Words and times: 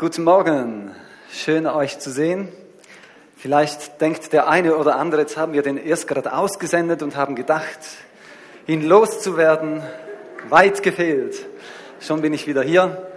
Guten 0.00 0.22
Morgen, 0.22 0.94
schön 1.32 1.66
euch 1.66 1.98
zu 1.98 2.12
sehen. 2.12 2.46
Vielleicht 3.36 4.00
denkt 4.00 4.32
der 4.32 4.46
eine 4.46 4.76
oder 4.76 4.94
andere, 4.94 5.22
jetzt 5.22 5.36
haben 5.36 5.54
wir 5.54 5.62
den 5.62 5.76
erst 5.76 6.06
gerade 6.06 6.34
ausgesendet 6.34 7.02
und 7.02 7.16
haben 7.16 7.34
gedacht, 7.34 7.80
ihn 8.68 8.86
loszuwerden, 8.86 9.82
weit 10.50 10.84
gefehlt. 10.84 11.44
Schon 11.98 12.22
bin 12.22 12.32
ich 12.32 12.46
wieder 12.46 12.62
hier. 12.62 13.08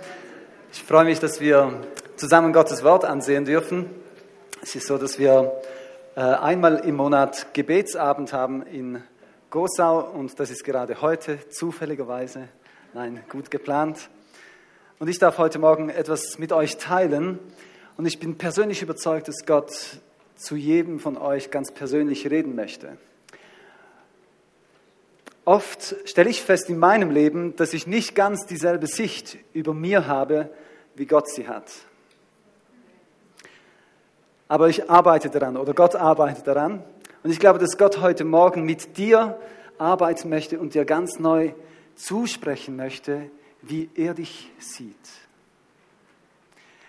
Ich 0.74 0.82
freue 0.82 1.06
mich, 1.06 1.20
dass 1.20 1.40
wir 1.40 1.84
zusammen 2.16 2.52
Gottes 2.52 2.84
Wort 2.84 3.06
ansehen 3.06 3.46
dürfen. 3.46 3.88
Es 4.64 4.74
ist 4.74 4.88
so, 4.88 4.98
dass 4.98 5.20
wir 5.20 5.52
äh, 6.16 6.22
einmal 6.22 6.78
im 6.78 6.96
Monat 6.96 7.54
Gebetsabend 7.54 8.34
haben 8.34 8.64
in 8.64 9.04
Gosau 9.52 10.00
und 10.00 10.40
das 10.40 10.50
ist 10.50 10.64
gerade 10.64 11.00
heute 11.04 11.48
zufälligerweise, 11.52 12.48
nein, 12.96 13.24
gut 13.30 13.52
geplant. 13.52 14.10
Und 15.02 15.08
ich 15.08 15.18
darf 15.18 15.40
heute 15.40 15.58
Morgen 15.58 15.90
etwas 15.90 16.38
mit 16.38 16.54
euch 16.54 16.78
teilen. 16.78 17.40
Und 17.98 18.06
ich 18.06 18.20
bin 18.20 18.38
persönlich 18.38 18.84
überzeugt, 18.84 19.28
dass 19.28 19.48
Gott 19.48 19.72
zu 20.36 20.56
jedem 20.56 21.00
von 21.00 21.18
euch 21.18 21.50
ganz 21.50 21.72
persönlich 21.72 22.30
reden 22.30 22.54
möchte. 22.54 23.00
Oft 25.44 25.96
stelle 26.06 26.30
ich 26.30 26.44
fest 26.44 26.70
in 26.70 26.78
meinem 26.78 27.10
Leben, 27.10 27.56
dass 27.56 27.74
ich 27.74 27.88
nicht 27.88 28.14
ganz 28.14 28.46
dieselbe 28.46 28.86
Sicht 28.86 29.40
über 29.54 29.74
mir 29.74 30.06
habe, 30.06 30.52
wie 30.94 31.08
Gott 31.08 31.28
sie 31.28 31.48
hat. 31.48 31.72
Aber 34.48 34.70
ich 34.70 34.88
arbeite 34.88 35.32
daran 35.32 35.58
oder 35.58 35.74
Gott 35.74 35.96
arbeitet 35.96 36.46
daran. 36.46 36.84
Und 37.24 37.32
ich 37.32 37.40
glaube, 37.40 37.58
dass 37.58 37.80
Gott 37.80 38.02
heute 38.02 38.24
Morgen 38.24 38.66
mit 38.66 38.98
dir 39.00 39.40
arbeiten 39.80 40.30
möchte 40.30 40.60
und 40.60 40.76
dir 40.76 40.86
ganz 40.86 41.18
neu 41.18 41.54
zusprechen 41.96 42.76
möchte, 42.76 43.32
wie 43.62 43.90
er 43.96 44.14
dich 44.14 44.52
sieht. 44.60 44.96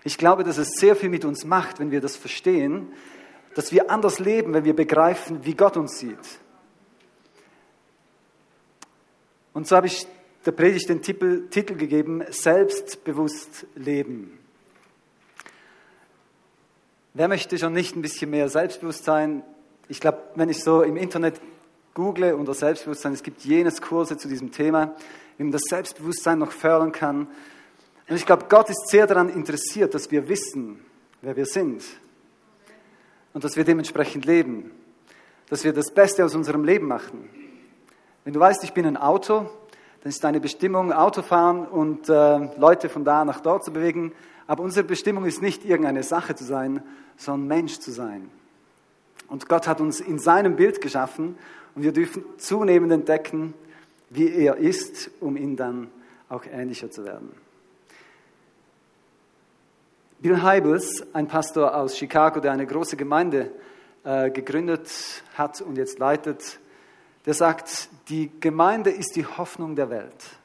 Ich 0.05 0.19
glaube, 0.19 0.45
dass 0.45 0.59
es 0.59 0.73
sehr 0.73 0.97
viel 0.97 1.09
mit 1.09 1.25
uns 1.25 1.45
macht, 1.45 1.79
wenn 1.79 1.91
wir 1.91 2.01
das 2.01 2.17
verstehen, 2.17 2.89
dass 3.55 3.73
wir 3.73 3.91
anders 3.91 4.19
leben, 4.19 4.53
wenn 4.55 4.65
wir 4.65 4.75
begreifen, 4.75 5.45
wie 5.45 5.55
Gott 5.55 5.77
uns 5.77 5.99
sieht. 5.99 6.41
Und 9.53 9.69
so 9.69 9.77
habe 9.77 9.87
ich 9.87 10.07
der 10.45 10.53
Predigt 10.53 10.89
den 10.89 11.03
Titel, 11.03 11.49
Titel 11.49 11.77
gegeben, 11.77 12.25
Selbstbewusst 12.31 13.67
leben. 13.75 14.39
Wer 17.15 17.29
möchte 17.29 17.59
schon 17.59 17.75
nicht 17.75 17.95
ein 17.95 18.03
bisschen 18.03 18.31
mehr 18.31 18.49
Selbstbewusstsein? 18.49 19.45
Ich 19.89 20.01
glaube, 20.01 20.23
wenn 20.35 20.49
ich 20.49 20.65
so 20.65 20.83
im 20.83 20.97
Internet 20.97 21.41
google 21.95 22.35
unter 22.35 22.55
Selbstbewusstsein, 22.55 23.13
es 23.13 23.23
gibt 23.23 23.43
jenes 23.43 23.81
Kurse 23.81 24.17
zu 24.17 24.29
diesem 24.29 24.53
Thema 24.53 24.95
wie 25.37 25.45
man 25.45 25.53
das 25.53 25.63
Selbstbewusstsein 25.69 26.39
noch 26.39 26.53
fördern 26.53 26.93
kann. 26.93 27.27
Und 28.09 28.17
ich 28.17 28.27
glaube, 28.27 28.47
Gott 28.49 28.71
ist 28.71 28.89
sehr 28.89 29.07
daran 29.07 29.29
interessiert, 29.29 29.95
dass 29.95 30.11
wir 30.11 30.29
wissen, 30.29 30.85
wer 31.21 31.37
wir 31.37 31.47
sind 31.47 31.83
und 33.33 33.45
dass 33.45 33.57
wir 33.57 33.65
dementsprechend 33.65 34.25
leben, 34.25 34.71
dass 35.49 35.65
wir 35.65 35.73
das 35.73 35.93
Beste 35.93 36.25
aus 36.25 36.35
unserem 36.35 36.65
Leben 36.65 36.87
machen. 36.87 37.29
Wenn 38.25 38.35
du 38.35 38.41
weißt, 38.41 38.63
ich 38.65 38.73
bin 38.73 38.87
ein 38.87 38.97
Auto, 38.97 39.51
dann 40.03 40.11
ist 40.11 40.23
deine 40.23 40.41
Bestimmung 40.41 40.93
Autofahren 40.93 41.67
und 41.67 42.09
äh, 42.09 42.39
Leute 42.57 42.89
von 42.89 43.05
da 43.05 43.25
nach 43.25 43.41
dort 43.41 43.65
zu 43.65 43.73
bewegen. 43.73 44.13
Aber 44.47 44.63
unsere 44.63 44.85
Bestimmung 44.85 45.25
ist 45.25 45.43
nicht 45.43 45.65
irgendeine 45.65 46.03
Sache 46.03 46.35
zu 46.35 46.45
sein, 46.45 46.83
sondern 47.17 47.49
Mensch 47.49 47.79
zu 47.79 47.91
sein. 47.91 48.31
Und 49.29 49.49
Gott 49.49 49.67
hat 49.67 49.81
uns 49.81 50.01
in 50.01 50.19
seinem 50.19 50.57
Bild 50.57 50.81
geschaffen 50.81 51.37
und 51.75 51.83
wir 51.83 51.93
dürfen 51.93 52.25
zunehmend 52.39 52.93
entdecken, 52.93 53.55
wie 54.11 54.31
er 54.31 54.57
ist, 54.57 55.11
um 55.21 55.37
ihn 55.37 55.57
dann 55.57 55.91
auch 56.29 56.45
ähnlicher 56.51 56.91
zu 56.91 57.05
werden. 57.05 57.31
Bill 60.21 60.41
Heibels, 60.43 61.05
ein 61.15 61.27
Pastor 61.27 61.75
aus 61.75 61.97
Chicago, 61.97 62.41
der 62.41 62.53
eine 62.53 62.67
große 62.67 62.97
Gemeinde 62.97 63.51
äh, 64.05 64.31
gegründet 64.31 64.91
hat 65.35 65.61
und 65.61 65.77
jetzt 65.77 65.99
leitet, 65.99 66.61
der 67.27 67.35
sagt, 67.35 67.89
die 68.09 68.31
Gemeinde 68.41 68.91
ist 68.91 69.17
die 69.17 69.27
Hoffnung 69.27 69.75
der 69.75 69.91
Welt. 69.91 70.39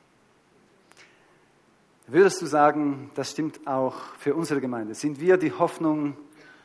Würdest 2.08 2.42
du 2.42 2.46
sagen, 2.46 3.12
das 3.16 3.32
stimmt 3.32 3.68
auch 3.68 3.96
für 4.18 4.34
unsere 4.34 4.62
Gemeinde? 4.62 4.96
Sind 4.96 5.20
wir 5.20 5.38
die 5.38 5.52
Hoffnung 5.52 6.16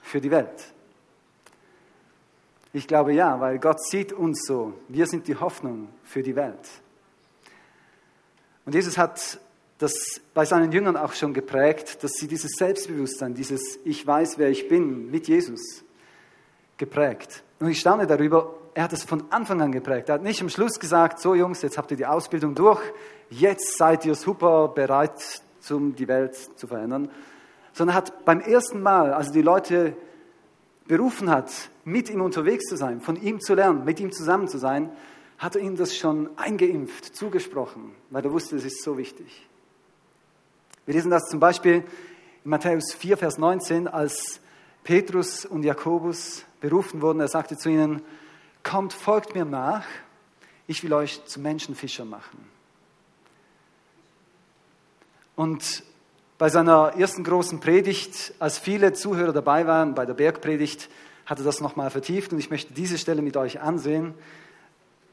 für 0.01 0.21
die 0.21 0.31
Welt? 0.31 0.73
Ich 2.73 2.87
glaube 2.87 3.13
ja, 3.13 3.39
weil 3.39 3.59
Gott 3.59 3.85
sieht 3.85 4.13
uns 4.13 4.47
so. 4.47 4.73
Wir 4.89 5.07
sind 5.07 5.29
die 5.29 5.37
Hoffnung 5.37 5.89
für 6.05 6.23
die 6.23 6.35
Welt. 6.35 6.69
Und 8.65 8.75
Jesus 8.75 8.97
hat 8.97 9.39
das 9.79 9.93
bei 10.33 10.45
seinen 10.45 10.73
Jüngern 10.73 10.97
auch 10.97 11.13
schon 11.13 11.35
geprägt, 11.35 12.03
dass 12.03 12.13
sie 12.13 12.29
dieses 12.29 12.53
Selbstbewusstsein, 12.53 13.35
dieses 13.35 13.79
Ich 13.85 14.07
weiß, 14.07 14.39
wer 14.39 14.49
ich 14.49 14.69
bin, 14.69 15.11
mit 15.11 15.29
Jesus 15.29 15.85
geprägt. 16.79 17.43
Und 17.59 17.69
ich 17.69 17.81
staune 17.81 18.07
darüber, 18.07 18.55
er 18.75 18.85
hat 18.85 18.93
es 18.93 19.05
von 19.05 19.25
Anfang 19.31 19.61
an 19.61 19.73
geprägt. 19.73 20.09
Er 20.09 20.15
hat 20.15 20.23
nicht 20.23 20.41
am 20.41 20.49
Schluss 20.49 20.81
gesagt, 20.81 21.21
so 21.21 21.35
Jungs, 21.35 21.63
jetzt 21.63 21.77
habt 21.77 21.91
ihr 21.91 21.97
die 21.97 22.07
Ausbildung 22.07 22.55
durch, 22.55 22.81
jetzt 23.29 23.77
seid 23.77 24.07
ihr 24.07 24.15
super 24.15 24.69
bereit, 24.69 25.43
um 25.71 25.95
die 25.95 26.09
Welt 26.09 26.37
zu 26.59 26.67
verändern, 26.67 27.11
sondern 27.73 27.95
er 27.95 27.99
hat 27.99 28.25
beim 28.25 28.41
ersten 28.41 28.81
Mal, 28.81 29.13
als 29.13 29.31
die 29.33 29.43
Leute 29.43 29.97
berufen 30.87 31.31
hat, 31.31 31.51
mit 31.85 32.11
ihm 32.11 32.21
unterwegs 32.21 32.65
zu 32.67 32.77
sein, 32.77 33.01
von 33.01 33.21
ihm 33.21 33.41
zu 33.41 33.55
lernen, 33.55 33.85
mit 33.85 34.01
ihm 34.01 34.13
zusammen 34.13 34.49
zu 34.49 34.59
sein, 34.59 34.91
hat 35.39 35.57
er 35.57 35.63
ihnen 35.63 35.77
das 35.77 35.97
schon 35.97 36.31
eingeimpft, 36.39 37.17
zugesprochen, 37.17 37.93
weil 38.11 38.25
er 38.25 38.33
wusste, 38.33 38.57
es 38.57 38.65
ist 38.65 38.83
so 38.83 38.97
wichtig. 38.97 39.49
Wir 40.87 40.95
lesen 40.95 41.11
das 41.11 41.29
zum 41.29 41.41
Beispiel 41.41 41.85
in 42.45 42.51
Matthäus 42.51 42.93
4, 42.95 43.17
Vers 43.17 43.39
19, 43.39 43.89
als 43.89 44.41
Petrus 44.85 45.45
und 45.45 45.63
Jakobus 45.63 46.45
berufen 46.61 47.03
wurden. 47.03 47.21
Er 47.21 47.29
sagte 47.29 47.57
zu 47.57 47.71
ihnen, 47.71 48.03
kommt, 48.63 48.93
folgt 48.93 49.35
mir 49.35 49.45
nach, 49.45 49.85
ich 50.67 50.83
will 50.83 50.93
euch 50.93 51.25
zu 51.25 51.41
Menschenfischer 51.41 52.05
machen. 52.05 52.39
Und 55.35 55.85
bei 56.43 56.49
seiner 56.49 56.95
ersten 56.99 57.23
großen 57.23 57.61
Predigt, 57.61 58.35
als 58.41 58.59
viele 58.59 58.93
Zuhörer 58.95 59.33
dabei 59.33 59.65
waren, 59.69 59.95
bei 59.95 60.07
der 60.07 60.15
Bergpredigt, 60.15 60.89
hat 61.25 61.39
er 61.39 61.45
das 61.45 61.61
nochmal 61.61 61.89
vertieft 61.89 62.33
und 62.33 62.41
ich 62.41 62.51
möchte 62.51 62.75
diese 62.75 62.99
Stelle 62.99 63.23
mit 63.23 63.37
euch 63.37 63.61
ansehen 63.61 64.13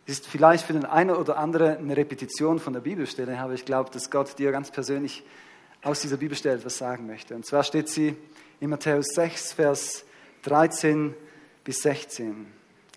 ist 0.07 0.25
vielleicht 0.25 0.65
für 0.65 0.73
den 0.73 0.85
einen 0.85 1.11
oder 1.11 1.37
anderen 1.37 1.77
eine 1.77 1.95
Repetition 1.95 2.57
von 2.57 2.73
der 2.73 2.79
Bibelstelle, 2.79 3.37
aber 3.37 3.53
ich 3.53 3.63
glaube, 3.63 3.91
dass 3.91 4.09
Gott 4.09 4.39
dir 4.39 4.51
ganz 4.51 4.71
persönlich 4.71 5.23
aus 5.83 6.01
dieser 6.01 6.17
Bibelstelle 6.17 6.55
etwas 6.55 6.79
sagen 6.79 7.05
möchte. 7.05 7.35
Und 7.35 7.45
zwar 7.45 7.63
steht 7.63 7.89
sie 7.89 8.15
in 8.59 8.71
Matthäus 8.71 9.09
6, 9.13 9.53
Vers 9.53 10.05
13 10.41 11.13
bis 11.63 11.83
16. 11.83 12.47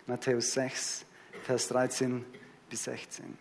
Matthäus 0.06 0.54
6, 0.54 1.04
Vers 1.42 1.68
13 1.68 2.24
bis 2.70 2.84
16. 2.84 3.36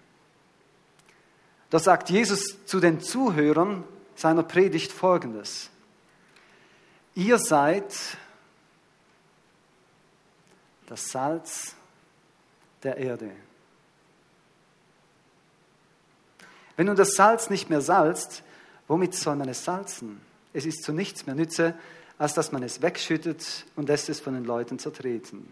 Da 1.70 1.80
sagt 1.80 2.10
Jesus 2.10 2.58
zu 2.66 2.82
den 2.82 3.00
Zuhörern 3.00 3.86
seiner 4.22 4.44
Predigt 4.44 4.92
Folgendes. 4.92 5.72
Ihr 7.16 7.40
seid 7.40 7.92
das 10.86 11.10
Salz 11.10 11.76
der 12.84 12.98
Erde. 12.98 13.32
Wenn 16.78 16.86
nun 16.86 16.96
das 16.96 17.16
Salz 17.16 17.50
nicht 17.50 17.70
mehr 17.70 17.82
salzt, 17.82 18.44
womit 18.88 19.16
soll 19.16 19.36
man 19.36 19.50
es 19.50 19.64
salzen? 19.64 20.22
Es 20.54 20.66
ist 20.66 20.84
zu 20.84 20.94
nichts 20.94 21.26
mehr 21.26 21.36
nütze, 21.36 21.74
als 22.20 22.36
dass 22.36 22.52
man 22.52 22.62
es 22.62 22.84
wegschüttet 22.84 23.66
und 23.76 23.90
lässt 23.90 24.08
es 24.10 24.20
von 24.20 24.36
den 24.36 24.46
Leuten 24.46 24.78
zertreten. 24.78 25.52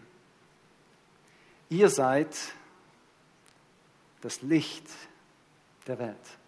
Ihr 1.68 1.88
seid 1.88 2.36
das 4.20 4.42
Licht 4.42 4.86
der 5.88 5.98
Welt. 5.98 6.39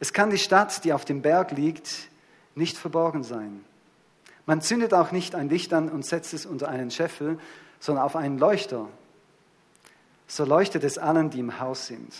Es 0.00 0.12
kann 0.12 0.30
die 0.30 0.38
Stadt, 0.38 0.84
die 0.84 0.92
auf 0.92 1.04
dem 1.04 1.22
Berg 1.22 1.52
liegt, 1.52 2.08
nicht 2.54 2.76
verborgen 2.76 3.22
sein. 3.22 3.64
Man 4.44 4.60
zündet 4.60 4.94
auch 4.94 5.12
nicht 5.12 5.34
ein 5.34 5.48
Licht 5.48 5.72
an 5.72 5.88
und 5.88 6.04
setzt 6.04 6.34
es 6.34 6.46
unter 6.46 6.68
einen 6.68 6.90
Scheffel, 6.90 7.38
sondern 7.80 8.04
auf 8.04 8.16
einen 8.16 8.38
Leuchter 8.38 8.88
so 10.26 10.44
leuchtet 10.44 10.84
es 10.84 10.98
allen, 10.98 11.30
die 11.30 11.40
im 11.40 11.60
Haus 11.60 11.86
sind. 11.86 12.12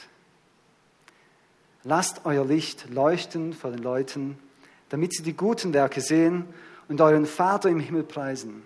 Lasst 1.82 2.22
euer 2.24 2.44
Licht 2.44 2.88
leuchten 2.90 3.52
vor 3.52 3.70
den 3.70 3.82
Leuten, 3.82 4.38
damit 4.88 5.14
sie 5.14 5.22
die 5.22 5.34
guten 5.34 5.72
Werke 5.72 6.00
sehen 6.00 6.46
und 6.88 7.00
euren 7.00 7.26
Vater 7.26 7.68
im 7.68 7.80
Himmel 7.80 8.04
preisen. 8.04 8.64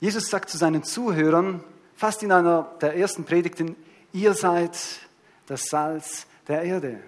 Jesus 0.00 0.30
sagt 0.30 0.48
zu 0.48 0.58
seinen 0.58 0.84
Zuhörern, 0.84 1.62
fast 1.96 2.22
in 2.22 2.30
einer 2.30 2.70
der 2.80 2.96
ersten 2.96 3.24
Predigten, 3.24 3.74
ihr 4.12 4.34
seid 4.34 4.78
das 5.48 5.64
Salz 5.64 6.26
der 6.46 6.62
Erde 6.62 7.00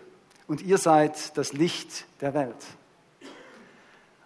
und 0.48 0.62
ihr 0.62 0.78
seid 0.78 1.36
das 1.36 1.52
Licht 1.52 2.06
der 2.20 2.34
Welt. 2.34 2.56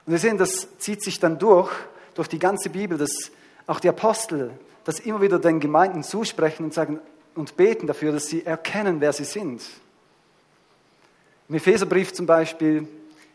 Und 0.07 0.13
wir 0.13 0.19
sehen, 0.19 0.39
das 0.39 0.69
zieht 0.79 1.03
sich 1.03 1.21
dann 1.21 1.39
durch, 1.39 1.71
durch 2.15 2.29
die 2.29 2.39
ganze 2.39 2.71
Bibel, 2.71 2.97
dass 2.97 3.31
auch 3.67 3.81
die 3.81 3.89
Apostel 3.89 4.53
das 4.85 5.01
immer 5.01 5.21
wieder 5.21 5.39
den 5.39 5.61
Gemeinden 5.61 6.03
zusprechen 6.03 6.65
und 6.65 6.75
sagen 6.75 7.01
und 7.35 7.57
beten 7.57 7.87
dafür, 7.87 8.13
dass 8.13 8.27
sie 8.27 8.45
erkennen, 8.45 9.01
wer 9.01 9.13
sie 9.13 9.25
sind. 9.25 9.63
Im 11.49 11.57
Epheserbrief 11.57 12.13
zum 12.13 12.27
Beispiel 12.27 12.87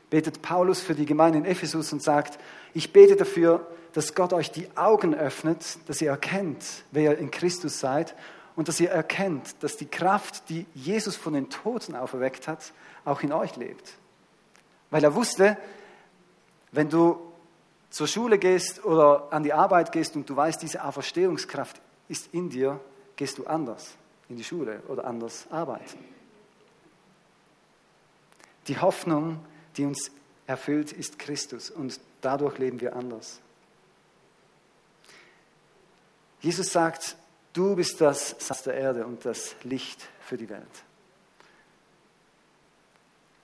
betet 0.09 0.41
Paulus 0.41 0.79
für 0.79 0.95
die 0.95 1.05
Gemeinde 1.05 1.39
in 1.39 1.45
Ephesus 1.45 1.91
und 1.91 2.01
sagt, 2.01 2.39
ich 2.73 2.93
bete 2.93 3.15
dafür, 3.15 3.65
dass 3.93 4.15
Gott 4.15 4.33
euch 4.33 4.51
die 4.51 4.67
Augen 4.75 5.15
öffnet, 5.15 5.77
dass 5.87 6.01
ihr 6.01 6.09
erkennt, 6.09 6.63
wer 6.91 7.11
ihr 7.11 7.17
in 7.17 7.31
Christus 7.31 7.79
seid 7.79 8.15
und 8.59 8.67
dass 8.67 8.81
ihr 8.81 8.89
erkennt, 8.89 9.63
dass 9.63 9.77
die 9.77 9.85
Kraft, 9.85 10.49
die 10.49 10.65
Jesus 10.75 11.15
von 11.15 11.31
den 11.31 11.49
Toten 11.49 11.95
auferweckt 11.95 12.49
hat, 12.49 12.73
auch 13.05 13.21
in 13.21 13.31
euch 13.31 13.55
lebt. 13.55 13.93
Weil 14.89 15.01
er 15.01 15.15
wusste, 15.15 15.57
wenn 16.73 16.89
du 16.89 17.21
zur 17.89 18.05
Schule 18.05 18.37
gehst 18.37 18.83
oder 18.83 19.31
an 19.31 19.43
die 19.43 19.53
Arbeit 19.53 19.93
gehst 19.93 20.17
und 20.17 20.29
du 20.29 20.35
weißt, 20.35 20.61
diese 20.61 20.83
Auferstehungskraft 20.83 21.79
ist 22.09 22.33
in 22.33 22.49
dir, 22.49 22.81
gehst 23.15 23.37
du 23.37 23.47
anders 23.47 23.95
in 24.27 24.35
die 24.35 24.43
Schule 24.43 24.83
oder 24.89 25.05
anders 25.05 25.45
arbeiten. 25.49 26.03
Die 28.67 28.77
Hoffnung, 28.77 29.39
die 29.77 29.85
uns 29.85 30.11
erfüllt, 30.47 30.91
ist 30.91 31.17
Christus 31.17 31.69
und 31.71 31.97
dadurch 32.19 32.57
leben 32.57 32.81
wir 32.81 32.93
anders. 32.93 33.39
Jesus 36.41 36.73
sagt, 36.73 37.15
du 37.53 37.75
bist 37.75 37.99
das 38.01 38.35
Salz 38.39 38.63
der 38.63 38.75
Erde 38.75 39.05
und 39.05 39.25
das 39.25 39.55
Licht 39.63 40.07
für 40.21 40.37
die 40.37 40.49
Welt. 40.49 40.63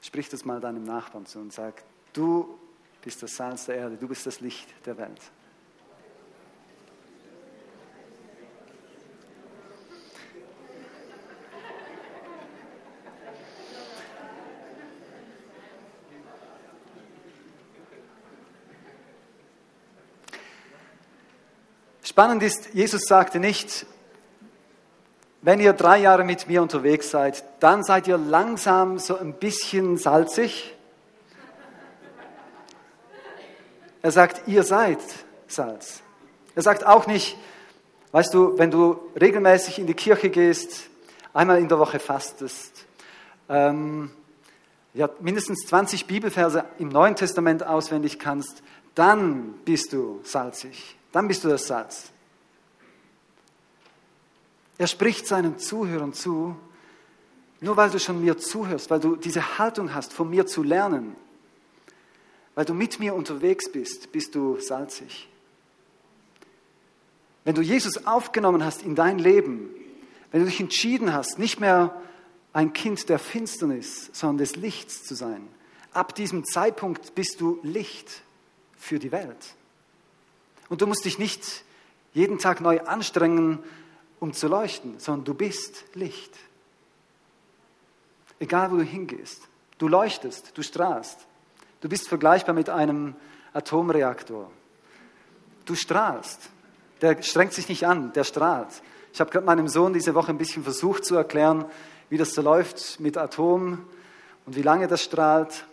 Sprich 0.01 0.29
das 0.29 0.45
mal 0.45 0.59
deinem 0.59 0.83
Nachbarn 0.83 1.25
zu 1.25 1.39
und 1.39 1.51
sag, 1.51 1.83
du 2.13 2.59
bist 3.01 3.21
das 3.23 3.35
Salz 3.35 3.65
der 3.65 3.75
Erde, 3.75 3.97
du 3.97 4.07
bist 4.07 4.25
das 4.25 4.39
Licht 4.39 4.67
der 4.85 4.97
Welt. 4.97 5.21
Spannend 22.15 22.43
ist, 22.43 22.73
Jesus 22.73 23.01
sagte 23.07 23.39
nicht, 23.41 23.85
wenn 25.45 25.59
ihr 25.59 25.73
drei 25.73 25.99
Jahre 25.99 26.23
mit 26.23 26.47
mir 26.47 26.63
unterwegs 26.63 27.11
seid, 27.11 27.43
dann 27.59 27.83
seid 27.83 28.07
ihr 28.07 28.17
langsam 28.17 28.97
so 28.97 29.15
ein 29.15 29.33
bisschen 29.33 29.95
salzig. 29.95 30.73
Er 34.01 34.09
sagt, 34.11 34.47
ihr 34.47 34.63
seid 34.63 34.97
Salz. 35.47 36.01
Er 36.55 36.63
sagt 36.63 36.83
auch 36.83 37.05
nicht, 37.05 37.37
weißt 38.11 38.33
du, 38.33 38.57
wenn 38.57 38.71
du 38.71 38.99
regelmäßig 39.21 39.77
in 39.77 39.85
die 39.85 39.93
Kirche 39.93 40.31
gehst, 40.31 40.89
einmal 41.31 41.59
in 41.59 41.67
der 41.67 41.77
Woche 41.77 41.99
fastest, 41.99 42.85
ähm, 43.47 44.09
ja, 44.95 45.11
mindestens 45.19 45.67
20 45.67 46.07
Bibelverse 46.07 46.65
im 46.79 46.89
Neuen 46.89 47.15
Testament 47.15 47.63
auswendig 47.63 48.17
kannst, 48.17 48.63
dann 48.95 49.53
bist 49.63 49.93
du 49.93 50.21
salzig. 50.23 50.97
Dann 51.11 51.27
bist 51.27 51.43
du 51.43 51.49
das 51.49 51.67
Salz. 51.67 52.11
Er 54.77 54.87
spricht 54.87 55.27
seinen 55.27 55.57
Zuhörern 55.57 56.13
zu, 56.13 56.55
nur 57.61 57.77
weil 57.77 57.89
du 57.89 57.99
schon 57.99 58.21
mir 58.21 58.37
zuhörst, 58.37 58.89
weil 58.89 58.99
du 58.99 59.15
diese 59.15 59.57
Haltung 59.57 59.93
hast, 59.93 60.13
von 60.13 60.29
mir 60.29 60.45
zu 60.45 60.63
lernen, 60.63 61.15
weil 62.53 62.65
du 62.65 62.73
mit 62.73 62.99
mir 62.99 63.15
unterwegs 63.15 63.71
bist, 63.71 64.11
bist 64.11 64.35
du 64.35 64.59
salzig. 64.59 65.27
Wenn 67.43 67.55
du 67.55 67.61
Jesus 67.61 68.05
aufgenommen 68.05 68.65
hast 68.65 68.81
in 68.81 68.95
dein 68.95 69.19
Leben, 69.19 69.69
wenn 70.31 70.41
du 70.41 70.47
dich 70.47 70.59
entschieden 70.59 71.13
hast, 71.13 71.39
nicht 71.39 71.59
mehr 71.59 72.01
ein 72.53 72.73
Kind 72.73 73.07
der 73.07 73.19
Finsternis, 73.19 74.09
sondern 74.13 74.39
des 74.39 74.55
Lichts 74.55 75.03
zu 75.03 75.15
sein, 75.15 75.47
ab 75.93 76.15
diesem 76.15 76.45
Zeitpunkt 76.45 77.15
bist 77.15 77.39
du 77.39 77.59
Licht 77.63 78.23
für 78.77 78.99
die 78.99 79.11
Welt. 79.11 79.55
Und 80.69 80.81
du 80.81 80.87
musst 80.87 81.05
dich 81.05 81.19
nicht 81.19 81.63
jeden 82.13 82.39
Tag 82.39 82.61
neu 82.61 82.81
anstrengen, 82.81 83.59
um 84.19 84.33
zu 84.33 84.47
leuchten, 84.47 84.99
sondern 84.99 85.25
du 85.25 85.33
bist 85.33 85.83
Licht. 85.93 86.33
Egal, 88.39 88.71
wo 88.71 88.77
du 88.77 88.83
hingehst. 88.83 89.41
Du 89.77 89.87
leuchtest, 89.87 90.57
du 90.57 90.61
strahlst. 90.61 91.19
Du 91.81 91.89
bist 91.89 92.07
vergleichbar 92.07 92.55
mit 92.55 92.69
einem 92.69 93.15
Atomreaktor. 93.53 94.49
Du 95.65 95.75
strahlst. 95.75 96.49
Der 97.01 97.21
strengt 97.21 97.53
sich 97.53 97.69
nicht 97.69 97.85
an, 97.85 98.13
der 98.13 98.23
strahlt. 98.23 98.81
Ich 99.13 99.19
habe 99.19 99.31
gerade 99.31 99.45
meinem 99.45 99.67
Sohn 99.67 99.93
diese 99.93 100.15
Woche 100.15 100.31
ein 100.31 100.37
bisschen 100.37 100.63
versucht 100.63 101.05
zu 101.05 101.15
erklären, 101.15 101.65
wie 102.09 102.17
das 102.17 102.33
so 102.33 102.41
läuft 102.41 102.99
mit 102.99 103.17
Atom 103.17 103.85
und 104.45 104.55
wie 104.55 104.61
lange 104.61 104.87
das 104.87 105.03
strahlt. 105.03 105.65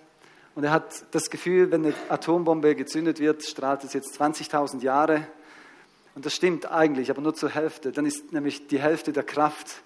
Und 0.55 0.65
er 0.65 0.71
hat 0.71 1.07
das 1.13 1.31
Gefühl, 1.31 1.71
wenn 1.71 1.85
eine 1.85 1.95
Atombombe 2.09 2.75
gezündet 2.75 3.21
wird, 3.21 3.45
strahlt 3.45 3.85
es 3.85 3.93
jetzt 3.95 4.21
20.000 4.21 4.83
Jahre. 4.83 5.27
Und 6.15 6.27
das 6.27 6.35
stimmt 6.35 6.71
eigentlich, 6.71 7.11
aber 7.11 7.23
nur 7.23 7.35
zur 7.35 7.51
Hälfte. 7.51 7.93
Dann 7.93 8.07
ist 8.07 8.33
nämlich 8.33 8.67
die 8.67 8.81
Hälfte 8.81 9.13
der 9.13 9.23
Kraft 9.23 9.83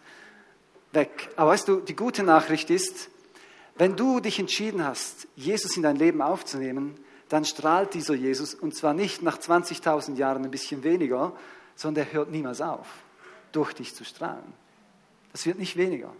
weg. 0.93 1.29
Aber 1.37 1.51
weißt 1.51 1.69
du, 1.69 1.81
die 1.81 1.95
gute 1.95 2.23
Nachricht 2.23 2.71
ist, 2.71 3.11
wenn 3.77 3.97
du 3.97 4.21
dich 4.21 4.39
entschieden 4.39 4.85
hast, 4.85 5.29
Jesus 5.37 5.77
in 5.77 5.83
dein 5.83 5.97
Leben 5.97 6.23
aufzunehmen, 6.23 6.99
dann 7.29 7.45
strahlt 7.45 7.95
dieser 7.95 8.15
Jesus 8.15 8.55
und 8.55 8.75
zwar 8.75 8.95
nicht 8.95 9.23
nach 9.23 9.39
20.000 9.39 10.17
Jahren 10.17 10.45
ein 10.45 10.51
bisschen 10.51 10.83
weniger, 10.83 11.33
sondern 11.75 12.07
er 12.07 12.13
hört 12.13 12.31
niemals 12.31 12.61
auf, 12.61 12.87
durch 13.53 13.73
dich 13.75 13.95
zu 13.95 14.05
strahlen. 14.05 14.53
Das 15.33 15.45
wird 15.45 15.59
nicht 15.59 15.77
weniger. 15.77 16.13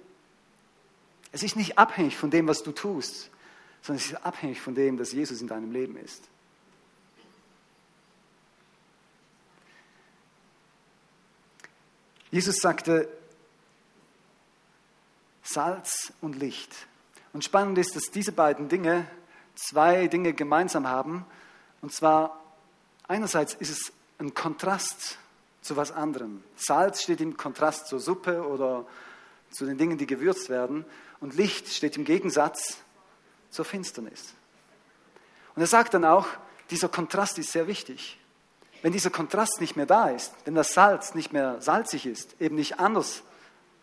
Es 1.33 1.43
ist 1.43 1.57
nicht 1.57 1.79
abhängig 1.79 2.17
von 2.17 2.31
dem, 2.31 2.47
was 2.49 2.63
du 2.63 2.73
tust, 2.73 3.31
sondern 3.83 4.03
es 4.03 4.11
ist 4.11 4.25
abhängig 4.25 4.61
von 4.61 4.75
dem, 4.75 4.97
dass 4.97 5.13
Jesus 5.13 5.41
in 5.41 5.49
deinem 5.49 5.71
Leben 5.73 5.97
ist. 5.97 6.25
Jesus 12.37 12.57
sagte 12.57 13.09
Salz 15.43 16.13
und 16.21 16.37
Licht. 16.37 16.71
Und 17.33 17.45
spannend 17.45 17.79
ist, 17.79 17.97
dass 17.97 18.11
diese 18.11 18.33
beiden 18.33 18.69
Dinge 18.69 19.07
zwei 19.55 20.07
Dinge 20.07 20.35
gemeinsam 20.35 20.87
haben. 20.87 21.25
Und 21.81 21.95
zwar 21.95 22.39
einerseits 23.09 23.55
ist 23.55 23.71
es 23.71 23.93
ein 24.19 24.35
Kontrast 24.35 25.17
zu 25.63 25.79
was 25.79 25.93
anderem. 25.93 26.45
Salz 26.57 27.05
steht 27.05 27.23
im 27.23 27.39
Kontrast 27.39 27.87
zur 27.87 28.01
Suppe 28.01 28.47
oder 28.47 28.85
zu 29.51 29.65
den 29.65 29.79
Dingen, 29.79 29.97
die 29.97 30.07
gewürzt 30.07 30.51
werden. 30.51 30.85
Und 31.21 31.37
Licht 31.37 31.69
steht 31.69 31.97
im 31.97 32.05
Gegensatz 32.05 32.83
zur 33.49 33.65
Finsternis. 33.65 34.35
Und 35.55 35.63
er 35.63 35.69
sagt 35.69 35.95
dann 35.95 36.05
auch, 36.05 36.27
dieser 36.69 36.91
Kontrast 36.91 37.39
ist 37.39 37.53
sehr 37.53 37.67
wichtig. 37.67 38.19
Wenn 38.83 38.93
dieser 38.93 39.11
Kontrast 39.11 39.61
nicht 39.61 39.77
mehr 39.77 39.87
da 39.87 40.11
ist, 40.11 40.33
wenn 40.45 40.55
das 40.55 40.75
Salz 40.75 41.15
nicht 41.15 41.33
mehr 41.33 41.61
salzig 41.61 42.07
ist, 42.07 42.41
eben 42.41 42.57
nicht 42.57 42.79
anders 42.79 43.23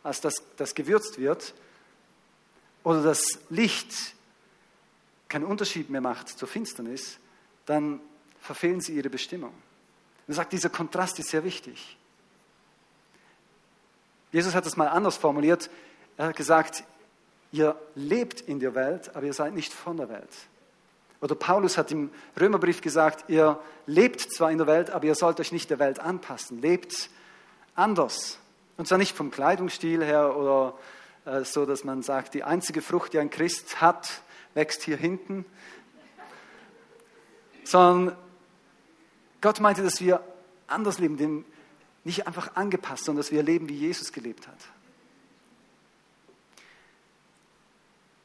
als 0.03 0.21
das, 0.21 0.35
das 0.57 0.75
gewürzt 0.75 1.17
wird, 1.17 1.53
oder 2.83 3.01
das 3.01 3.39
Licht 3.50 4.15
keinen 5.29 5.45
Unterschied 5.45 5.89
mehr 5.89 6.01
macht 6.01 6.29
zur 6.29 6.47
Finsternis, 6.47 7.17
dann 7.65 8.01
verfehlen 8.39 8.81
sie 8.81 8.93
ihre 8.93 9.09
Bestimmung. 9.09 9.53
Er 10.27 10.33
sagt, 10.33 10.53
dieser 10.53 10.69
Kontrast 10.69 11.17
ist 11.19 11.29
sehr 11.29 11.43
wichtig. 11.43 11.97
Jesus 14.31 14.53
hat 14.53 14.65
es 14.65 14.77
mal 14.77 14.88
anders 14.88 15.17
formuliert. 15.17 15.69
Er 16.17 16.27
hat 16.27 16.35
gesagt, 16.35 16.83
ihr 17.51 17.79
lebt 17.95 18.41
in 18.41 18.59
der 18.59 18.75
Welt, 18.75 19.15
aber 19.15 19.25
ihr 19.25 19.33
seid 19.33 19.53
nicht 19.53 19.73
von 19.73 19.97
der 19.97 20.09
Welt. 20.09 20.29
Oder 21.24 21.36
Paulus 21.36 21.77
hat 21.77 21.89
im 21.94 22.10
Römerbrief 22.38 22.82
gesagt, 22.82 23.30
ihr 23.30 23.58
lebt 23.86 24.20
zwar 24.20 24.51
in 24.51 24.58
der 24.58 24.68
Welt, 24.68 24.89
aber 24.89 25.06
ihr 25.06 25.15
sollt 25.15 25.39
euch 25.39 25.53
nicht 25.53 25.70
der 25.70 25.80
Welt 25.80 26.01
anpassen. 26.01 26.62
Lebt 26.62 27.10
anders. 27.75 28.39
Und 28.75 28.89
zwar 28.89 28.98
nicht 28.98 29.15
vom 29.15 29.32
Kleidungsstil 29.32 30.03
her 30.03 30.36
oder 30.36 30.74
äh, 31.24 31.46
so, 31.46 31.65
dass 31.65 31.86
man 31.86 32.03
sagt, 32.03 32.34
die 32.34 32.44
einzige 32.44 32.82
Frucht, 32.82 33.13
die 33.13 33.20
ein 33.20 33.30
Christ 33.30 33.80
hat, 33.80 34.22
wächst 34.53 34.84
hier 34.84 34.98
hinten. 34.98 35.46
Sondern 37.63 38.18
Gott 39.39 39.62
meinte, 39.62 39.82
dass 39.82 40.01
wir 40.01 40.22
anders 40.68 41.00
leben, 41.00 41.46
nicht 42.03 42.27
einfach 42.27 42.58
angepasst, 42.58 43.06
sondern 43.06 43.22
dass 43.22 43.32
wir 43.32 43.44
leben, 43.44 43.70
wie 43.70 43.77
Jesus 43.77 44.12
gelebt 44.12 44.46
hat. 44.46 44.60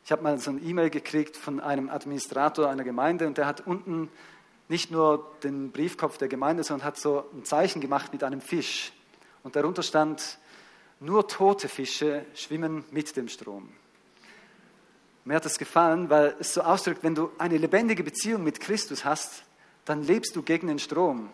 Ich 0.09 0.12
habe 0.12 0.23
mal 0.23 0.38
so 0.38 0.50
ein 0.50 0.67
E-Mail 0.67 0.88
gekriegt 0.88 1.37
von 1.37 1.61
einem 1.61 1.91
Administrator 1.91 2.71
einer 2.71 2.83
Gemeinde 2.83 3.27
und 3.27 3.37
der 3.37 3.45
hat 3.45 3.67
unten 3.67 4.09
nicht 4.71 4.91
nur 4.91 5.37
den 5.43 5.71
Briefkopf 5.71 6.17
der 6.17 6.29
Gemeinde, 6.29 6.65
sondern 6.65 6.87
hat 6.87 6.97
so 6.97 7.27
ein 7.35 7.45
Zeichen 7.45 7.83
gemacht 7.83 8.11
mit 8.15 8.25
einem 8.25 8.41
Fisch. 8.41 8.91
Und 9.43 9.55
darunter 9.55 9.83
stand, 9.83 10.38
nur 10.99 11.29
tote 11.29 11.69
Fische 11.69 12.25
schwimmen 12.33 12.87
mit 12.91 13.19
dem 13.19 13.29
Strom. 13.29 13.69
Mir 15.27 15.35
hat 15.35 15.45
das 15.45 15.59
gefallen, 15.59 16.09
weil 16.09 16.35
es 16.38 16.55
so 16.55 16.62
ausdrückt, 16.62 17.03
wenn 17.03 17.15
du 17.15 17.31
eine 17.37 17.59
lebendige 17.59 18.03
Beziehung 18.03 18.43
mit 18.43 18.61
Christus 18.61 19.05
hast, 19.05 19.43
dann 19.85 20.03
lebst 20.03 20.35
du 20.35 20.43
gegen 20.43 20.69
den 20.69 20.79
Strom. 20.79 21.29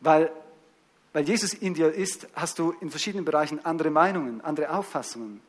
Weil, 0.00 0.32
weil 1.12 1.28
Jesus 1.28 1.52
in 1.52 1.74
dir 1.74 1.92
ist, 1.92 2.28
hast 2.32 2.58
du 2.58 2.74
in 2.80 2.88
verschiedenen 2.88 3.26
Bereichen 3.26 3.62
andere 3.66 3.90
Meinungen, 3.90 4.40
andere 4.40 4.70
Auffassungen. 4.70 5.42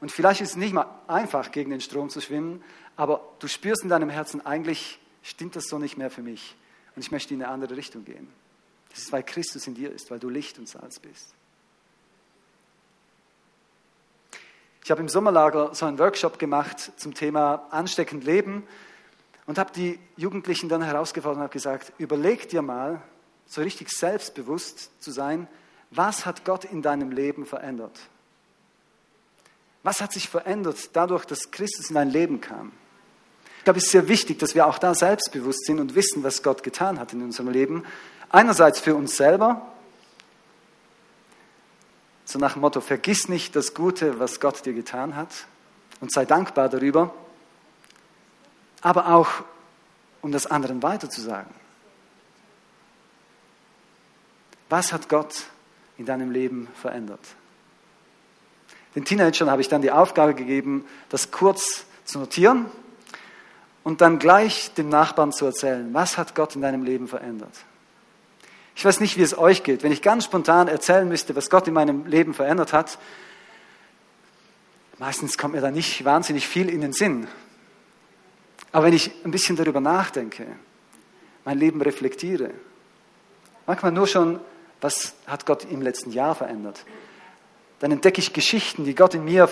Und 0.00 0.10
vielleicht 0.10 0.40
ist 0.40 0.50
es 0.50 0.56
nicht 0.56 0.72
mal 0.72 0.86
einfach, 1.06 1.52
gegen 1.52 1.70
den 1.70 1.80
Strom 1.80 2.08
zu 2.08 2.20
schwimmen, 2.20 2.62
aber 2.96 3.20
du 3.38 3.48
spürst 3.48 3.82
in 3.82 3.88
deinem 3.88 4.08
Herzen, 4.08 4.44
eigentlich 4.44 4.98
stimmt 5.22 5.56
das 5.56 5.64
so 5.66 5.78
nicht 5.78 5.98
mehr 5.98 6.10
für 6.10 6.22
mich. 6.22 6.56
Und 6.96 7.02
ich 7.02 7.10
möchte 7.10 7.34
in 7.34 7.42
eine 7.42 7.52
andere 7.52 7.76
Richtung 7.76 8.04
gehen. 8.04 8.28
Das 8.90 9.00
ist, 9.00 9.12
weil 9.12 9.22
Christus 9.22 9.66
in 9.66 9.74
dir 9.74 9.92
ist, 9.92 10.10
weil 10.10 10.18
du 10.18 10.28
Licht 10.28 10.58
und 10.58 10.68
Salz 10.68 10.98
bist. 10.98 11.34
Ich 14.82 14.90
habe 14.90 15.02
im 15.02 15.08
Sommerlager 15.08 15.74
so 15.74 15.86
einen 15.86 15.98
Workshop 15.98 16.38
gemacht 16.38 16.92
zum 16.96 17.14
Thema 17.14 17.66
ansteckend 17.70 18.24
Leben 18.24 18.66
und 19.46 19.58
habe 19.58 19.72
die 19.72 19.98
Jugendlichen 20.16 20.68
dann 20.68 20.82
herausgefordert 20.82 21.36
und 21.36 21.42
habe 21.44 21.52
gesagt, 21.52 21.92
überleg 21.98 22.48
dir 22.48 22.62
mal, 22.62 23.02
so 23.46 23.60
richtig 23.60 23.90
selbstbewusst 23.90 24.90
zu 25.02 25.10
sein, 25.10 25.48
was 25.90 26.24
hat 26.24 26.44
Gott 26.44 26.64
in 26.64 26.82
deinem 26.82 27.10
Leben 27.10 27.44
verändert? 27.44 28.00
Was 29.82 30.00
hat 30.00 30.12
sich 30.12 30.28
verändert 30.28 30.90
dadurch, 30.92 31.24
dass 31.24 31.50
Christus 31.50 31.88
in 31.88 31.94
dein 31.94 32.10
Leben 32.10 32.40
kam? 32.40 32.72
Ich 33.58 33.64
glaube, 33.64 33.78
es 33.78 33.86
ist 33.86 33.92
sehr 33.92 34.08
wichtig, 34.08 34.38
dass 34.38 34.54
wir 34.54 34.66
auch 34.66 34.78
da 34.78 34.94
selbstbewusst 34.94 35.66
sind 35.66 35.80
und 35.80 35.94
wissen, 35.94 36.22
was 36.22 36.42
Gott 36.42 36.62
getan 36.62 36.98
hat 36.98 37.12
in 37.12 37.22
unserem 37.22 37.50
Leben. 37.50 37.84
Einerseits 38.30 38.80
für 38.80 38.94
uns 38.94 39.16
selber, 39.16 39.70
so 42.24 42.38
nach 42.38 42.54
dem 42.54 42.62
Motto, 42.62 42.80
vergiss 42.80 43.28
nicht 43.28 43.56
das 43.56 43.74
Gute, 43.74 44.18
was 44.18 44.40
Gott 44.40 44.64
dir 44.64 44.72
getan 44.72 45.16
hat 45.16 45.28
und 46.00 46.12
sei 46.12 46.24
dankbar 46.24 46.68
darüber, 46.68 47.12
aber 48.80 49.14
auch 49.14 49.28
um 50.22 50.32
das 50.32 50.46
anderen 50.46 50.82
weiterzusagen. 50.82 51.52
Was 54.68 54.92
hat 54.92 55.08
Gott 55.08 55.44
in 55.98 56.06
deinem 56.06 56.30
Leben 56.30 56.68
verändert? 56.80 57.20
Den 58.94 59.04
Teenagern 59.04 59.50
habe 59.50 59.62
ich 59.62 59.68
dann 59.68 59.82
die 59.82 59.90
Aufgabe 59.90 60.34
gegeben, 60.34 60.84
das 61.08 61.30
kurz 61.30 61.84
zu 62.04 62.18
notieren 62.18 62.66
und 63.84 64.00
dann 64.00 64.18
gleich 64.18 64.74
dem 64.74 64.88
Nachbarn 64.88 65.32
zu 65.32 65.46
erzählen, 65.46 65.92
was 65.92 66.18
hat 66.18 66.34
Gott 66.34 66.54
in 66.54 66.60
deinem 66.60 66.84
Leben 66.84 67.08
verändert. 67.08 67.52
Ich 68.74 68.84
weiß 68.84 69.00
nicht, 69.00 69.16
wie 69.16 69.22
es 69.22 69.36
euch 69.36 69.62
geht. 69.62 69.82
Wenn 69.82 69.92
ich 69.92 70.02
ganz 70.02 70.24
spontan 70.24 70.68
erzählen 70.68 71.08
müsste, 71.08 71.36
was 71.36 71.50
Gott 71.50 71.68
in 71.68 71.74
meinem 71.74 72.06
Leben 72.06 72.34
verändert 72.34 72.72
hat, 72.72 72.98
meistens 74.98 75.38
kommt 75.38 75.54
mir 75.54 75.60
da 75.60 75.70
nicht 75.70 76.04
wahnsinnig 76.04 76.46
viel 76.46 76.68
in 76.68 76.80
den 76.80 76.92
Sinn. 76.92 77.26
Aber 78.72 78.86
wenn 78.86 78.94
ich 78.94 79.10
ein 79.24 79.30
bisschen 79.30 79.56
darüber 79.56 79.80
nachdenke, 79.80 80.46
mein 81.44 81.58
Leben 81.58 81.82
reflektiere, 81.82 82.50
manchmal 83.66 83.92
nur 83.92 84.06
schon, 84.06 84.40
was 84.80 85.14
hat 85.26 85.46
Gott 85.46 85.64
im 85.64 85.82
letzten 85.82 86.12
Jahr 86.12 86.34
verändert, 86.34 86.84
dann 87.80 87.90
entdecke 87.92 88.20
ich 88.20 88.32
Geschichten, 88.32 88.84
die 88.84 88.94
Gott 88.94 89.14
in 89.14 89.24
mir 89.24 89.48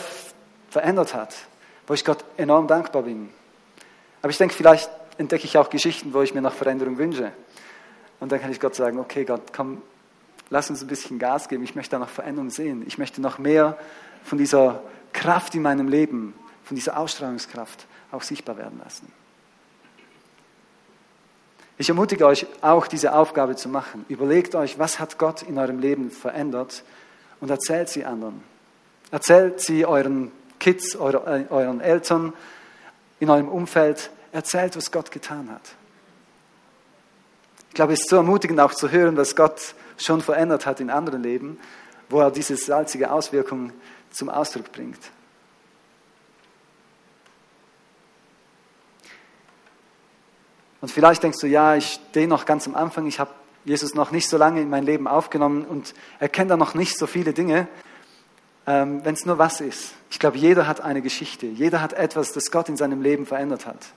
verändert 0.71 1.15
hat, 1.15 1.35
wo 1.87 1.95
ich 1.95 2.05
Gott 2.05 2.25
enorm 2.37 2.69
dankbar 2.69 3.03
bin. 3.03 3.31
Aber 4.23 4.31
ich 4.31 4.39
denke, 4.39 4.55
vielleicht 4.55 4.91
entdecke 5.17 5.45
ich 5.45 5.59
auch 5.59 5.71
Geschichten, 5.71 6.13
wo 6.13 6.23
ich 6.23 6.35
mir 6.35 6.43
nach 6.43 6.53
Veränderung 6.53 6.99
wünsche. 6.99 7.33
Und 8.21 8.31
dann 8.31 8.41
kann 8.41 8.53
ich 8.53 8.61
Gott 8.61 8.75
sagen, 8.75 8.99
okay 8.99 9.25
Gott, 9.25 9.53
komm, 9.55 9.83
lass 10.51 10.69
uns 10.71 10.83
ein 10.83 10.89
bisschen 10.89 11.19
Gas 11.19 11.49
geben. 11.49 11.65
Ich 11.65 11.75
möchte 11.75 11.93
da 11.93 11.99
noch 11.99 12.11
Veränderung 12.11 12.51
sehen. 12.51 12.85
Ich 12.87 12.99
möchte 12.99 13.21
noch 13.21 13.39
mehr 13.39 13.79
von 14.25 14.39
dieser 14.39 14.83
Kraft 15.13 15.55
in 15.55 15.63
meinem 15.63 15.89
Leben, 15.89 16.35
von 16.65 16.75
dieser 16.75 16.99
Ausstrahlungskraft 16.99 17.87
auch 18.13 18.23
sichtbar 18.23 18.59
werden 18.59 18.79
lassen. 18.83 19.11
Ich 21.79 21.89
ermutige 21.89 22.27
euch 22.27 22.47
auch, 22.61 22.89
diese 22.89 23.15
Aufgabe 23.15 23.57
zu 23.57 23.69
machen. 23.69 24.05
Überlegt 24.09 24.55
euch, 24.55 24.79
was 24.79 24.99
hat 24.99 25.17
Gott 25.17 25.43
in 25.43 25.59
eurem 25.59 25.79
Leben 25.79 26.11
verändert 26.11 26.83
und 27.41 27.51
erzählt 27.51 27.89
sie 27.89 28.05
anderen. 28.05 28.43
Erzählt 29.11 29.61
sie 29.61 29.87
euren 29.87 30.33
Kids, 30.59 30.97
euren 30.97 31.81
Eltern, 31.81 32.33
in 33.21 33.31
eurem 33.31 33.49
Umfeld. 33.49 34.11
Erzählt, 34.33 34.77
was 34.77 34.91
Gott 34.91 35.11
getan 35.11 35.51
hat. 35.51 35.63
Ich 37.69 37.75
glaube, 37.75 37.93
es 37.95 38.01
ist 38.01 38.11
so 38.11 38.17
ermutigend 38.17 38.61
auch 38.61 38.75
zu 38.75 38.91
hören, 38.91 39.17
was 39.17 39.37
Gott 39.37 39.75
schon 39.97 40.21
verändert 40.21 40.67
hat 40.67 40.81
in 40.81 40.91
anderen 40.91 41.23
Leben, 41.23 41.59
wo 42.09 42.21
er 42.21 42.31
diese 42.31 42.57
salzige 42.57 43.11
Auswirkung 43.11 43.73
zum 44.11 44.29
Ausdruck 44.29 44.73
bringt. 44.73 44.99
Und 50.81 50.91
vielleicht 50.91 51.23
denkst 51.23 51.39
du, 51.41 51.47
ja, 51.47 51.75
ich 51.75 52.01
stehe 52.11 52.29
noch 52.29 52.45
ganz 52.45 52.67
am 52.67 52.75
Anfang, 52.75 53.07
ich 53.07 53.19
habe 53.19 53.31
Jesus 53.65 53.95
noch 53.95 54.11
nicht 54.11 54.29
so 54.29 54.37
lange 54.37 54.61
in 54.61 54.71
mein 54.71 54.85
Leben 54.85 55.07
aufgenommen 55.07 55.65
und 55.65 55.95
erkenne 56.19 56.51
da 56.51 56.57
noch 56.57 56.75
nicht 56.75 56.99
so 56.99 57.07
viele 57.07 57.33
Dinge, 57.33 57.69
ähm, 58.67 59.05
wenn 59.05 59.15
es 59.15 59.27
nur 59.27 59.39
was 59.39 59.61
ist. 59.61 59.95
Ich 60.11 60.19
glaube, 60.19 60.39
jeder 60.39 60.67
hat 60.67 60.81
eine 60.81 61.03
Geschichte, 61.03 61.47
jeder 61.47 61.81
hat 61.81 61.93
etwas, 61.93 62.33
das 62.33 62.51
Gott 62.51 62.69
in 62.69 62.77
seinem 62.77 63.03
Leben 63.03 63.27
verändert 63.27 63.67
hat. 63.67 63.93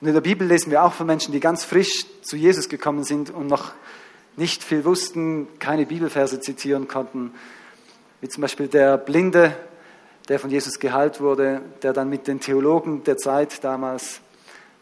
Und 0.00 0.08
in 0.08 0.14
der 0.14 0.20
Bibel 0.20 0.46
lesen 0.46 0.70
wir 0.70 0.82
auch 0.82 0.92
von 0.92 1.06
Menschen, 1.06 1.32
die 1.32 1.40
ganz 1.40 1.64
frisch 1.64 2.06
zu 2.22 2.36
Jesus 2.36 2.68
gekommen 2.68 3.04
sind 3.04 3.30
und 3.30 3.46
noch 3.46 3.72
nicht 4.36 4.62
viel 4.62 4.84
wussten, 4.84 5.48
keine 5.58 5.86
Bibelverse 5.86 6.40
zitieren 6.40 6.88
konnten, 6.88 7.32
wie 8.20 8.28
zum 8.28 8.42
Beispiel 8.42 8.68
der 8.68 8.98
Blinde, 8.98 9.56
der 10.28 10.38
von 10.38 10.50
Jesus 10.50 10.78
geheilt 10.78 11.20
wurde, 11.20 11.62
der 11.82 11.92
dann 11.92 12.10
mit 12.10 12.26
den 12.26 12.40
Theologen 12.40 13.04
der 13.04 13.16
Zeit 13.16 13.64
damals 13.64 14.20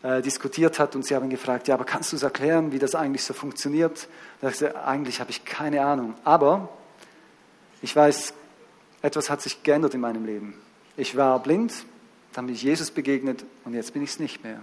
äh, 0.04 0.20
diskutiert 0.20 0.78
hat 0.78 0.94
und 0.94 1.06
sie 1.06 1.14
haben 1.14 1.30
gefragt, 1.30 1.66
ja, 1.66 1.74
aber 1.74 1.84
kannst 1.84 2.12
du 2.12 2.16
es 2.16 2.22
erklären, 2.22 2.72
wie 2.72 2.78
das 2.78 2.94
eigentlich 2.94 3.24
so 3.24 3.32
funktioniert? 3.32 4.06
Da 4.42 4.50
ich 4.50 4.76
eigentlich 4.76 5.18
habe 5.18 5.30
ich 5.30 5.46
keine 5.46 5.82
Ahnung, 5.82 6.12
aber 6.24 6.68
ich 7.80 7.96
weiß, 7.96 8.34
etwas 9.00 9.30
hat 9.30 9.40
sich 9.40 9.62
geändert 9.62 9.94
in 9.94 10.02
meinem 10.02 10.26
Leben. 10.26 10.60
Ich 10.98 11.16
war 11.16 11.42
blind, 11.42 11.72
dann 12.34 12.44
bin 12.44 12.54
ich 12.54 12.62
Jesus 12.62 12.90
begegnet 12.90 13.46
und 13.64 13.72
jetzt 13.72 13.94
bin 13.94 14.02
ich 14.02 14.10
es 14.10 14.18
nicht 14.18 14.44
mehr. 14.44 14.62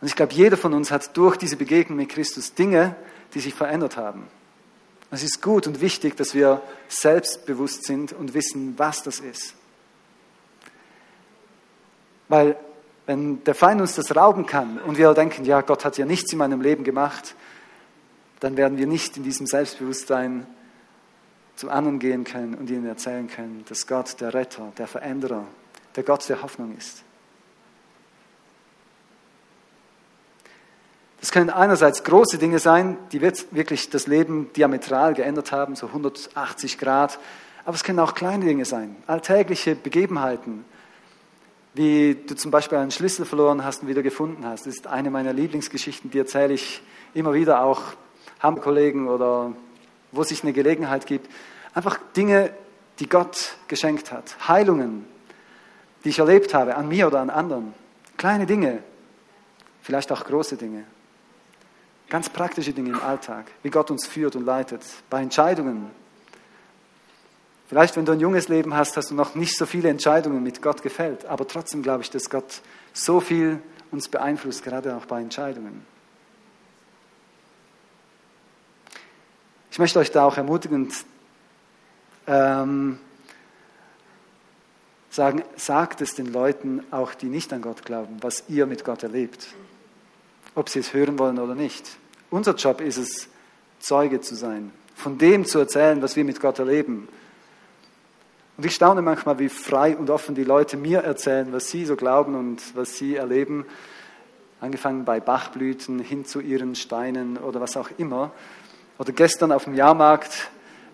Und 0.00 0.06
ich 0.06 0.14
glaube, 0.14 0.34
jeder 0.34 0.56
von 0.56 0.72
uns 0.72 0.92
hat 0.92 1.16
durch 1.16 1.36
diese 1.36 1.56
Begegnung 1.56 1.98
mit 1.98 2.10
Christus 2.10 2.54
Dinge, 2.54 2.94
die 3.34 3.40
sich 3.40 3.54
verändert 3.54 3.96
haben. 3.96 4.28
Es 5.10 5.24
ist 5.24 5.42
gut 5.42 5.66
und 5.66 5.80
wichtig, 5.80 6.16
dass 6.16 6.32
wir 6.32 6.62
selbstbewusst 6.86 7.86
sind 7.86 8.12
und 8.12 8.34
wissen, 8.34 8.74
was 8.78 9.02
das 9.02 9.18
ist. 9.18 9.54
Weil 12.28 12.56
wenn 13.06 13.42
der 13.44 13.54
Feind 13.54 13.80
uns 13.80 13.94
das 13.94 14.14
rauben 14.14 14.46
kann 14.46 14.78
und 14.78 14.96
wir 14.96 15.12
denken, 15.14 15.44
ja, 15.44 15.60
Gott 15.60 15.84
hat 15.84 15.98
ja 15.98 16.04
nichts 16.04 16.32
in 16.32 16.38
meinem 16.38 16.60
Leben 16.60 16.84
gemacht, 16.84 17.34
dann 18.40 18.56
werden 18.56 18.78
wir 18.78 18.86
nicht 18.86 19.16
in 19.16 19.22
diesem 19.22 19.46
Selbstbewusstsein 19.46 20.46
zum 21.56 21.68
anderen 21.68 21.98
gehen 21.98 22.24
können 22.24 22.54
und 22.54 22.70
ihnen 22.70 22.86
erzählen 22.86 23.28
können, 23.28 23.64
dass 23.68 23.86
Gott 23.86 24.20
der 24.20 24.34
Retter, 24.34 24.72
der 24.78 24.86
Veränderer, 24.86 25.44
der 25.96 26.02
Gott 26.02 26.28
der 26.28 26.42
Hoffnung 26.42 26.76
ist. 26.76 27.02
Das 31.20 31.30
können 31.30 31.50
einerseits 31.50 32.02
große 32.02 32.38
Dinge 32.38 32.58
sein, 32.58 32.98
die 33.12 33.20
wirklich 33.20 33.90
das 33.90 34.08
Leben 34.08 34.52
diametral 34.54 35.14
geändert 35.14 35.52
haben, 35.52 35.76
so 35.76 35.86
180 35.86 36.78
Grad, 36.78 37.20
aber 37.64 37.76
es 37.76 37.84
können 37.84 38.00
auch 38.00 38.14
kleine 38.14 38.44
Dinge 38.44 38.64
sein, 38.64 38.96
alltägliche 39.06 39.76
Begebenheiten, 39.76 40.64
wie 41.74 42.14
du 42.14 42.34
zum 42.34 42.50
Beispiel 42.50 42.78
einen 42.78 42.90
Schlüssel 42.90 43.24
verloren 43.24 43.64
hast 43.64 43.82
und 43.82 43.88
wieder 43.88 44.02
gefunden 44.02 44.44
hast. 44.44 44.66
Das 44.66 44.74
ist 44.74 44.86
eine 44.86 45.10
meiner 45.10 45.32
Lieblingsgeschichten, 45.32 46.10
die 46.10 46.18
erzähle 46.18 46.54
ich 46.54 46.82
immer 47.14 47.32
wieder 47.34 47.62
auch 47.62 47.80
Hamburg-Kollegen 48.40 49.08
oder 49.08 49.52
wo 50.10 50.22
sich 50.22 50.42
eine 50.42 50.52
Gelegenheit 50.52 51.06
gibt. 51.06 51.30
Einfach 51.74 51.98
Dinge, 52.16 52.50
die 52.98 53.08
Gott 53.08 53.56
geschenkt 53.68 54.12
hat. 54.12 54.36
Heilungen, 54.46 55.06
die 56.04 56.10
ich 56.10 56.18
erlebt 56.18 56.52
habe, 56.52 56.76
an 56.76 56.88
mir 56.88 57.06
oder 57.06 57.20
an 57.20 57.30
anderen. 57.30 57.74
Kleine 58.18 58.44
Dinge, 58.44 58.82
vielleicht 59.80 60.12
auch 60.12 60.24
große 60.24 60.56
Dinge. 60.56 60.84
Ganz 62.10 62.28
praktische 62.28 62.74
Dinge 62.74 62.90
im 62.90 63.00
Alltag, 63.00 63.46
wie 63.62 63.70
Gott 63.70 63.90
uns 63.90 64.06
führt 64.06 64.36
und 64.36 64.44
leitet, 64.44 64.82
bei 65.08 65.22
Entscheidungen, 65.22 65.90
Vielleicht, 67.72 67.96
wenn 67.96 68.04
du 68.04 68.12
ein 68.12 68.20
junges 68.20 68.48
Leben 68.48 68.74
hast, 68.74 68.98
hast 68.98 69.12
du 69.12 69.14
noch 69.14 69.34
nicht 69.34 69.56
so 69.56 69.64
viele 69.64 69.88
Entscheidungen 69.88 70.42
mit 70.42 70.60
Gott 70.60 70.82
gefällt. 70.82 71.24
Aber 71.24 71.48
trotzdem 71.48 71.82
glaube 71.82 72.02
ich, 72.02 72.10
dass 72.10 72.28
Gott 72.28 72.60
so 72.92 73.18
viel 73.18 73.62
uns 73.90 74.08
beeinflusst, 74.08 74.62
gerade 74.62 74.94
auch 74.94 75.06
bei 75.06 75.22
Entscheidungen. 75.22 75.82
Ich 79.70 79.78
möchte 79.78 79.98
euch 80.00 80.10
da 80.10 80.26
auch 80.26 80.36
ermutigend 80.36 80.92
ähm, 82.26 82.98
sagen, 85.08 85.42
sagt 85.56 86.02
es 86.02 86.14
den 86.14 86.30
Leuten, 86.30 86.84
auch 86.90 87.14
die 87.14 87.30
nicht 87.30 87.54
an 87.54 87.62
Gott 87.62 87.86
glauben, 87.86 88.18
was 88.20 88.44
ihr 88.50 88.66
mit 88.66 88.84
Gott 88.84 89.02
erlebt. 89.02 89.46
Ob 90.54 90.68
sie 90.68 90.80
es 90.80 90.92
hören 90.92 91.18
wollen 91.18 91.38
oder 91.38 91.54
nicht. 91.54 91.96
Unser 92.28 92.54
Job 92.54 92.82
ist 92.82 92.98
es, 92.98 93.28
Zeuge 93.80 94.20
zu 94.20 94.34
sein, 94.34 94.72
von 94.94 95.16
dem 95.16 95.46
zu 95.46 95.58
erzählen, 95.58 96.02
was 96.02 96.16
wir 96.16 96.24
mit 96.26 96.38
Gott 96.38 96.58
erleben 96.58 97.08
und 98.62 98.66
ich 98.66 98.76
staune 98.76 99.02
manchmal, 99.02 99.40
wie 99.40 99.48
frei 99.48 99.96
und 99.96 100.08
offen 100.08 100.36
die 100.36 100.44
Leute 100.44 100.76
mir 100.76 101.00
erzählen, 101.00 101.52
was 101.52 101.68
sie 101.68 101.84
so 101.84 101.96
glauben 101.96 102.36
und 102.36 102.76
was 102.76 102.96
sie 102.96 103.16
erleben. 103.16 103.66
Angefangen 104.60 105.04
bei 105.04 105.18
Bachblüten 105.18 105.98
hin 105.98 106.24
zu 106.24 106.38
ihren 106.38 106.76
Steinen 106.76 107.38
oder 107.38 107.60
was 107.60 107.76
auch 107.76 107.90
immer. 107.98 108.30
Oder 108.98 109.10
gestern 109.10 109.50
auf 109.50 109.64
dem 109.64 109.74
Jahrmarkt 109.74 110.48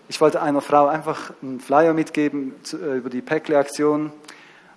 ich 0.07 0.19
wollte 0.19 0.41
einer 0.41 0.61
Frau 0.61 0.87
einfach 0.87 1.31
einen 1.43 1.59
Flyer 1.59 1.93
mitgeben 1.93 2.55
äh, 2.73 2.97
über 2.97 3.11
die 3.11 3.21
Päckle-Aktion 3.21 4.11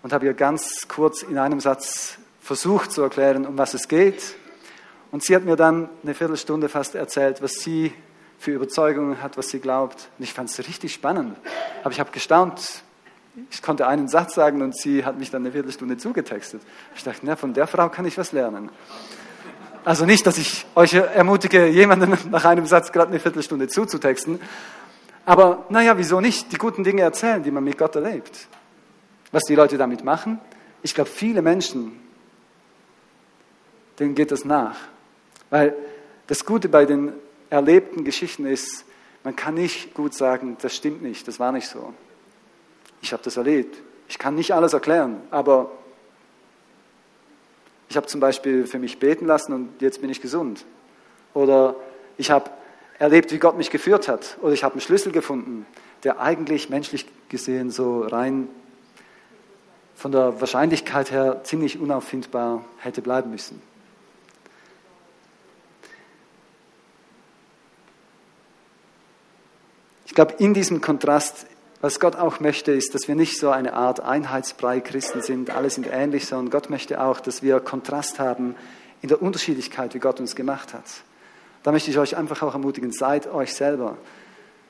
und 0.02 0.12
habe 0.12 0.26
ihr 0.26 0.34
ganz 0.34 0.86
kurz 0.88 1.22
in 1.22 1.38
einem 1.38 1.58
Satz 1.58 2.18
versucht 2.42 2.92
zu 2.92 3.00
erklären, 3.00 3.46
um 3.46 3.56
was 3.56 3.72
es 3.72 3.88
geht. 3.88 4.34
Und 5.10 5.24
sie 5.24 5.34
hat 5.34 5.46
mir 5.46 5.56
dann 5.56 5.88
eine 6.02 6.12
Viertelstunde 6.12 6.68
fast 6.68 6.94
erzählt, 6.96 7.40
was 7.40 7.54
sie 7.54 7.94
für 8.42 8.50
Überzeugungen 8.50 9.22
hat, 9.22 9.38
was 9.38 9.50
sie 9.50 9.60
glaubt. 9.60 10.08
Und 10.18 10.24
ich 10.24 10.32
fand 10.32 10.50
es 10.50 10.58
richtig 10.58 10.92
spannend. 10.92 11.36
Aber 11.84 11.92
ich 11.92 12.00
habe 12.00 12.10
gestaunt. 12.10 12.82
Ich 13.52 13.62
konnte 13.62 13.86
einen 13.86 14.08
Satz 14.08 14.34
sagen 14.34 14.62
und 14.62 14.76
sie 14.76 15.04
hat 15.04 15.16
mich 15.16 15.30
dann 15.30 15.42
eine 15.42 15.52
Viertelstunde 15.52 15.96
zugetextet. 15.96 16.60
Ich 16.96 17.04
dachte, 17.04 17.20
na, 17.22 17.36
von 17.36 17.54
der 17.54 17.68
Frau 17.68 17.88
kann 17.88 18.04
ich 18.04 18.18
was 18.18 18.32
lernen. 18.32 18.70
Also 19.84 20.06
nicht, 20.06 20.26
dass 20.26 20.38
ich 20.38 20.66
euch 20.74 20.92
ermutige, 20.94 21.68
jemanden 21.68 22.18
nach 22.32 22.44
einem 22.44 22.66
Satz 22.66 22.90
gerade 22.90 23.10
eine 23.10 23.20
Viertelstunde 23.20 23.68
zuzutexten. 23.68 24.40
Aber 25.24 25.64
naja, 25.68 25.96
wieso 25.96 26.20
nicht? 26.20 26.50
Die 26.50 26.58
guten 26.58 26.82
Dinge 26.82 27.02
erzählen, 27.02 27.44
die 27.44 27.52
man 27.52 27.62
mit 27.62 27.78
Gott 27.78 27.94
erlebt. 27.94 28.48
Was 29.30 29.44
die 29.44 29.54
Leute 29.54 29.78
damit 29.78 30.02
machen? 30.02 30.40
Ich 30.82 30.96
glaube, 30.96 31.10
viele 31.10 31.42
Menschen, 31.42 31.92
denen 34.00 34.16
geht 34.16 34.32
das 34.32 34.44
nach. 34.44 34.76
Weil 35.48 35.76
das 36.26 36.44
Gute 36.44 36.68
bei 36.68 36.86
den 36.86 37.12
erlebten 37.52 38.02
Geschichten 38.02 38.46
ist, 38.46 38.86
man 39.24 39.36
kann 39.36 39.54
nicht 39.54 39.94
gut 39.94 40.14
sagen, 40.14 40.56
das 40.62 40.74
stimmt 40.74 41.02
nicht, 41.02 41.28
das 41.28 41.38
war 41.38 41.52
nicht 41.52 41.68
so. 41.68 41.92
Ich 43.02 43.12
habe 43.12 43.22
das 43.22 43.36
erlebt. 43.36 43.76
Ich 44.08 44.18
kann 44.18 44.34
nicht 44.34 44.52
alles 44.52 44.72
erklären, 44.72 45.20
aber 45.30 45.70
ich 47.88 47.96
habe 47.96 48.06
zum 48.06 48.20
Beispiel 48.20 48.66
für 48.66 48.78
mich 48.78 48.98
beten 48.98 49.26
lassen 49.26 49.52
und 49.52 49.82
jetzt 49.82 50.00
bin 50.00 50.08
ich 50.08 50.22
gesund. 50.22 50.64
Oder 51.34 51.76
ich 52.16 52.30
habe 52.30 52.50
erlebt, 52.98 53.32
wie 53.32 53.38
Gott 53.38 53.58
mich 53.58 53.70
geführt 53.70 54.08
hat. 54.08 54.38
Oder 54.40 54.54
ich 54.54 54.64
habe 54.64 54.74
einen 54.74 54.80
Schlüssel 54.80 55.12
gefunden, 55.12 55.66
der 56.04 56.20
eigentlich 56.20 56.70
menschlich 56.70 57.06
gesehen 57.28 57.70
so 57.70 58.00
rein 58.00 58.48
von 59.94 60.10
der 60.10 60.40
Wahrscheinlichkeit 60.40 61.10
her 61.10 61.44
ziemlich 61.44 61.78
unauffindbar 61.78 62.64
hätte 62.78 63.02
bleiben 63.02 63.30
müssen. 63.30 63.60
Ich 70.06 70.14
glaube, 70.14 70.34
in 70.38 70.54
diesem 70.54 70.80
Kontrast 70.80 71.46
was 71.82 71.98
Gott 71.98 72.14
auch 72.14 72.38
möchte, 72.38 72.70
ist, 72.70 72.94
dass 72.94 73.08
wir 73.08 73.16
nicht 73.16 73.38
so 73.40 73.50
eine 73.50 73.74
Art 73.74 73.98
Einheitsbrei 73.98 74.80
Christen 74.80 75.20
sind, 75.20 75.50
alle 75.50 75.68
sind 75.68 75.88
ähnlich, 75.90 76.26
sondern 76.26 76.50
Gott 76.50 76.70
möchte 76.70 77.00
auch, 77.00 77.18
dass 77.18 77.42
wir 77.42 77.58
Kontrast 77.58 78.20
haben 78.20 78.54
in 79.02 79.08
der 79.08 79.20
Unterschiedlichkeit, 79.20 79.92
wie 79.92 79.98
Gott 79.98 80.20
uns 80.20 80.36
gemacht 80.36 80.74
hat. 80.74 80.84
Da 81.64 81.72
möchte 81.72 81.90
ich 81.90 81.98
euch 81.98 82.16
einfach 82.16 82.40
auch 82.42 82.54
ermutigen, 82.54 82.92
seid 82.92 83.26
euch 83.26 83.52
selber. 83.52 83.98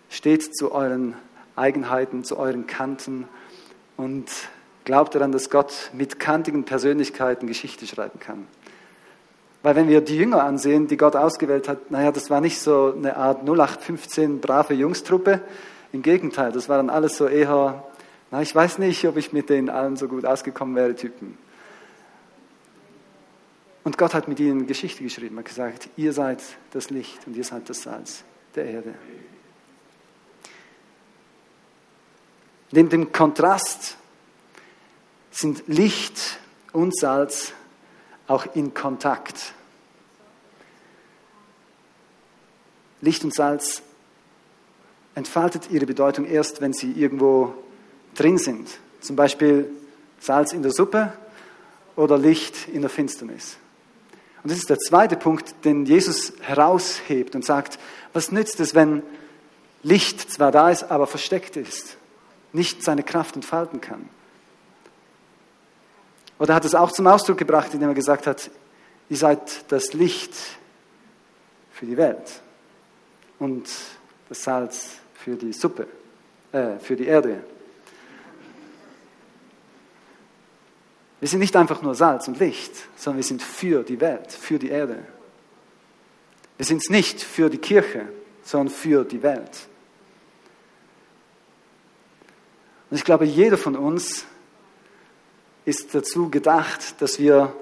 Steht 0.09 0.57
zu 0.57 0.73
euren 0.73 1.15
Eigenheiten, 1.55 2.25
zu 2.25 2.39
euren 2.39 2.67
Kanten 2.67 3.29
und 3.99 4.31
glaubt 4.85 5.15
daran, 5.15 5.33
dass 5.33 5.51
Gott 5.51 5.91
mit 5.93 6.19
kantigen 6.19 6.65
Persönlichkeiten 6.65 7.47
Geschichte 7.47 7.87
schreiben 7.87 8.21
kann. 8.21 8.47
Weil 9.63 9.77
wenn 9.77 9.89
wir 9.89 10.01
die 10.01 10.17
Jünger 10.17 10.43
ansehen, 10.43 10.89
die 10.89 10.97
Gott 10.97 11.15
ausgewählt 11.15 11.69
hat, 11.69 11.91
naja, 11.91 12.11
das 12.11 12.31
war 12.31 12.41
nicht 12.41 12.59
so 12.59 12.93
eine 12.97 13.17
Art 13.17 13.43
0815 13.43 14.41
brave 14.41 14.75
Jungstruppe, 14.75 15.41
im 15.93 16.03
Gegenteil, 16.03 16.53
das 16.53 16.69
waren 16.69 16.91
alles 16.91 17.17
so 17.17 17.29
eher, 17.29 17.85
na, 18.31 18.43
ich 18.43 18.55
weiß 18.55 18.79
nicht, 18.79 19.07
ob 19.07 19.17
ich 19.17 19.33
mit 19.33 19.51
denen 19.51 19.69
allen 19.69 19.97
so 19.97 20.09
gut 20.09 20.25
ausgekommen 20.25 20.75
wäre, 20.75 20.97
Typen. 20.97 21.37
Und 23.85 23.99
Gott 23.99 24.15
hat 24.15 24.27
mit 24.29 24.41
ihnen 24.41 24.67
Geschichte 24.67 25.03
geschrieben, 25.03 25.39
hat 25.39 25.45
gesagt, 25.45 25.89
ihr 25.97 26.13
seid 26.13 26.41
das 26.73 26.91
Licht 26.91 27.27
und 27.27 27.37
ihr 27.37 27.45
seid 27.45 27.69
das 27.69 27.83
Salz 27.83 28.25
der 28.55 28.65
Erde. 28.65 28.95
Neben 32.71 32.89
dem 32.89 33.13
Kontrast 33.13 33.99
sind 35.31 35.65
Licht 35.67 36.39
und 36.73 36.97
Salz 36.97 37.53
auch 38.27 38.47
in 38.55 38.75
Kontakt. 38.75 39.55
Licht 43.01 43.25
und 43.25 43.35
Salz 43.35 43.83
entfaltet 45.15 45.71
ihre 45.71 45.87
Bedeutung 45.87 46.25
erst, 46.25 46.61
wenn 46.61 46.73
sie 46.73 46.93
irgendwo 46.93 47.55
drin 48.15 48.39
sind. 48.39 48.69
Zum 49.01 49.17
Beispiel 49.17 49.71
Salz 50.21 50.53
in 50.53 50.63
der 50.63 50.73
Suppe 50.73 51.13
oder 51.97 52.17
Licht 52.17 52.69
in 52.69 52.81
der 52.81 52.91
Finsternis. 52.91 53.57
Und 54.43 54.51
das 54.51 54.59
ist 54.59 54.71
der 54.71 54.79
zweite 54.79 55.17
Punkt, 55.17 55.55
den 55.65 55.85
Jesus 55.85 56.33
heraushebt 56.41 57.35
und 57.35 57.45
sagt, 57.45 57.79
was 58.13 58.33
nützt 58.33 58.61
es, 58.61 58.75
wenn 58.75 59.03
Licht 59.83 60.33
zwar 60.33 60.51
da 60.53 60.71
ist, 60.71 60.85
aber 60.85 61.07
versteckt 61.07 61.57
ist, 61.57 61.97
nicht 62.53 62.83
seine 62.83 63.03
Kraft 63.03 63.37
entfalten 63.37 63.81
kann. 63.81 64.09
Oder 66.43 66.55
er 66.55 66.57
hat 66.57 66.65
es 66.65 66.75
auch 66.75 66.91
zum 66.91 67.07
Ausdruck 67.07 67.39
gebracht, 67.39 67.73
indem 67.73 67.91
er 67.91 67.95
gesagt 67.95 68.27
hat, 68.27 68.51
ihr 69.09 69.17
seid 69.17 69.71
das 69.71 69.93
Licht 69.93 70.35
für 71.71 71.87
die 71.87 71.97
Welt 71.97 72.43
und 73.39 73.71
das 74.29 74.43
Salz 74.43 74.97
für 75.15 75.37
die 75.37 75.53
Suppe, 75.53 75.87
äh, 76.51 76.81
für 76.81 76.97
die 76.97 77.07
Erde. 77.07 77.45
Wir 81.21 81.29
sind 81.29 81.39
nicht 81.39 81.55
einfach 81.55 81.81
nur 81.81 81.95
Salz 81.95 82.27
und 82.27 82.41
Licht, 82.41 82.73
sondern 82.97 83.19
wir 83.19 83.25
sind 83.25 83.41
für 83.41 83.85
die 83.85 84.01
Welt, 84.01 84.33
für 84.33 84.59
die 84.59 84.71
Erde. 84.71 84.99
Wir 86.57 86.67
sind 86.67 86.79
es 86.79 86.91
nicht 86.91 87.23
für 87.23 87.51
die 87.51 87.59
Kirche, 87.59 88.09
sondern 88.43 88.75
für 88.75 89.05
die 89.05 89.23
Welt. 89.23 89.69
Und 92.91 92.97
ich 92.97 93.05
glaube, 93.05 93.27
jeder 93.27 93.57
von 93.57 93.77
uns 93.77 94.27
ist 95.65 95.95
dazu 95.95 96.29
gedacht, 96.29 97.01
dass 97.01 97.19
wir 97.19 97.55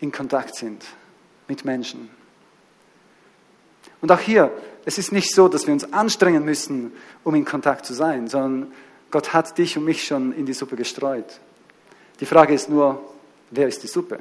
in 0.00 0.10
Kontakt 0.10 0.56
sind 0.56 0.84
mit 1.48 1.64
Menschen. 1.64 2.10
Und 4.00 4.10
auch 4.10 4.18
hier, 4.18 4.52
es 4.84 4.98
ist 4.98 5.12
nicht 5.12 5.32
so, 5.32 5.48
dass 5.48 5.66
wir 5.66 5.72
uns 5.72 5.92
anstrengen 5.92 6.44
müssen, 6.44 6.92
um 7.22 7.34
in 7.34 7.44
Kontakt 7.44 7.86
zu 7.86 7.94
sein, 7.94 8.26
sondern 8.28 8.72
Gott 9.12 9.32
hat 9.32 9.56
dich 9.58 9.76
und 9.76 9.84
mich 9.84 10.04
schon 10.04 10.32
in 10.32 10.44
die 10.44 10.54
Suppe 10.54 10.74
gestreut. 10.74 11.40
Die 12.18 12.26
Frage 12.26 12.54
ist 12.54 12.68
nur, 12.68 13.00
wer 13.50 13.68
ist 13.68 13.82
die 13.82 13.86
Suppe? 13.86 14.18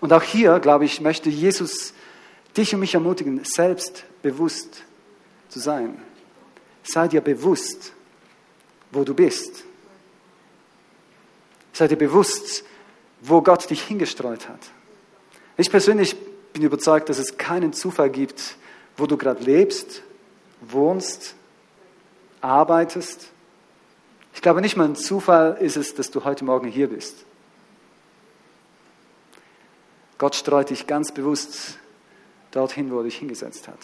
Und 0.00 0.12
auch 0.12 0.22
hier, 0.22 0.58
glaube 0.60 0.84
ich, 0.84 1.00
möchte 1.00 1.28
Jesus 1.28 1.92
dich 2.56 2.72
und 2.72 2.80
mich 2.80 2.94
ermutigen, 2.94 3.44
selbstbewusst 3.44 4.84
zu 5.48 5.58
sein. 5.58 6.00
Sei 6.82 7.08
dir 7.08 7.20
bewusst, 7.20 7.92
wo 8.90 9.04
du 9.04 9.14
bist. 9.14 9.64
Sei 11.72 11.88
dir 11.88 11.96
bewusst, 11.96 12.64
wo 13.20 13.42
Gott 13.42 13.68
dich 13.68 13.82
hingestreut 13.82 14.48
hat. 14.48 14.60
Ich 15.56 15.70
persönlich 15.70 16.16
bin 16.52 16.62
überzeugt, 16.62 17.08
dass 17.08 17.18
es 17.18 17.36
keinen 17.36 17.72
Zufall 17.72 18.10
gibt, 18.10 18.56
wo 18.96 19.06
du 19.06 19.16
gerade 19.16 19.42
lebst, 19.42 20.02
wohnst, 20.60 21.34
arbeitest. 22.40 23.28
Ich 24.34 24.42
glaube 24.42 24.60
nicht 24.60 24.76
mal 24.76 24.84
ein 24.84 24.96
Zufall 24.96 25.56
ist 25.60 25.76
es, 25.76 25.94
dass 25.94 26.10
du 26.10 26.24
heute 26.24 26.44
Morgen 26.44 26.68
hier 26.68 26.88
bist. 26.88 27.24
Gott 30.18 30.34
streut 30.34 30.70
dich 30.70 30.86
ganz 30.86 31.12
bewusst 31.12 31.78
dorthin, 32.50 32.90
wo 32.90 32.98
er 32.98 33.04
dich 33.04 33.16
hingesetzt 33.16 33.68
hat. 33.68 33.78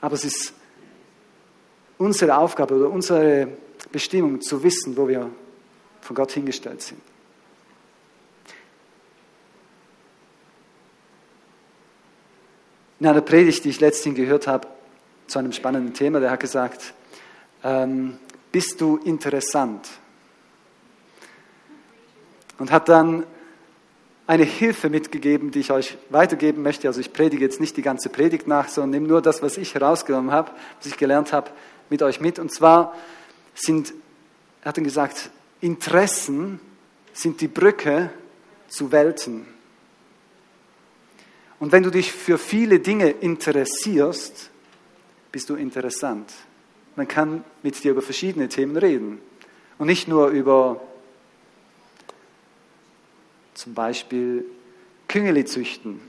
Aber 0.00 0.14
es 0.14 0.24
ist 0.24 0.52
unsere 1.98 2.36
Aufgabe 2.36 2.74
oder 2.74 2.90
unsere 2.90 3.48
Bestimmung 3.90 4.40
zu 4.40 4.62
wissen, 4.62 4.96
wo 4.96 5.08
wir 5.08 5.30
von 6.00 6.16
Gott 6.16 6.32
hingestellt 6.32 6.82
sind. 6.82 7.00
In 12.98 13.06
einer 13.06 13.20
Predigt, 13.20 13.64
die 13.64 13.70
ich 13.70 13.80
letztens 13.80 14.16
gehört 14.16 14.46
habe, 14.46 14.68
zu 15.26 15.38
einem 15.38 15.52
spannenden 15.52 15.92
Thema, 15.92 16.20
der 16.20 16.30
hat 16.30 16.40
gesagt, 16.40 16.94
ähm, 17.62 18.18
bist 18.52 18.80
du 18.80 18.96
interessant? 18.98 19.88
Und 22.58 22.70
hat 22.70 22.88
dann 22.88 23.26
eine 24.26 24.44
Hilfe 24.44 24.88
mitgegeben, 24.88 25.50
die 25.50 25.60
ich 25.60 25.70
euch 25.70 25.98
weitergeben 26.10 26.62
möchte. 26.62 26.88
Also 26.88 27.00
ich 27.00 27.12
predige 27.12 27.44
jetzt 27.44 27.60
nicht 27.60 27.76
die 27.76 27.82
ganze 27.82 28.08
Predigt 28.08 28.46
nach, 28.46 28.68
sondern 28.68 28.90
nehme 28.90 29.08
nur 29.08 29.22
das, 29.22 29.42
was 29.42 29.56
ich 29.56 29.74
herausgenommen 29.74 30.32
habe, 30.32 30.50
was 30.78 30.86
ich 30.86 30.96
gelernt 30.96 31.32
habe, 31.32 31.50
mit 31.90 32.02
euch 32.02 32.20
mit. 32.20 32.38
Und 32.38 32.52
zwar 32.52 32.94
sind, 33.54 33.92
er 34.62 34.68
hat 34.68 34.76
dann 34.76 34.84
gesagt, 34.84 35.30
Interessen 35.60 36.60
sind 37.12 37.40
die 37.40 37.48
Brücke 37.48 38.10
zu 38.68 38.92
Welten. 38.92 39.46
Und 41.58 41.72
wenn 41.72 41.82
du 41.82 41.90
dich 41.90 42.12
für 42.12 42.38
viele 42.38 42.80
Dinge 42.80 43.10
interessierst, 43.10 44.50
bist 45.32 45.48
du 45.48 45.54
interessant. 45.54 46.30
Man 46.96 47.08
kann 47.08 47.44
mit 47.62 47.82
dir 47.82 47.92
über 47.92 48.02
verschiedene 48.02 48.48
Themen 48.48 48.76
reden. 48.76 49.20
Und 49.78 49.86
nicht 49.86 50.08
nur 50.08 50.28
über 50.28 50.80
zum 53.54 53.74
Beispiel 53.74 54.44
Küngeli 55.08 55.44
züchten 55.44 56.00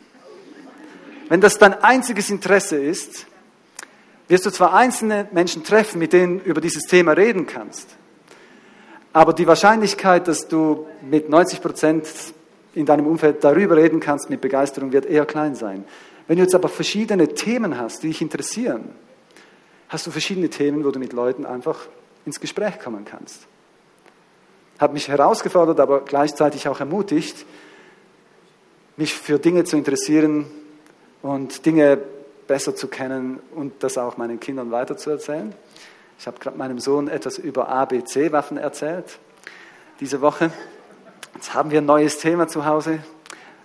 wenn 1.29 1.41
das 1.41 1.57
dein 1.57 1.73
einziges 1.73 2.29
Interesse 2.29 2.77
ist, 2.77 3.27
wirst 4.27 4.45
du 4.45 4.51
zwar 4.51 4.73
einzelne 4.73 5.27
Menschen 5.31 5.63
treffen, 5.63 5.99
mit 5.99 6.13
denen 6.13 6.39
du 6.39 6.45
über 6.45 6.61
dieses 6.61 6.83
Thema 6.83 7.13
reden 7.13 7.47
kannst, 7.47 7.95
aber 9.13 9.33
die 9.33 9.47
Wahrscheinlichkeit, 9.47 10.27
dass 10.27 10.47
du 10.47 10.85
mit 11.01 11.29
90 11.29 11.61
Prozent 11.61 12.07
in 12.75 12.85
deinem 12.85 13.07
Umfeld 13.07 13.43
darüber 13.43 13.75
reden 13.75 13.99
kannst 13.99 14.29
mit 14.29 14.41
Begeisterung, 14.41 14.91
wird 14.91 15.05
eher 15.05 15.25
klein 15.25 15.55
sein. 15.55 15.85
Wenn 16.27 16.37
du 16.37 16.43
jetzt 16.43 16.53
aber 16.53 16.69
verschiedene 16.69 17.33
Themen 17.33 17.79
hast, 17.79 18.03
die 18.03 18.09
dich 18.09 18.21
interessieren, 18.21 18.89
hast 19.89 20.05
du 20.05 20.11
verschiedene 20.11 20.49
Themen, 20.49 20.83
wo 20.85 20.91
du 20.91 20.99
mit 20.99 21.13
Leuten 21.13 21.45
einfach 21.45 21.87
ins 22.25 22.39
Gespräch 22.39 22.79
kommen 22.79 23.05
kannst. 23.05 23.47
Hat 24.77 24.93
mich 24.93 25.07
herausgefordert, 25.07 25.79
aber 25.79 26.01
gleichzeitig 26.01 26.67
auch 26.67 26.79
ermutigt, 26.79 27.45
mich 28.97 29.13
für 29.13 29.39
Dinge 29.39 29.63
zu 29.63 29.77
interessieren 29.77 30.45
und 31.21 31.65
Dinge 31.65 31.99
besser 32.47 32.75
zu 32.75 32.87
kennen 32.87 33.39
und 33.53 33.83
das 33.83 33.97
auch 33.97 34.17
meinen 34.17 34.39
Kindern 34.39 34.71
weiterzuerzählen. 34.71 35.53
Ich 36.19 36.25
habe 36.25 36.39
gerade 36.39 36.57
meinem 36.57 36.79
Sohn 36.79 37.07
etwas 37.07 37.37
über 37.37 37.69
ABC-Waffen 37.69 38.57
erzählt 38.57 39.19
diese 39.99 40.21
Woche. 40.21 40.51
Jetzt 41.33 41.53
haben 41.53 41.71
wir 41.71 41.79
ein 41.79 41.85
neues 41.85 42.19
Thema 42.19 42.47
zu 42.47 42.65
Hause. 42.65 42.99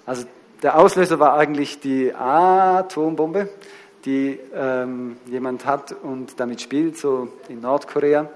Also 0.07 0.25
der 0.63 0.79
Auslöser 0.79 1.19
war 1.19 1.35
eigentlich 1.35 1.81
die 1.81 2.15
Atombombe, 2.15 3.49
die 4.05 4.39
ähm, 4.55 5.17
jemand 5.27 5.67
hat 5.67 5.93
und 6.03 6.41
damit 6.41 6.61
spielt, 6.61 6.97
so 6.97 7.29
in 7.49 7.61
Nordkorea. 7.61 8.31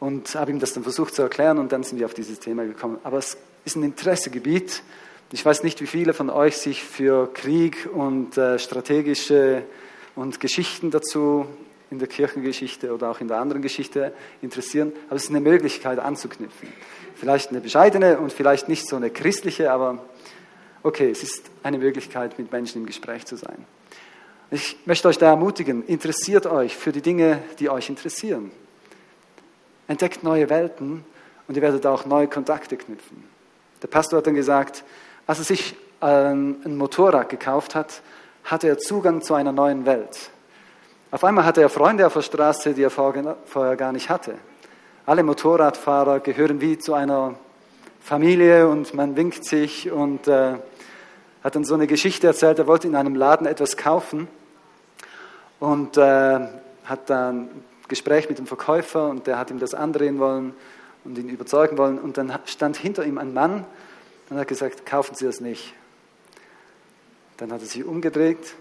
Und 0.00 0.34
habe 0.34 0.50
ihm 0.50 0.60
das 0.60 0.72
dann 0.72 0.82
versucht 0.82 1.14
zu 1.14 1.22
erklären 1.22 1.58
und 1.58 1.72
dann 1.72 1.82
sind 1.82 1.98
wir 1.98 2.06
auf 2.06 2.14
dieses 2.14 2.38
Thema 2.38 2.64
gekommen. 2.64 2.98
Aber 3.02 3.18
es 3.18 3.36
ist 3.64 3.76
ein 3.76 3.82
Interessegebiet. 3.82 4.82
Ich 5.30 5.44
weiß 5.44 5.62
nicht, 5.62 5.82
wie 5.82 5.86
viele 5.86 6.14
von 6.14 6.30
euch 6.30 6.56
sich 6.56 6.82
für 6.82 7.30
Krieg 7.34 7.86
und 7.92 8.38
äh, 8.38 8.58
strategische 8.58 9.62
und 10.16 10.40
Geschichten 10.40 10.90
dazu 10.90 11.46
in 11.90 11.98
der 11.98 12.08
Kirchengeschichte 12.08 12.94
oder 12.94 13.10
auch 13.10 13.20
in 13.20 13.28
der 13.28 13.36
anderen 13.36 13.60
Geschichte 13.60 14.14
interessieren, 14.40 14.90
aber 15.08 15.16
es 15.16 15.24
ist 15.24 15.30
eine 15.30 15.42
Möglichkeit 15.42 15.98
anzuknüpfen. 15.98 16.72
Vielleicht 17.14 17.50
eine 17.50 17.60
bescheidene 17.60 18.18
und 18.18 18.32
vielleicht 18.32 18.70
nicht 18.70 18.88
so 18.88 18.96
eine 18.96 19.10
christliche, 19.10 19.70
aber 19.70 20.02
okay, 20.82 21.10
es 21.10 21.22
ist 21.22 21.50
eine 21.62 21.76
Möglichkeit, 21.76 22.38
mit 22.38 22.50
Menschen 22.50 22.80
im 22.80 22.86
Gespräch 22.86 23.26
zu 23.26 23.36
sein. 23.36 23.66
Ich 24.50 24.78
möchte 24.86 25.08
euch 25.08 25.18
da 25.18 25.26
ermutigen, 25.26 25.84
interessiert 25.84 26.46
euch 26.46 26.74
für 26.74 26.90
die 26.90 27.02
Dinge, 27.02 27.42
die 27.58 27.68
euch 27.68 27.90
interessieren. 27.90 28.50
Entdeckt 29.88 30.22
neue 30.22 30.48
Welten 30.48 31.04
und 31.46 31.54
ihr 31.54 31.60
werdet 31.60 31.84
auch 31.84 32.06
neue 32.06 32.28
Kontakte 32.28 32.78
knüpfen. 32.78 33.24
Der 33.82 33.88
Pastor 33.88 34.18
hat 34.18 34.26
dann 34.26 34.34
gesagt, 34.34 34.84
als 35.28 35.38
er 35.40 35.44
sich 35.44 35.76
ähm, 36.00 36.56
ein 36.64 36.76
Motorrad 36.78 37.28
gekauft 37.28 37.74
hat, 37.74 38.00
hatte 38.44 38.66
er 38.66 38.78
Zugang 38.78 39.20
zu 39.20 39.34
einer 39.34 39.52
neuen 39.52 39.84
Welt. 39.84 40.30
Auf 41.10 41.22
einmal 41.22 41.44
hatte 41.44 41.60
er 41.60 41.68
Freunde 41.68 42.06
auf 42.06 42.14
der 42.14 42.22
Straße, 42.22 42.72
die 42.72 42.82
er 42.82 42.90
vorher 42.90 43.76
gar 43.76 43.92
nicht 43.92 44.08
hatte. 44.08 44.34
Alle 45.04 45.22
Motorradfahrer 45.22 46.20
gehören 46.20 46.62
wie 46.62 46.78
zu 46.78 46.94
einer 46.94 47.34
Familie 48.00 48.68
und 48.68 48.94
man 48.94 49.16
winkt 49.16 49.44
sich 49.44 49.90
und 49.90 50.26
äh, 50.28 50.54
hat 51.44 51.54
dann 51.54 51.64
so 51.64 51.74
eine 51.74 51.86
Geschichte 51.86 52.26
erzählt, 52.26 52.58
er 52.58 52.66
wollte 52.66 52.88
in 52.88 52.96
einem 52.96 53.14
Laden 53.14 53.46
etwas 53.46 53.76
kaufen 53.76 54.28
und 55.60 55.98
äh, 55.98 56.40
hat 56.84 57.10
dann 57.10 57.36
ein 57.36 57.64
Gespräch 57.88 58.30
mit 58.30 58.38
dem 58.38 58.46
Verkäufer 58.46 59.10
und 59.10 59.26
der 59.26 59.38
hat 59.38 59.50
ihm 59.50 59.58
das 59.58 59.74
andrehen 59.74 60.18
wollen 60.20 60.54
und 61.04 61.18
ihn 61.18 61.28
überzeugen 61.28 61.76
wollen 61.76 61.98
und 61.98 62.16
dann 62.16 62.32
stand 62.46 62.78
hinter 62.78 63.04
ihm 63.04 63.18
ein 63.18 63.34
Mann 63.34 63.66
und 64.30 64.38
hat 64.38 64.48
gesagt, 64.48 64.86
kaufen 64.86 65.14
Sie 65.14 65.24
das 65.24 65.40
nicht. 65.40 65.74
Dann 67.36 67.52
hat 67.52 67.60
er 67.60 67.66
sich 67.66 67.84
umgedreht 67.84 68.54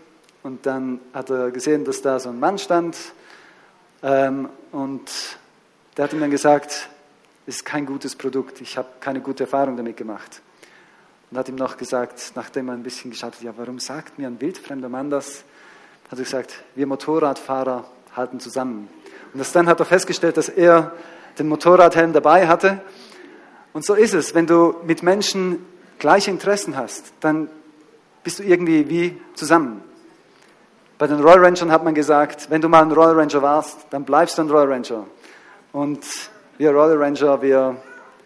und 0.43 0.65
dann 0.65 0.99
hat 1.13 1.29
er 1.29 1.51
gesehen, 1.51 1.83
dass 1.85 2.01
da 2.01 2.19
so 2.19 2.29
ein 2.29 2.39
Mann 2.39 2.57
stand 2.57 2.97
ähm, 4.03 4.49
und 4.71 5.09
der 5.95 6.05
hat 6.05 6.13
ihm 6.13 6.19
dann 6.19 6.31
gesagt, 6.31 6.89
es 7.47 7.57
ist 7.57 7.65
kein 7.65 7.85
gutes 7.85 8.15
Produkt, 8.15 8.61
ich 8.61 8.77
habe 8.77 8.87
keine 8.99 9.21
gute 9.21 9.43
Erfahrung 9.43 9.77
damit 9.77 9.97
gemacht. 9.97 10.41
Und 11.31 11.37
hat 11.37 11.49
ihm 11.49 11.55
noch 11.55 11.77
gesagt, 11.77 12.33
nachdem 12.35 12.69
er 12.69 12.73
ein 12.73 12.83
bisschen 12.83 13.11
geschaut 13.11 13.35
hat, 13.35 13.41
ja, 13.41 13.53
warum 13.57 13.79
sagt 13.79 14.17
mir 14.17 14.27
ein 14.27 14.39
wildfremder 14.39 14.89
Mann 14.89 15.09
das? 15.09 15.43
Hat 16.09 16.19
er 16.19 16.23
gesagt, 16.23 16.63
wir 16.75 16.87
Motorradfahrer 16.87 17.85
halten 18.15 18.39
zusammen. 18.39 18.87
Und 19.33 19.39
das 19.39 19.51
dann 19.51 19.67
hat 19.67 19.79
er 19.79 19.85
festgestellt, 19.85 20.37
dass 20.37 20.49
er 20.49 20.93
den 21.37 21.47
Motorradhelm 21.49 22.13
dabei 22.13 22.47
hatte. 22.47 22.81
Und 23.77 23.85
so 23.85 23.93
ist 23.93 24.15
es, 24.15 24.33
wenn 24.33 24.47
du 24.47 24.73
mit 24.87 25.03
Menschen 25.03 25.63
gleiche 25.99 26.31
Interessen 26.31 26.75
hast, 26.75 27.13
dann 27.19 27.47
bist 28.23 28.39
du 28.39 28.43
irgendwie 28.43 28.89
wie 28.89 29.21
zusammen. 29.35 29.83
Bei 30.97 31.05
den 31.05 31.19
Royal 31.19 31.45
Rangers 31.45 31.69
hat 31.69 31.83
man 31.83 31.93
gesagt, 31.93 32.49
wenn 32.49 32.59
du 32.59 32.69
mal 32.69 32.81
ein 32.81 32.91
Royal 32.91 33.13
Ranger 33.13 33.39
warst, 33.43 33.85
dann 33.91 34.03
bleibst 34.03 34.39
du 34.39 34.41
ein 34.41 34.49
Royal 34.49 34.73
Ranger. 34.73 35.05
Und 35.73 36.03
wir 36.57 36.71
Royal 36.71 36.97
Ranger, 36.97 37.39
wir 37.43 37.75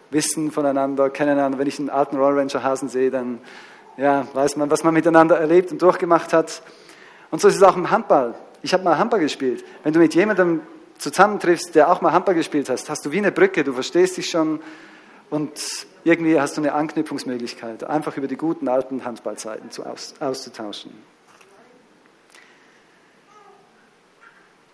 wissen 0.08 0.50
voneinander, 0.50 1.10
kennen 1.10 1.32
einander. 1.32 1.58
Wenn 1.58 1.66
ich 1.66 1.78
einen 1.78 1.90
alten 1.90 2.16
Royal 2.16 2.38
Ranger 2.38 2.62
Hasen 2.62 2.88
sehe, 2.88 3.10
dann 3.10 3.38
ja, 3.98 4.26
weiß 4.32 4.56
man, 4.56 4.70
was 4.70 4.84
man 4.84 4.94
miteinander 4.94 5.38
erlebt 5.38 5.70
und 5.70 5.82
durchgemacht 5.82 6.32
hat. 6.32 6.62
Und 7.30 7.42
so 7.42 7.48
ist 7.48 7.56
es 7.56 7.62
auch 7.62 7.76
im 7.76 7.90
Handball. 7.90 8.34
Ich 8.62 8.72
habe 8.72 8.84
mal 8.84 8.96
Handball 8.96 9.20
gespielt. 9.20 9.62
Wenn 9.84 9.92
du 9.92 9.98
mit 9.98 10.14
jemandem 10.14 10.62
zusammentriffst, 10.96 11.74
der 11.74 11.92
auch 11.92 12.00
mal 12.00 12.12
Handball 12.12 12.36
gespielt 12.36 12.70
hast, 12.70 12.88
hast 12.88 13.04
du 13.04 13.12
wie 13.12 13.18
eine 13.18 13.32
Brücke, 13.32 13.64
du 13.64 13.74
verstehst 13.74 14.16
dich 14.16 14.30
schon 14.30 14.60
und 15.32 15.86
irgendwie 16.04 16.38
hast 16.38 16.58
du 16.58 16.60
eine 16.60 16.74
Anknüpfungsmöglichkeit, 16.74 17.84
einfach 17.84 18.18
über 18.18 18.28
die 18.28 18.36
guten 18.36 18.68
alten 18.68 19.02
Handballzeiten 19.06 19.70
zu 19.70 19.86
aus, 19.86 20.12
auszutauschen. 20.20 20.92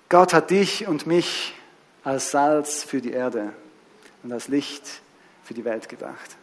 Gott 0.09 0.35
hat 0.35 0.51
dich 0.51 0.89
und 0.89 1.07
mich 1.07 1.55
als 2.03 2.33
Salz 2.33 2.83
für 2.83 3.01
die 3.01 3.13
Erde 3.13 3.53
und 4.25 4.33
als 4.33 4.49
Licht 4.49 4.83
für 5.45 5.55
die 5.55 5.65
Welt 5.65 5.89
gedacht. 5.89 6.37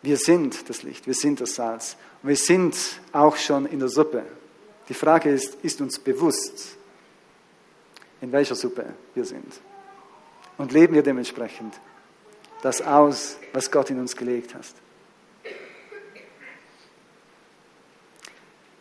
Wir 0.00 0.16
sind 0.16 0.70
das 0.70 0.82
Licht, 0.82 1.06
wir 1.06 1.12
sind 1.12 1.42
das 1.42 1.56
Salz 1.56 1.98
und 2.22 2.30
wir 2.30 2.36
sind 2.36 2.74
auch 3.12 3.36
schon 3.36 3.66
in 3.66 3.80
der 3.80 3.90
Suppe. 3.90 4.22
Die 4.88 4.94
Frage 4.94 5.28
ist, 5.28 5.56
ist 5.56 5.82
uns 5.82 5.98
bewusst, 5.98 6.78
in 8.22 8.32
welcher 8.32 8.54
Suppe 8.54 8.86
wir 9.14 9.26
sind? 9.26 9.60
Und 10.56 10.72
leben 10.72 10.94
wir 10.94 11.02
dementsprechend 11.02 11.78
das 12.62 12.82
aus, 12.82 13.36
was 13.52 13.70
Gott 13.70 13.90
in 13.90 13.98
uns 13.98 14.16
gelegt 14.16 14.54
hat? 14.54 14.64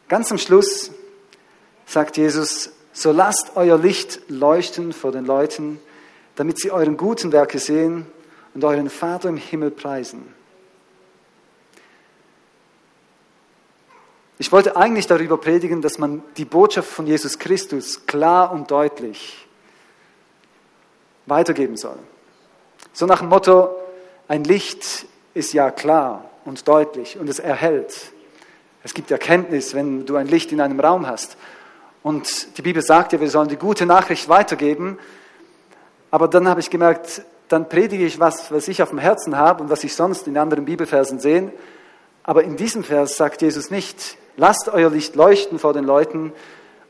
Ganz 0.07 0.31
am 0.31 0.37
Schluss 0.37 0.91
sagt 1.85 2.17
Jesus, 2.17 2.71
so 2.93 3.11
lasst 3.11 3.51
euer 3.55 3.77
Licht 3.77 4.21
leuchten 4.27 4.91
vor 4.91 5.11
den 5.11 5.25
Leuten, 5.25 5.79
damit 6.35 6.59
sie 6.59 6.71
euren 6.71 6.97
guten 6.97 7.31
Werke 7.31 7.59
sehen 7.59 8.07
und 8.53 8.63
euren 8.63 8.89
Vater 8.89 9.29
im 9.29 9.37
Himmel 9.37 9.71
preisen. 9.71 10.33
Ich 14.39 14.51
wollte 14.51 14.77
eigentlich 14.77 15.05
darüber 15.05 15.37
predigen, 15.37 15.81
dass 15.81 15.97
man 15.97 16.23
die 16.37 16.45
Botschaft 16.45 16.89
von 16.89 17.05
Jesus 17.05 17.37
Christus 17.39 18.05
klar 18.05 18.51
und 18.51 18.71
deutlich 18.71 19.45
weitergeben 21.25 21.77
soll. 21.77 21.99
So 22.99 23.05
nach 23.05 23.19
dem 23.19 23.29
Motto, 23.29 23.69
ein 24.27 24.43
Licht 24.43 25.05
ist 25.33 25.53
ja 25.53 25.71
klar 25.71 26.25
und 26.43 26.67
deutlich 26.67 27.17
und 27.17 27.29
es 27.29 27.39
erhält. 27.39 28.11
Es 28.83 28.93
gibt 28.93 29.09
Erkenntnis, 29.09 29.73
wenn 29.73 30.05
du 30.05 30.17
ein 30.17 30.27
Licht 30.27 30.51
in 30.51 30.59
einem 30.59 30.81
Raum 30.81 31.07
hast. 31.07 31.37
Und 32.03 32.57
die 32.57 32.61
Bibel 32.61 32.81
sagt 32.81 33.13
ja, 33.13 33.21
wir 33.21 33.29
sollen 33.29 33.47
die 33.47 33.55
gute 33.55 33.85
Nachricht 33.85 34.27
weitergeben. 34.27 34.99
Aber 36.11 36.27
dann 36.27 36.49
habe 36.49 36.59
ich 36.59 36.69
gemerkt, 36.69 37.21
dann 37.47 37.69
predige 37.69 38.05
ich 38.05 38.19
was, 38.19 38.51
was 38.51 38.67
ich 38.67 38.83
auf 38.83 38.89
dem 38.89 38.99
Herzen 38.99 39.37
habe 39.37 39.63
und 39.63 39.69
was 39.69 39.85
ich 39.85 39.95
sonst 39.95 40.27
in 40.27 40.37
anderen 40.37 40.65
Bibelversen 40.65 41.21
sehe. 41.21 41.53
Aber 42.23 42.43
in 42.43 42.57
diesem 42.57 42.83
Vers 42.83 43.15
sagt 43.15 43.41
Jesus 43.41 43.71
nicht, 43.71 44.17
lasst 44.35 44.67
euer 44.67 44.89
Licht 44.89 45.15
leuchten 45.15 45.57
vor 45.57 45.71
den 45.71 45.85
Leuten 45.85 46.33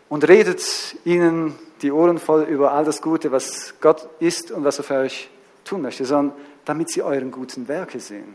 und 0.09 0.27
redet 0.27 0.63
ihnen 1.05 1.53
die 1.83 1.91
Ohren 1.91 2.17
voll 2.17 2.45
über 2.45 2.71
all 2.71 2.83
das 2.83 3.03
Gute, 3.03 3.31
was 3.31 3.75
Gott 3.79 4.09
ist 4.19 4.49
und 4.49 4.63
was 4.63 4.79
er 4.79 4.83
für 4.83 4.95
euch 4.95 5.29
tun 5.69 5.81
möchte, 5.81 6.05
sondern 6.05 6.37
damit 6.65 6.89
sie 6.89 7.01
euren 7.01 7.31
guten 7.31 7.67
Werke 7.67 7.99
sehen. 7.99 8.33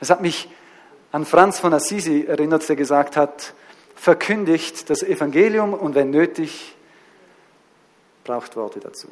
Es 0.00 0.10
hat 0.10 0.20
mich 0.20 0.48
an 1.12 1.24
Franz 1.24 1.60
von 1.60 1.72
Assisi 1.72 2.24
erinnert, 2.26 2.68
der 2.68 2.76
gesagt 2.76 3.16
hat, 3.16 3.54
verkündigt 3.94 4.90
das 4.90 5.02
Evangelium 5.02 5.72
und 5.72 5.94
wenn 5.94 6.10
nötig, 6.10 6.74
braucht 8.24 8.56
Worte 8.56 8.80
dazu. 8.80 9.08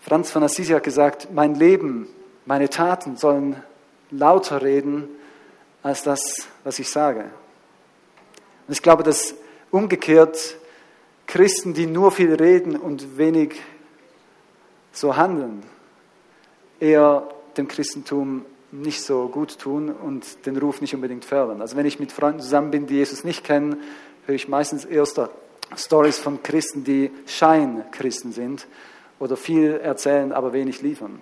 Franz 0.00 0.30
von 0.30 0.42
Assisi 0.42 0.72
hat 0.72 0.82
gesagt, 0.82 1.28
mein 1.32 1.54
Leben, 1.54 2.08
meine 2.46 2.68
Taten 2.68 3.16
sollen 3.16 3.62
lauter 4.10 4.62
reden 4.62 5.08
als 5.82 6.02
das, 6.02 6.48
was 6.64 6.78
ich 6.78 6.90
sage. 6.90 7.30
Und 8.66 8.72
ich 8.72 8.82
glaube, 8.82 9.02
dass 9.02 9.34
umgekehrt 9.70 10.56
Christen, 11.30 11.74
die 11.74 11.86
nur 11.86 12.10
viel 12.10 12.34
reden 12.34 12.74
und 12.74 13.16
wenig 13.16 13.62
so 14.90 15.16
handeln, 15.16 15.62
eher 16.80 17.28
dem 17.56 17.68
Christentum 17.68 18.44
nicht 18.72 19.02
so 19.02 19.28
gut 19.28 19.60
tun 19.60 19.90
und 19.90 20.44
den 20.44 20.56
Ruf 20.56 20.80
nicht 20.80 20.92
unbedingt 20.92 21.24
fördern. 21.24 21.60
Also 21.60 21.76
wenn 21.76 21.86
ich 21.86 22.00
mit 22.00 22.10
Freunden 22.10 22.40
zusammen 22.40 22.72
bin, 22.72 22.88
die 22.88 22.96
Jesus 22.96 23.22
nicht 23.22 23.44
kennen, 23.44 23.76
höre 24.26 24.34
ich 24.34 24.48
meistens 24.48 24.84
eher 24.84 25.04
Stories 25.76 26.18
von 26.18 26.42
Christen, 26.42 26.82
die 26.82 27.12
Scheinchristen 27.26 28.32
sind 28.32 28.66
oder 29.20 29.36
viel 29.36 29.74
erzählen, 29.74 30.32
aber 30.32 30.52
wenig 30.52 30.82
liefern. 30.82 31.20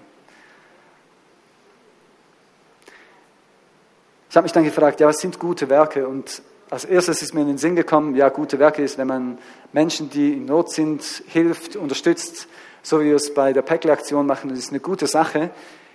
Ich 4.31 4.37
habe 4.37 4.45
mich 4.47 4.53
dann 4.53 4.65
gefragt, 4.65 5.01
ja, 5.01 5.07
was 5.07 5.19
sind 5.19 5.39
gute 5.39 5.69
Werke? 5.69 6.09
Und 6.09 6.41
als 6.71 6.85
erstes 6.85 7.23
ist 7.23 7.35
mir 7.35 7.43
in 7.43 7.49
den 7.49 7.59
Sinn 7.59 7.77
gekommen, 7.77 8.15
ja, 8.15 8.29
gute 8.29 8.59
Werke 8.59 8.83
ist, 8.83 8.99
wenn 8.99 9.07
man 9.07 9.39
Menschen, 9.73 10.11
die 10.11 10.35
in 10.35 10.47
Not 10.47 10.71
sind, 10.71 11.03
hilft, 11.27 11.77
unterstützt, 11.77 12.49
so 12.83 13.01
wie 13.01 13.07
wir 13.07 13.17
es 13.17 13.33
bei 13.33 13.53
der 13.53 13.63
Päckle-Aktion 13.63 14.27
machen, 14.27 14.51
das 14.51 14.59
ist 14.59 14.71
eine 14.71 14.81
gute 14.81 15.07
Sache. 15.07 15.51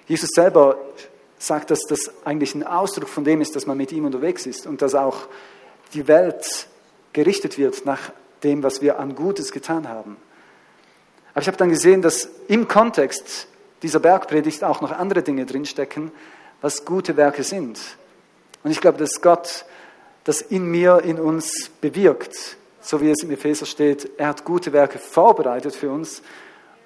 Jesus 0.08 0.30
selber 0.34 0.78
sagt, 1.38 1.72
dass 1.72 1.82
das 1.82 2.12
eigentlich 2.26 2.56
ein 2.56 2.64
Ausdruck 2.66 3.10
von 3.10 3.24
dem 3.24 3.42
ist, 3.42 3.56
dass 3.56 3.66
man 3.66 3.78
mit 3.78 3.92
ihm 3.92 4.06
unterwegs 4.06 4.46
ist 4.46 4.66
und 4.66 4.82
dass 4.82 4.96
auch 4.96 5.28
die 5.94 6.08
Welt 6.08 6.68
gerichtet 7.12 7.58
wird 7.58 7.86
nach 7.86 8.12
dem, 8.44 8.64
was 8.64 8.82
wir 8.82 9.00
an 9.00 9.16
Gutes 9.16 9.52
getan 9.52 9.88
haben. 9.88 10.18
Aber 11.34 11.42
ich 11.42 11.48
habe 11.48 11.58
dann 11.58 11.70
gesehen, 11.70 12.02
dass 12.02 12.30
im 12.48 12.68
Kontext 12.68 13.48
dieser 13.82 14.00
Bergpredigt 14.00 14.64
auch 14.64 14.82
noch 14.82 14.92
andere 14.92 15.24
Dinge 15.24 15.46
drinstecken, 15.46 16.12
was 16.62 16.86
gute 16.86 17.18
Werke 17.18 17.44
sind. 17.44 17.80
Und 18.64 18.72
ich 18.72 18.80
glaube, 18.80 18.98
dass 18.98 19.22
Gott 19.22 19.66
das 20.24 20.42
in 20.42 20.66
mir, 20.70 21.02
in 21.04 21.20
uns 21.20 21.70
bewirkt, 21.82 22.58
so 22.82 23.02
wie 23.02 23.10
es 23.10 23.24
im 23.24 23.32
Epheser 23.32 23.66
steht. 23.66 24.12
Er 24.18 24.28
hat 24.28 24.46
gute 24.46 24.74
Werke 24.74 25.00
vorbereitet 25.00 25.76
für 25.76 25.92
uns 25.92 26.22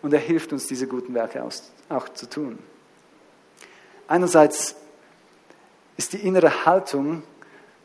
und 0.01 0.13
er 0.13 0.19
hilft 0.19 0.53
uns, 0.53 0.67
diese 0.67 0.87
guten 0.87 1.13
Werke 1.13 1.43
auch 1.89 2.09
zu 2.09 2.29
tun. 2.29 2.59
Einerseits 4.07 4.75
ist 5.97 6.13
die 6.13 6.17
innere 6.25 6.65
Haltung 6.65 7.23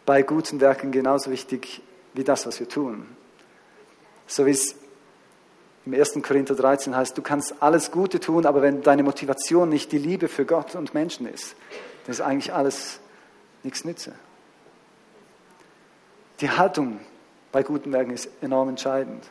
bei 0.06 0.22
guten 0.22 0.60
Werken 0.60 0.92
genauso 0.92 1.30
wichtig 1.30 1.82
wie 2.14 2.24
das, 2.24 2.46
was 2.46 2.60
wir 2.60 2.68
tun. 2.68 3.06
So 4.26 4.46
wie 4.46 4.50
es 4.50 4.74
im 5.84 5.94
1. 5.94 6.20
Korinther 6.22 6.54
13 6.54 6.94
heißt, 6.94 7.16
du 7.18 7.22
kannst 7.22 7.54
alles 7.60 7.90
Gute 7.90 8.20
tun, 8.20 8.46
aber 8.46 8.62
wenn 8.62 8.82
deine 8.82 9.02
Motivation 9.02 9.68
nicht 9.68 9.90
die 9.90 9.98
Liebe 9.98 10.28
für 10.28 10.44
Gott 10.44 10.74
und 10.74 10.94
Menschen 10.94 11.26
ist, 11.26 11.56
dann 12.04 12.12
ist 12.12 12.20
eigentlich 12.20 12.52
alles 12.52 13.00
nichts 13.62 13.84
nütze. 13.84 14.12
Die 16.42 16.50
Haltung 16.50 16.98
bei 17.52 17.62
guten 17.62 17.92
Werken 17.92 18.10
ist 18.10 18.28
enorm 18.40 18.70
entscheidend. 18.70 19.24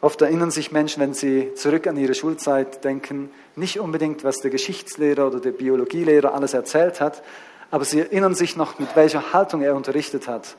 Oft 0.00 0.22
erinnern 0.22 0.52
sich 0.52 0.70
Menschen, 0.70 1.02
wenn 1.02 1.12
sie 1.12 1.54
zurück 1.54 1.88
an 1.88 1.96
ihre 1.96 2.14
Schulzeit 2.14 2.84
denken, 2.84 3.28
nicht 3.56 3.80
unbedingt, 3.80 4.22
was 4.22 4.36
der 4.36 4.52
Geschichtslehrer 4.52 5.26
oder 5.26 5.40
der 5.40 5.50
Biologielehrer 5.50 6.34
alles 6.34 6.54
erzählt 6.54 7.00
hat, 7.00 7.24
aber 7.72 7.84
sie 7.84 7.98
erinnern 7.98 8.36
sich 8.36 8.56
noch, 8.56 8.78
mit 8.78 8.94
welcher 8.94 9.32
Haltung 9.32 9.60
er 9.60 9.74
unterrichtet 9.74 10.28
hat. 10.28 10.54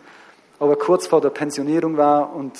Ob 0.60 0.70
er 0.72 0.76
kurz 0.76 1.08
vor 1.08 1.22
der 1.22 1.30
Pensionierung 1.30 1.96
war 1.96 2.36
und 2.36 2.60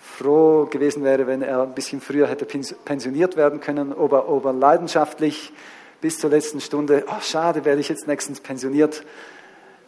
froh 0.00 0.64
gewesen 0.64 1.04
wäre, 1.04 1.26
wenn 1.26 1.42
er 1.42 1.64
ein 1.64 1.74
bisschen 1.74 2.00
früher 2.00 2.28
hätte 2.28 2.46
pensioniert 2.46 3.36
werden 3.36 3.60
können, 3.60 3.92
ob 3.92 4.12
er, 4.12 4.26
ob 4.30 4.46
er 4.46 4.54
leidenschaftlich 4.54 5.52
bis 6.00 6.18
zur 6.18 6.30
letzten 6.30 6.62
Stunde, 6.62 7.04
oh 7.08 7.20
schade, 7.20 7.66
werde 7.66 7.82
ich 7.82 7.90
jetzt 7.90 8.06
nächstens 8.06 8.40
pensioniert, 8.40 9.04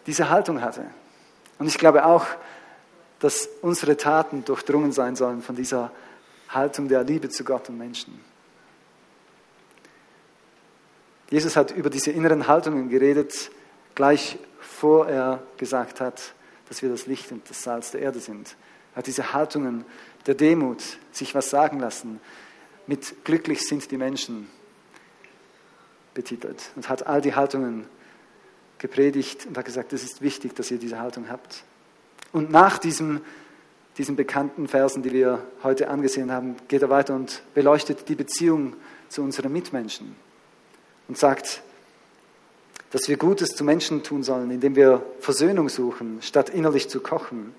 diese 0.07 0.29
Haltung 0.29 0.61
hatte. 0.61 0.85
Und 1.59 1.67
ich 1.67 1.79
glaube 1.79 2.05
auch, 2.07 2.27
dass 3.21 3.49
unsere 3.63 3.97
Taten 3.97 4.45
durchdrungen 4.45 4.93
sein 4.93 5.17
sollen 5.17 5.43
von 5.43 5.57
dieser 5.57 5.91
Haltung 6.49 6.89
der 6.89 7.03
Liebe 7.05 7.29
zu 7.29 7.45
Gott 7.45 7.69
und 7.69 7.79
Menschen. 7.79 8.21
Jesus 11.31 11.57
hat 11.57 11.73
über 11.73 11.91
diese 11.91 12.11
inneren 12.11 12.47
Haltungen 12.47 12.89
geredet, 12.89 13.51
gleich 13.95 14.39
vor 14.61 15.09
er 15.09 15.43
gesagt 15.57 16.01
hat, 16.01 16.33
dass 16.69 16.83
wir 16.83 16.89
das 16.89 17.07
Licht 17.07 17.33
und 17.33 17.49
das 17.51 17.63
Salz 17.63 17.91
der 17.91 18.01
Erde 18.01 18.21
sind. 18.21 18.57
Er 18.95 18.99
hat 18.99 19.07
diese 19.07 19.33
Haltungen 19.33 19.85
der 20.27 20.35
Demut, 20.35 20.83
sich 21.13 21.35
was 21.35 21.51
sagen 21.51 21.81
lassen, 21.81 22.21
mit 22.87 23.25
glücklich 23.25 23.67
sind 23.67 23.91
die 23.91 23.99
Menschen 23.99 24.49
betitelt 26.15 26.71
und 26.77 26.89
hat 26.89 27.07
all 27.07 27.21
die 27.21 27.35
Haltungen 27.35 27.87
gepredigt 28.79 29.47
und 29.47 29.57
hat 29.57 29.65
gesagt, 29.65 29.93
es 29.93 30.03
ist 30.03 30.23
wichtig, 30.23 30.55
dass 30.55 30.71
ihr 30.71 30.79
diese 30.79 30.99
Haltung 30.99 31.29
habt. 31.29 31.65
Und 32.33 32.51
nach 32.51 32.79
diesem, 32.79 33.21
diesen 33.97 34.17
bekannten 34.17 34.69
Versen, 34.69 35.03
die 35.03 35.13
wir 35.13 35.43
heute 35.63 35.89
angesehen 35.89 36.31
haben, 36.31 36.57
geht 36.69 36.83
er 36.83 36.91
weiter 36.91 37.15
und 37.15 37.43
beleuchtet 37.55 38.09
die 38.09 38.15
Beziehung 38.15 38.75
zu 39.09 39.23
unseren 39.23 39.53
Mitmenschen 39.53 40.15
und 41.09 41.19
sagt, 41.19 41.63
dass 42.91 43.09
wir 43.09 43.17
Gutes 43.17 43.51
zu 43.51 43.65
Menschen 43.65 44.03
tun 44.03 44.23
sollen, 44.23 44.51
indem 44.51 44.77
wir 44.77 45.03
Versöhnung 45.21 45.69
suchen, 45.69 46.19
statt 46.23 46.49
innerlich 46.49 46.89
zu 46.89 47.01
kochen. 47.01 47.55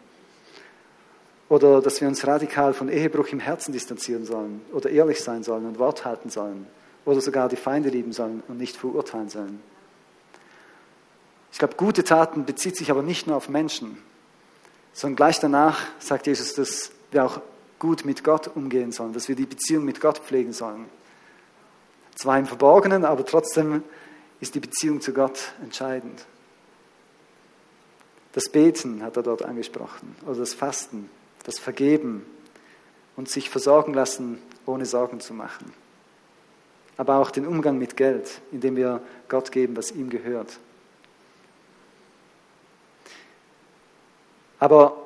Oder 1.49 1.81
dass 1.81 1.99
wir 1.99 2.07
uns 2.07 2.25
radikal 2.25 2.73
von 2.73 2.89
Ehebruch 2.89 3.27
im 3.29 3.39
Herzen 3.39 3.71
distanzieren 3.71 4.25
sollen 4.25 4.61
oder 4.71 4.89
ehrlich 4.89 5.21
sein 5.21 5.43
sollen 5.43 5.65
und 5.65 5.79
Wort 5.79 6.05
halten 6.05 6.29
sollen 6.29 6.67
oder 7.05 7.21
sogar 7.21 7.49
die 7.49 7.55
Feinde 7.55 7.89
lieben 7.89 8.13
sollen 8.13 8.43
und 8.47 8.57
nicht 8.57 8.77
verurteilen 8.77 9.29
sollen. 9.29 9.59
Ich 11.51 11.59
glaube, 11.59 11.75
gute 11.75 12.03
Taten 12.03 12.45
bezieht 12.45 12.75
sich 12.77 12.91
aber 12.91 13.01
nicht 13.01 13.27
nur 13.27 13.35
auf 13.35 13.49
Menschen, 13.49 13.97
sondern 14.93 15.15
gleich 15.15 15.39
danach 15.39 15.79
sagt 15.99 16.27
Jesus, 16.27 16.53
dass 16.53 16.91
wir 17.11 17.25
auch 17.25 17.41
gut 17.79 18.05
mit 18.05 18.23
Gott 18.23 18.49
umgehen 18.55 18.91
sollen, 18.91 19.13
dass 19.13 19.27
wir 19.27 19.35
die 19.35 19.45
Beziehung 19.45 19.85
mit 19.85 20.01
Gott 20.01 20.19
pflegen 20.19 20.53
sollen. 20.53 20.85
Zwar 22.15 22.37
im 22.37 22.45
Verborgenen, 22.45 23.05
aber 23.05 23.25
trotzdem 23.25 23.83
ist 24.41 24.55
die 24.55 24.59
Beziehung 24.59 25.01
zu 25.01 25.13
Gott 25.13 25.53
entscheidend. 25.63 26.25
Das 28.33 28.49
Beten 28.49 29.01
hat 29.01 29.17
er 29.17 29.23
dort 29.23 29.43
angesprochen, 29.43 30.15
oder 30.25 30.39
das 30.39 30.53
Fasten, 30.53 31.09
das 31.45 31.59
Vergeben 31.59 32.25
und 33.15 33.29
sich 33.29 33.49
versorgen 33.49 33.93
lassen, 33.93 34.41
ohne 34.65 34.85
Sorgen 34.85 35.19
zu 35.19 35.33
machen. 35.33 35.73
Aber 36.97 37.17
auch 37.17 37.31
den 37.31 37.47
Umgang 37.47 37.77
mit 37.77 37.97
Geld, 37.97 38.41
indem 38.51 38.75
wir 38.75 39.01
Gott 39.29 39.51
geben, 39.51 39.77
was 39.77 39.91
ihm 39.91 40.09
gehört. 40.09 40.59
Aber 44.59 44.97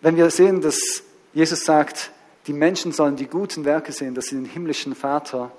wenn 0.00 0.16
wir 0.16 0.30
sehen, 0.30 0.60
dass 0.60 1.02
Jesus 1.32 1.64
sagt, 1.64 2.10
die 2.46 2.52
Menschen 2.52 2.92
sollen 2.92 3.16
die 3.16 3.26
guten 3.26 3.64
Werke 3.64 3.92
sehen, 3.92 4.14
dass 4.14 4.26
sie 4.26 4.36
den 4.36 4.44
himmlischen 4.44 4.94
Vater 4.94 5.50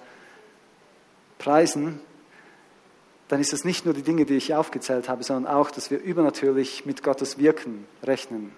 preisen, 1.38 2.00
dann 3.28 3.42
ist 3.42 3.52
es 3.52 3.66
nicht 3.66 3.86
nur 3.86 3.94
die 3.94 4.04
Dinge, 4.04 4.26
die 4.26 4.36
ich 4.36 4.56
aufgezählt 4.56 5.10
habe, 5.10 5.24
sondern 5.24 5.54
auch, 5.54 5.70
dass 5.70 5.92
wir 5.92 6.00
übernatürlich 6.02 6.86
mit 6.86 7.04
Gottes 7.04 7.38
Wirken 7.38 7.86
rechnen. 8.04 8.54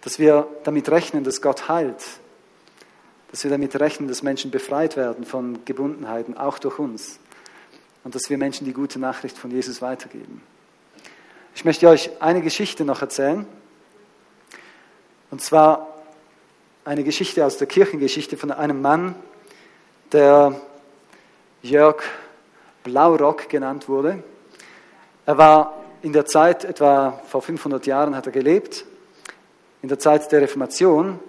Dass 0.00 0.18
wir 0.18 0.48
damit 0.64 0.88
rechnen, 0.90 1.22
dass 1.22 1.42
Gott 1.42 1.68
heilt. 1.68 2.02
Dass 3.30 3.44
wir 3.44 3.50
damit 3.50 3.78
rechnen, 3.78 4.08
dass 4.08 4.22
Menschen 4.22 4.50
befreit 4.50 4.96
werden 4.96 5.24
von 5.24 5.64
Gebundenheiten, 5.64 6.36
auch 6.36 6.58
durch 6.58 6.78
uns. 6.78 7.18
Und 8.04 8.14
dass 8.14 8.30
wir 8.30 8.38
Menschen 8.38 8.64
die 8.64 8.72
gute 8.72 8.98
Nachricht 8.98 9.36
von 9.36 9.50
Jesus 9.50 9.82
weitergeben. 9.82 10.40
Ich 11.54 11.66
möchte 11.66 11.86
euch 11.88 12.10
eine 12.20 12.40
Geschichte 12.40 12.84
noch 12.84 13.02
erzählen. 13.02 13.46
Und 15.30 15.42
zwar 15.42 15.86
eine 16.84 17.04
Geschichte 17.04 17.44
aus 17.44 17.58
der 17.58 17.66
Kirchengeschichte 17.66 18.36
von 18.38 18.50
einem 18.50 18.80
Mann, 18.80 19.14
der 20.12 20.58
Jörg 21.62 22.02
Blaurock 22.82 23.48
genannt 23.50 23.88
wurde. 23.88 24.24
Er 25.26 25.38
war 25.38 25.74
in 26.00 26.12
der 26.12 26.24
Zeit, 26.26 26.64
etwa 26.64 27.20
vor 27.28 27.42
500 27.42 27.86
Jahren 27.86 28.16
hat 28.16 28.26
er 28.26 28.32
gelebt, 28.32 28.86
in 29.82 29.88
der 29.88 29.98
Zeit 29.98 30.32
der 30.32 30.40
Reformation. 30.40 31.20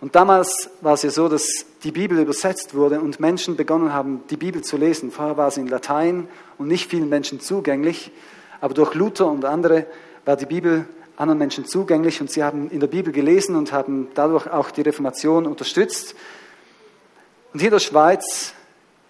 Und 0.00 0.14
damals 0.14 0.70
war 0.80 0.94
es 0.94 1.02
ja 1.02 1.10
so, 1.10 1.28
dass 1.28 1.66
die 1.82 1.92
Bibel 1.92 2.18
übersetzt 2.20 2.74
wurde 2.74 3.00
und 3.00 3.20
Menschen 3.20 3.56
begonnen 3.56 3.92
haben, 3.92 4.22
die 4.30 4.36
Bibel 4.36 4.62
zu 4.62 4.76
lesen. 4.76 5.10
Vorher 5.10 5.36
war 5.36 5.50
sie 5.50 5.60
in 5.60 5.68
Latein 5.68 6.28
und 6.56 6.68
nicht 6.68 6.88
vielen 6.88 7.08
Menschen 7.08 7.40
zugänglich. 7.40 8.12
Aber 8.62 8.74
durch 8.74 8.94
Luther 8.94 9.26
und 9.26 9.44
andere 9.44 9.86
war 10.24 10.36
die 10.36 10.46
Bibel 10.46 10.86
anderen 11.16 11.38
Menschen 11.38 11.66
zugänglich 11.66 12.20
und 12.20 12.30
sie 12.30 12.44
haben 12.44 12.70
in 12.70 12.78
der 12.78 12.86
Bibel 12.86 13.12
gelesen 13.12 13.56
und 13.56 13.72
haben 13.72 14.08
dadurch 14.14 14.46
auch 14.46 14.70
die 14.70 14.82
Reformation 14.82 15.46
unterstützt. 15.46 16.14
Und 17.52 17.58
hier 17.58 17.68
in 17.68 17.74
der 17.74 17.80
Schweiz 17.80 18.54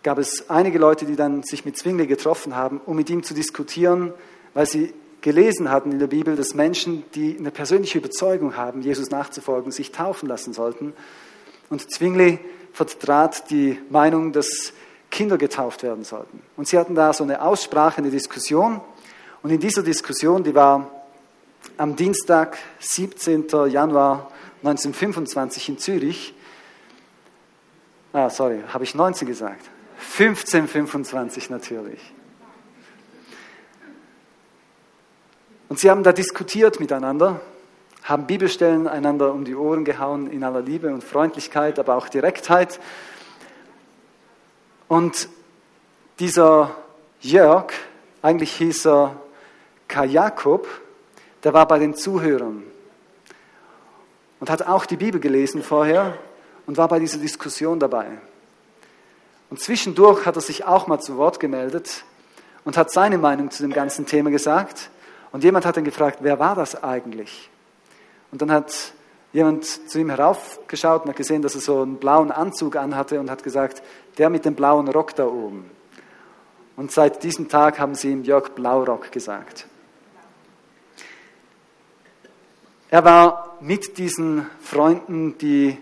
gab 0.02 0.18
es 0.18 0.48
einige 0.48 0.78
Leute, 0.78 1.04
die 1.04 1.16
dann 1.16 1.42
sich 1.42 1.66
mit 1.66 1.76
Zwingli 1.76 2.06
getroffen 2.06 2.56
haben, 2.56 2.80
um 2.86 2.96
mit 2.96 3.10
ihm 3.10 3.22
zu 3.22 3.34
diskutieren, 3.34 4.14
weil 4.54 4.66
sie 4.66 4.94
gelesen 5.20 5.70
hatten 5.70 5.92
in 5.92 5.98
der 5.98 6.06
Bibel, 6.06 6.34
dass 6.34 6.54
Menschen, 6.54 7.04
die 7.14 7.36
eine 7.38 7.50
persönliche 7.50 7.98
Überzeugung 7.98 8.56
haben, 8.56 8.80
Jesus 8.80 9.10
nachzufolgen, 9.10 9.70
sich 9.70 9.92
taufen 9.92 10.30
lassen 10.30 10.54
sollten. 10.54 10.94
Und 11.68 11.92
Zwingli 11.92 12.38
vertrat 12.72 13.50
die 13.50 13.78
Meinung, 13.90 14.32
dass 14.32 14.72
Kinder 15.10 15.36
getauft 15.36 15.82
werden 15.82 16.04
sollten. 16.04 16.40
Und 16.56 16.68
sie 16.68 16.78
hatten 16.78 16.94
da 16.94 17.12
so 17.12 17.22
eine 17.22 17.42
Aussprache, 17.42 17.98
eine 17.98 18.10
Diskussion. 18.10 18.80
Und 19.42 19.50
in 19.50 19.58
dieser 19.58 19.82
Diskussion, 19.82 20.44
die 20.44 20.54
war 20.54 20.88
am 21.76 21.96
Dienstag, 21.96 22.58
17. 22.78 23.48
Januar 23.68 24.30
1925 24.62 25.68
in 25.68 25.78
Zürich, 25.78 26.34
ah, 28.12 28.30
sorry, 28.30 28.62
habe 28.68 28.84
ich 28.84 28.94
19 28.94 29.26
gesagt? 29.26 29.68
1525 30.16 31.50
natürlich. 31.50 32.00
Und 35.68 35.78
sie 35.78 35.90
haben 35.90 36.02
da 36.02 36.12
diskutiert 36.12 36.78
miteinander, 36.78 37.40
haben 38.04 38.26
Bibelstellen 38.26 38.86
einander 38.86 39.32
um 39.32 39.44
die 39.44 39.54
Ohren 39.54 39.84
gehauen 39.84 40.30
in 40.30 40.44
aller 40.44 40.60
Liebe 40.60 40.92
und 40.92 41.02
Freundlichkeit, 41.02 41.78
aber 41.78 41.96
auch 41.96 42.08
Direktheit. 42.08 42.78
Und 44.86 45.28
dieser 46.18 46.76
Jörg, 47.20 47.72
eigentlich 48.20 48.52
hieß 48.52 48.86
er 48.86 49.21
Kai 49.92 50.06
Jakob, 50.06 50.66
der 51.44 51.52
war 51.52 51.68
bei 51.68 51.78
den 51.78 51.94
Zuhörern 51.94 52.62
und 54.40 54.48
hat 54.48 54.66
auch 54.66 54.86
die 54.86 54.96
Bibel 54.96 55.20
gelesen 55.20 55.62
vorher 55.62 56.16
und 56.66 56.78
war 56.78 56.88
bei 56.88 56.98
dieser 56.98 57.18
Diskussion 57.18 57.78
dabei. 57.78 58.06
Und 59.50 59.60
zwischendurch 59.60 60.24
hat 60.24 60.36
er 60.36 60.40
sich 60.40 60.64
auch 60.64 60.86
mal 60.86 60.98
zu 60.98 61.18
Wort 61.18 61.40
gemeldet 61.40 62.04
und 62.64 62.78
hat 62.78 62.90
seine 62.90 63.18
Meinung 63.18 63.50
zu 63.50 63.62
dem 63.62 63.72
ganzen 63.74 64.06
Thema 64.06 64.30
gesagt. 64.30 64.88
Und 65.30 65.44
jemand 65.44 65.66
hat 65.66 65.76
ihn 65.76 65.84
gefragt, 65.84 66.20
wer 66.22 66.38
war 66.38 66.54
das 66.54 66.82
eigentlich? 66.82 67.50
Und 68.30 68.40
dann 68.40 68.50
hat 68.50 68.72
jemand 69.34 69.66
zu 69.66 69.98
ihm 69.98 70.08
heraufgeschaut 70.08 71.02
und 71.02 71.10
hat 71.10 71.16
gesehen, 71.16 71.42
dass 71.42 71.54
er 71.54 71.60
so 71.60 71.82
einen 71.82 71.98
blauen 71.98 72.30
Anzug 72.30 72.76
anhatte 72.76 73.20
und 73.20 73.30
hat 73.30 73.42
gesagt, 73.42 73.82
der 74.16 74.30
mit 74.30 74.46
dem 74.46 74.54
blauen 74.54 74.88
Rock 74.88 75.14
da 75.16 75.26
oben. 75.26 75.70
Und 76.76 76.92
seit 76.92 77.22
diesem 77.22 77.50
Tag 77.50 77.78
haben 77.78 77.94
sie 77.94 78.10
ihm 78.10 78.24
Jörg 78.24 78.54
Blaurock 78.54 79.12
gesagt. 79.12 79.66
Er 82.92 83.06
war 83.06 83.56
mit 83.62 83.96
diesen 83.96 84.46
Freunden, 84.60 85.38
die 85.38 85.78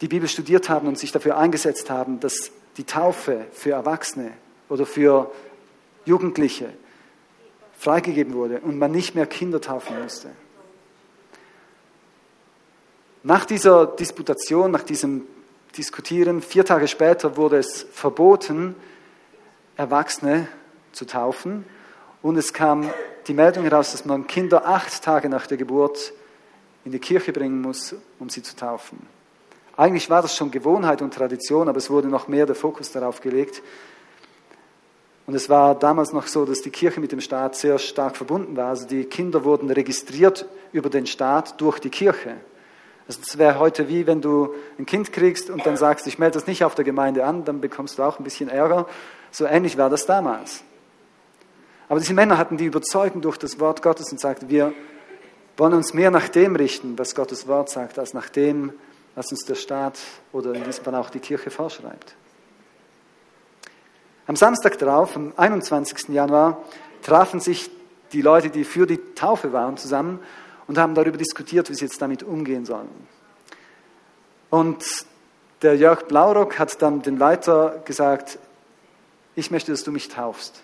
die 0.00 0.06
Bibel 0.06 0.28
studiert 0.28 0.68
haben 0.68 0.86
und 0.86 0.96
sich 0.96 1.10
dafür 1.10 1.36
eingesetzt 1.36 1.90
haben, 1.90 2.20
dass 2.20 2.52
die 2.76 2.84
Taufe 2.84 3.46
für 3.50 3.72
Erwachsene 3.72 4.34
oder 4.68 4.86
für 4.86 5.32
Jugendliche 6.04 6.72
freigegeben 7.76 8.34
wurde 8.34 8.60
und 8.60 8.78
man 8.78 8.92
nicht 8.92 9.16
mehr 9.16 9.26
Kinder 9.26 9.60
taufen 9.60 10.00
musste. 10.00 10.30
Nach 13.24 13.44
dieser 13.44 13.86
Disputation, 13.86 14.70
nach 14.70 14.84
diesem 14.84 15.26
Diskutieren, 15.76 16.40
vier 16.40 16.64
Tage 16.64 16.86
später 16.86 17.36
wurde 17.36 17.58
es 17.58 17.84
verboten, 17.90 18.76
Erwachsene 19.76 20.46
zu 20.92 21.04
taufen. 21.04 21.64
Und 22.24 22.38
es 22.38 22.54
kam 22.54 22.88
die 23.26 23.34
Meldung 23.34 23.64
heraus, 23.64 23.92
dass 23.92 24.06
man 24.06 24.26
Kinder 24.26 24.66
acht 24.66 25.04
Tage 25.04 25.28
nach 25.28 25.46
der 25.46 25.58
Geburt 25.58 26.14
in 26.86 26.90
die 26.90 26.98
Kirche 26.98 27.34
bringen 27.34 27.60
muss, 27.60 27.94
um 28.18 28.30
sie 28.30 28.42
zu 28.42 28.56
taufen. 28.56 28.98
Eigentlich 29.76 30.08
war 30.08 30.22
das 30.22 30.34
schon 30.34 30.50
Gewohnheit 30.50 31.02
und 31.02 31.12
Tradition, 31.12 31.68
aber 31.68 31.76
es 31.76 31.90
wurde 31.90 32.08
noch 32.08 32.26
mehr 32.26 32.46
der 32.46 32.54
Fokus 32.54 32.90
darauf 32.90 33.20
gelegt. 33.20 33.62
Und 35.26 35.34
es 35.34 35.50
war 35.50 35.78
damals 35.78 36.14
noch 36.14 36.26
so, 36.26 36.46
dass 36.46 36.62
die 36.62 36.70
Kirche 36.70 36.98
mit 36.98 37.12
dem 37.12 37.20
Staat 37.20 37.56
sehr 37.56 37.78
stark 37.78 38.16
verbunden 38.16 38.56
war. 38.56 38.70
Also 38.70 38.86
die 38.86 39.04
Kinder 39.04 39.44
wurden 39.44 39.70
registriert 39.70 40.46
über 40.72 40.88
den 40.88 41.06
Staat 41.06 41.60
durch 41.60 41.78
die 41.78 41.90
Kirche. 41.90 42.36
Also 43.06 43.20
das 43.20 43.36
wäre 43.36 43.58
heute 43.58 43.90
wie, 43.90 44.06
wenn 44.06 44.22
du 44.22 44.54
ein 44.78 44.86
Kind 44.86 45.12
kriegst 45.12 45.50
und 45.50 45.66
dann 45.66 45.76
sagst, 45.76 46.06
ich 46.06 46.18
melde 46.18 46.38
das 46.38 46.46
nicht 46.46 46.64
auf 46.64 46.74
der 46.74 46.86
Gemeinde 46.86 47.26
an, 47.26 47.44
dann 47.44 47.60
bekommst 47.60 47.98
du 47.98 48.02
auch 48.02 48.18
ein 48.18 48.24
bisschen 48.24 48.48
Ärger. 48.48 48.86
So 49.30 49.44
ähnlich 49.44 49.76
war 49.76 49.90
das 49.90 50.06
damals. 50.06 50.64
Aber 51.88 52.00
diese 52.00 52.14
Männer 52.14 52.38
hatten 52.38 52.56
die 52.56 52.64
Überzeugung 52.64 53.20
durch 53.20 53.36
das 53.36 53.60
Wort 53.60 53.82
Gottes 53.82 54.10
und 54.10 54.20
sagten, 54.20 54.48
wir 54.48 54.72
wollen 55.56 55.74
uns 55.74 55.94
mehr 55.94 56.10
nach 56.10 56.28
dem 56.28 56.56
richten, 56.56 56.98
was 56.98 57.14
Gottes 57.14 57.46
Wort 57.46 57.70
sagt, 57.70 57.98
als 57.98 58.14
nach 58.14 58.28
dem, 58.28 58.72
was 59.14 59.30
uns 59.30 59.44
der 59.44 59.54
Staat 59.54 59.98
oder 60.32 60.54
in 60.54 60.64
diesem 60.64 60.84
Fall 60.84 60.94
auch 60.94 61.10
die 61.10 61.20
Kirche 61.20 61.50
vorschreibt. 61.50 62.16
Am 64.26 64.36
Samstag 64.36 64.78
darauf, 64.78 65.16
am 65.16 65.32
21. 65.36 66.08
Januar, 66.08 66.58
trafen 67.02 67.40
sich 67.40 67.70
die 68.12 68.22
Leute, 68.22 68.48
die 68.48 68.64
für 68.64 68.86
die 68.86 68.98
Taufe 69.14 69.52
waren, 69.52 69.76
zusammen 69.76 70.20
und 70.66 70.78
haben 70.78 70.94
darüber 70.94 71.18
diskutiert, 71.18 71.68
wie 71.68 71.74
sie 71.74 71.84
jetzt 71.84 72.00
damit 72.00 72.22
umgehen 72.22 72.64
sollen. 72.64 72.88
Und 74.50 74.84
der 75.62 75.76
Jörg 75.76 76.06
Blaurock 76.06 76.58
hat 76.58 76.80
dann 76.80 77.02
den 77.02 77.18
Leiter 77.18 77.82
gesagt, 77.84 78.38
ich 79.34 79.50
möchte, 79.50 79.72
dass 79.72 79.84
du 79.84 79.92
mich 79.92 80.08
taufst. 80.08 80.62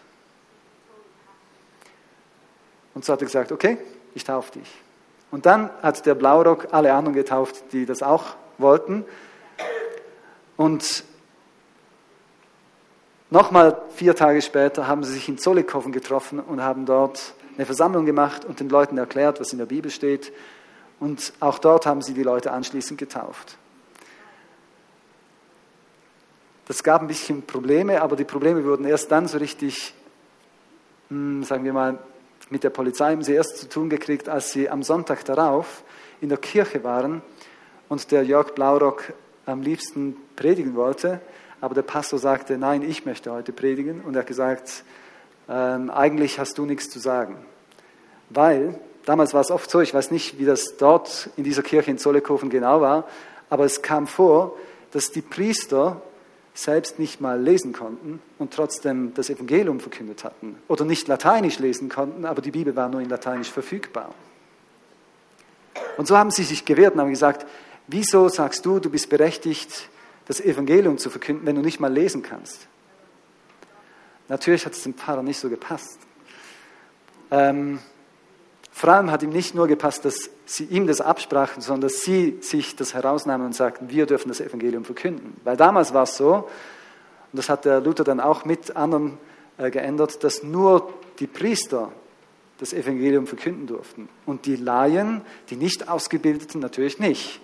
Und 3.00 3.06
so 3.06 3.14
hat 3.14 3.22
er 3.22 3.24
gesagt, 3.24 3.50
okay, 3.50 3.78
ich 4.14 4.24
taufe 4.24 4.58
dich. 4.58 4.70
Und 5.30 5.46
dann 5.46 5.70
hat 5.80 6.04
der 6.04 6.14
Blaurock 6.14 6.68
alle 6.72 6.92
anderen 6.92 7.14
getauft, 7.14 7.72
die 7.72 7.86
das 7.86 8.02
auch 8.02 8.36
wollten. 8.58 9.06
Und 10.58 11.02
nochmal 13.30 13.80
vier 13.94 14.14
Tage 14.14 14.42
später 14.42 14.86
haben 14.86 15.02
sie 15.02 15.14
sich 15.14 15.30
in 15.30 15.38
Zollikofen 15.38 15.92
getroffen 15.92 16.40
und 16.40 16.62
haben 16.62 16.84
dort 16.84 17.32
eine 17.56 17.64
Versammlung 17.64 18.04
gemacht 18.04 18.44
und 18.44 18.60
den 18.60 18.68
Leuten 18.68 18.98
erklärt, 18.98 19.40
was 19.40 19.50
in 19.52 19.58
der 19.60 19.64
Bibel 19.64 19.90
steht. 19.90 20.30
Und 20.98 21.32
auch 21.40 21.58
dort 21.58 21.86
haben 21.86 22.02
sie 22.02 22.12
die 22.12 22.22
Leute 22.22 22.52
anschließend 22.52 22.98
getauft. 22.98 23.56
Das 26.66 26.82
gab 26.82 27.00
ein 27.00 27.08
bisschen 27.08 27.46
Probleme, 27.46 28.02
aber 28.02 28.14
die 28.14 28.24
Probleme 28.24 28.62
wurden 28.62 28.84
erst 28.84 29.10
dann 29.10 29.26
so 29.26 29.38
richtig, 29.38 29.94
hm, 31.08 31.44
sagen 31.44 31.64
wir 31.64 31.72
mal, 31.72 31.98
mit 32.50 32.64
der 32.64 32.70
Polizei 32.70 33.12
haben 33.12 33.22
sie 33.22 33.34
erst 33.34 33.58
zu 33.58 33.68
tun 33.68 33.88
gekriegt, 33.88 34.28
als 34.28 34.52
sie 34.52 34.68
am 34.68 34.82
Sonntag 34.82 35.24
darauf 35.24 35.82
in 36.20 36.28
der 36.28 36.38
Kirche 36.38 36.84
waren 36.84 37.22
und 37.88 38.10
der 38.10 38.24
Jörg 38.24 38.54
Blaurock 38.54 39.12
am 39.46 39.62
liebsten 39.62 40.16
predigen 40.36 40.74
wollte, 40.74 41.20
aber 41.60 41.74
der 41.74 41.82
Pastor 41.82 42.18
sagte, 42.18 42.58
nein, 42.58 42.82
ich 42.82 43.06
möchte 43.06 43.32
heute 43.32 43.52
predigen 43.52 44.00
und 44.00 44.14
er 44.14 44.20
hat 44.20 44.26
gesagt, 44.26 44.84
ähm, 45.48 45.90
eigentlich 45.90 46.38
hast 46.38 46.58
du 46.58 46.64
nichts 46.64 46.90
zu 46.90 46.98
sagen. 46.98 47.36
Weil, 48.28 48.78
damals 49.04 49.34
war 49.34 49.40
es 49.40 49.50
oft 49.50 49.70
so, 49.70 49.80
ich 49.80 49.94
weiß 49.94 50.10
nicht, 50.10 50.38
wie 50.38 50.44
das 50.44 50.76
dort 50.76 51.30
in 51.36 51.44
dieser 51.44 51.62
Kirche 51.62 51.90
in 51.90 51.98
Zollekofen 51.98 52.50
genau 52.50 52.80
war, 52.80 53.06
aber 53.48 53.64
es 53.64 53.82
kam 53.82 54.06
vor, 54.06 54.56
dass 54.92 55.10
die 55.10 55.22
Priester 55.22 56.02
selbst 56.62 56.98
nicht 56.98 57.20
mal 57.20 57.40
lesen 57.40 57.72
konnten 57.72 58.20
und 58.38 58.52
trotzdem 58.52 59.14
das 59.14 59.30
Evangelium 59.30 59.80
verkündet 59.80 60.24
hatten. 60.24 60.56
Oder 60.68 60.84
nicht 60.84 61.08
lateinisch 61.08 61.58
lesen 61.58 61.88
konnten, 61.88 62.24
aber 62.24 62.42
die 62.42 62.50
Bibel 62.50 62.76
war 62.76 62.88
nur 62.88 63.00
in 63.00 63.08
lateinisch 63.08 63.50
verfügbar. 63.50 64.14
Und 65.96 66.06
so 66.06 66.16
haben 66.16 66.30
sie 66.30 66.44
sich 66.44 66.64
gewehrt 66.64 66.94
und 66.94 67.00
haben 67.00 67.10
gesagt, 67.10 67.46
wieso 67.86 68.28
sagst 68.28 68.66
du, 68.66 68.78
du 68.78 68.90
bist 68.90 69.08
berechtigt, 69.08 69.88
das 70.26 70.40
Evangelium 70.40 70.98
zu 70.98 71.10
verkünden, 71.10 71.46
wenn 71.46 71.56
du 71.56 71.62
nicht 71.62 71.80
mal 71.80 71.92
lesen 71.92 72.22
kannst? 72.22 72.66
Natürlich 74.28 74.64
hat 74.66 74.74
es 74.74 74.82
dem 74.82 74.94
Pfarrer 74.94 75.22
nicht 75.22 75.40
so 75.40 75.48
gepasst. 75.48 75.98
Ähm, 77.30 77.80
vor 78.70 78.90
allem 78.90 79.10
hat 79.10 79.22
ihm 79.22 79.30
nicht 79.30 79.54
nur 79.54 79.66
gepasst, 79.66 80.04
dass 80.04 80.30
sie 80.46 80.64
ihm 80.64 80.86
das 80.86 81.00
absprachen, 81.00 81.60
sondern 81.60 81.90
dass 81.90 82.02
sie 82.02 82.38
sich 82.40 82.76
das 82.76 82.94
herausnahmen 82.94 83.46
und 83.46 83.54
sagten, 83.54 83.90
wir 83.90 84.06
dürfen 84.06 84.28
das 84.28 84.40
Evangelium 84.40 84.84
verkünden. 84.84 85.36
Weil 85.44 85.56
damals 85.56 85.92
war 85.92 86.04
es 86.04 86.16
so, 86.16 86.48
und 87.32 87.36
das 87.36 87.48
hat 87.48 87.64
der 87.64 87.80
Luther 87.80 88.04
dann 88.04 88.20
auch 88.20 88.44
mit 88.44 88.76
anderen 88.76 89.18
äh, 89.58 89.70
geändert, 89.70 90.22
dass 90.24 90.42
nur 90.42 90.92
die 91.18 91.26
Priester 91.26 91.92
das 92.58 92.72
Evangelium 92.72 93.26
verkünden 93.26 93.66
durften 93.66 94.08
und 94.26 94.46
die 94.46 94.56
Laien, 94.56 95.22
die 95.48 95.56
nicht 95.56 95.88
ausgebildeten, 95.88 96.60
natürlich 96.60 96.98
nicht. 96.98 97.40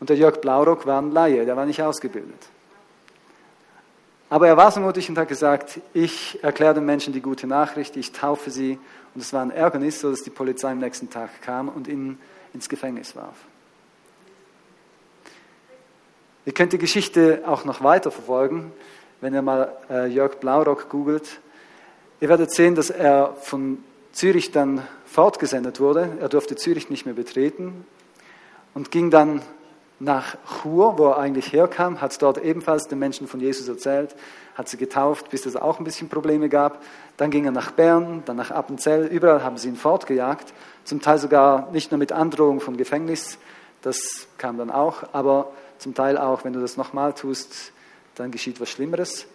Und 0.00 0.08
der 0.10 0.16
Jörg 0.16 0.40
Blaurock 0.40 0.86
war 0.86 1.00
ein 1.00 1.12
Laie, 1.12 1.44
der 1.44 1.56
war 1.56 1.66
nicht 1.66 1.82
ausgebildet. 1.82 2.48
Aber 4.34 4.48
er 4.48 4.56
war 4.56 4.72
so 4.72 4.80
mutig 4.80 5.08
und 5.08 5.16
hat 5.16 5.28
gesagt, 5.28 5.80
ich 5.92 6.42
erkläre 6.42 6.74
den 6.74 6.84
Menschen 6.84 7.12
die 7.12 7.20
gute 7.20 7.46
Nachricht, 7.46 7.96
ich 7.96 8.10
taufe 8.10 8.50
sie. 8.50 8.80
Und 9.14 9.20
es 9.20 9.32
war 9.32 9.42
ein 9.42 9.52
Ärgernis, 9.52 10.00
so 10.00 10.10
dass 10.10 10.22
die 10.22 10.30
Polizei 10.30 10.72
am 10.72 10.80
nächsten 10.80 11.08
Tag 11.08 11.40
kam 11.40 11.68
und 11.68 11.86
ihn 11.86 12.18
ins 12.52 12.68
Gefängnis 12.68 13.14
warf. 13.14 13.36
Ihr 16.46 16.52
könnt 16.52 16.72
die 16.72 16.78
Geschichte 16.78 17.44
auch 17.46 17.64
noch 17.64 17.84
weiter 17.84 18.10
verfolgen, 18.10 18.72
wenn 19.20 19.34
ihr 19.34 19.42
mal 19.42 19.72
äh, 19.88 20.08
Jörg 20.08 20.40
Blaurock 20.40 20.88
googelt. 20.88 21.40
Ihr 22.20 22.28
werdet 22.28 22.50
sehen, 22.50 22.74
dass 22.74 22.90
er 22.90 23.36
von 23.40 23.78
Zürich 24.10 24.50
dann 24.50 24.82
fortgesendet 25.06 25.78
wurde. 25.78 26.08
Er 26.20 26.28
durfte 26.28 26.56
Zürich 26.56 26.90
nicht 26.90 27.06
mehr 27.06 27.14
betreten 27.14 27.86
und 28.74 28.90
ging 28.90 29.12
dann 29.12 29.42
nach 30.00 30.36
Chur, 30.62 30.98
wo 30.98 31.08
er 31.08 31.18
eigentlich 31.18 31.52
herkam, 31.52 32.00
hat 32.00 32.20
dort 32.20 32.38
ebenfalls 32.38 32.88
den 32.88 32.98
Menschen 32.98 33.28
von 33.28 33.40
Jesus 33.40 33.68
erzählt, 33.68 34.14
hat 34.54 34.68
sie 34.68 34.76
getauft, 34.76 35.30
bis 35.30 35.46
es 35.46 35.56
auch 35.56 35.78
ein 35.78 35.84
bisschen 35.84 36.08
Probleme 36.08 36.48
gab. 36.48 36.82
Dann 37.16 37.30
ging 37.30 37.44
er 37.44 37.52
nach 37.52 37.70
Bern, 37.70 38.22
dann 38.26 38.36
nach 38.36 38.50
Appenzell, 38.50 39.06
überall 39.06 39.42
haben 39.42 39.56
sie 39.56 39.68
ihn 39.68 39.76
fortgejagt, 39.76 40.52
zum 40.84 41.00
Teil 41.00 41.18
sogar 41.18 41.70
nicht 41.70 41.90
nur 41.90 41.98
mit 41.98 42.12
Androhung 42.12 42.60
vom 42.60 42.76
Gefängnis, 42.76 43.38
das 43.82 44.26
kam 44.38 44.58
dann 44.58 44.70
auch, 44.70 45.04
aber 45.12 45.52
zum 45.78 45.94
Teil 45.94 46.18
auch, 46.18 46.44
wenn 46.44 46.52
du 46.52 46.60
das 46.60 46.76
nochmal 46.76 47.12
tust, 47.12 47.72
dann 48.14 48.30
geschieht 48.30 48.60
was 48.60 48.70
Schlimmeres. 48.70 49.26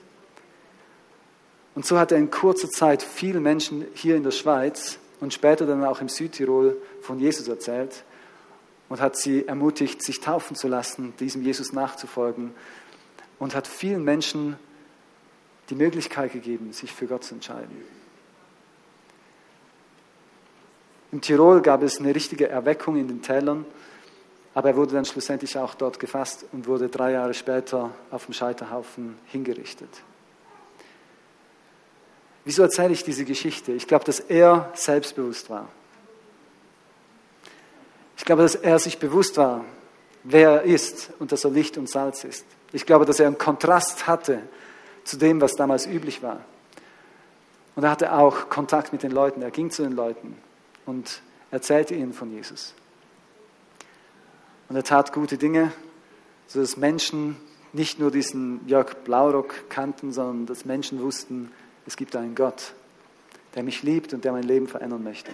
Und 1.76 1.86
so 1.86 1.99
hat 1.99 2.12
er 2.12 2.18
in 2.18 2.32
kurzer 2.32 2.70
Zeit 2.70 3.03
vielen 3.03 3.43
Menschen 3.43 3.86
hier 3.93 4.16
in 4.16 4.24
der 4.24 4.32
Schweiz 4.32 4.97
und 5.20 5.34
später 5.34 5.66
dann 5.66 5.86
auch 5.86 6.01
im 6.01 6.10
Südtirol 6.10 6.78
von 7.01 7.20
Jesus 7.20 7.47
erzählt 7.47 8.03
und 8.89 8.99
hat 8.99 9.15
sie 9.15 9.47
ermutigt, 9.47 10.03
sich 10.03 10.19
taufen 10.19 10.55
zu 10.55 10.67
lassen, 10.67 11.13
diesem 11.19 11.43
Jesus 11.43 11.71
nachzufolgen. 11.71 12.53
und 13.37 13.55
hat 13.55 13.67
vielen 13.67 14.03
Menschen 14.03 14.57
die 15.69 15.75
Möglichkeit 15.75 16.33
gegeben, 16.33 16.73
sich 16.73 16.91
für 16.91 17.07
Gott 17.07 17.23
zu 17.23 17.35
entscheiden. 17.35 17.85
In 21.13 21.21
Tirol 21.21 21.61
gab 21.61 21.81
es 21.81 21.99
eine 21.99 22.13
richtige 22.13 22.49
Erweckung 22.49 22.97
in 22.97 23.07
den 23.07 23.21
Tälern, 23.21 23.65
aber 24.53 24.69
er 24.69 24.75
wurde 24.75 24.93
dann 24.93 25.05
schlussendlich 25.05 25.57
auch 25.57 25.73
dort 25.73 25.99
gefasst 25.99 26.45
und 26.51 26.67
wurde 26.67 26.89
drei 26.89 27.13
Jahre 27.13 27.33
später 27.33 27.91
auf 28.11 28.25
dem 28.25 28.33
Scheiterhaufen 28.33 29.17
hingerichtet. 29.27 29.89
Wieso 32.43 32.63
erzähle 32.63 32.93
ich 32.93 33.03
diese 33.03 33.25
Geschichte? 33.25 33.71
Ich 33.71 33.87
glaube, 33.87 34.03
dass 34.05 34.19
er 34.19 34.69
selbstbewusst 34.73 35.49
war. 35.49 35.69
Ich 38.20 38.26
glaube, 38.26 38.43
dass 38.43 38.53
er 38.53 38.78
sich 38.80 38.99
bewusst 38.99 39.38
war, 39.38 39.63
wer 40.24 40.49
er 40.49 40.61
ist 40.63 41.09
und 41.20 41.32
dass 41.32 41.45
er 41.45 41.51
Licht 41.51 41.78
und 41.78 41.89
Salz 41.89 42.26
ist. 42.26 42.45
Ich 42.74 42.86
glaube, 42.86 43.05
dass 43.05 43.20
er 43.20 43.28
einen 43.28 43.38
Kontrast 43.38 44.07
hatte 44.07 44.41
zu 45.05 45.17
dem, 45.17 45.39
was 45.41 45.55
damals 45.55 45.88
üblich 45.88 46.22
war. 46.22 46.41
Und 47.76 47.86
er 47.86 47.91
hatte 47.91 48.13
auch 48.13 48.49
Kontakt 48.49 48.91
mit 48.91 49.03
den 49.03 49.11
Leuten. 49.11 49.41
Er 49.41 49.51
ging 49.51 49.72
zu 49.72 49.84
den 49.84 49.93
Leuten 49.93 50.38
und 50.86 51.22
erzählte 51.49 51.95
ihnen 51.95 52.11
von 52.11 52.30
Jesus. 52.30 52.74
Und 54.67 54.76
er 54.76 54.84
tat 54.84 55.13
gute 55.13 55.38
Dinge, 55.38 55.72
sodass 56.45 56.76
Menschen 56.76 57.38
nicht 57.72 57.99
nur 57.99 58.11
diesen 58.11 58.67
Jörg 58.67 58.95
Blaurock 59.05 59.70
kannten, 59.70 60.11
sondern 60.11 60.45
dass 60.45 60.65
Menschen 60.65 61.01
wussten, 61.01 61.53
es 61.88 61.95
gibt 61.95 62.17
einen 62.17 62.36
Gott, 62.36 62.74
der 63.55 63.63
mich 63.63 63.82
liebt 63.82 64.13
und 64.13 64.26
der 64.26 64.34
mein 64.34 64.43
Leben 64.43 64.67
verändern 64.67 65.03
möchte. 65.03 65.32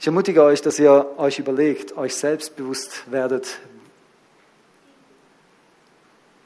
Ich 0.00 0.06
ermutige 0.06 0.42
euch, 0.42 0.62
dass 0.62 0.78
ihr 0.78 1.18
euch 1.18 1.38
überlegt, 1.38 1.94
euch 1.98 2.14
selbstbewusst 2.16 3.12
werdet, 3.12 3.58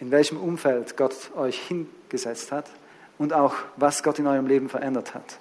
in 0.01 0.11
welchem 0.11 0.39
Umfeld 0.39 0.97
Gott 0.97 1.31
euch 1.37 1.61
hingesetzt 1.69 2.51
hat 2.51 2.69
und 3.17 3.33
auch, 3.33 3.55
was 3.77 4.03
Gott 4.03 4.19
in 4.19 4.27
eurem 4.27 4.49
Leben 4.49 4.69
verändert 4.69 5.15
hat. 5.15 5.39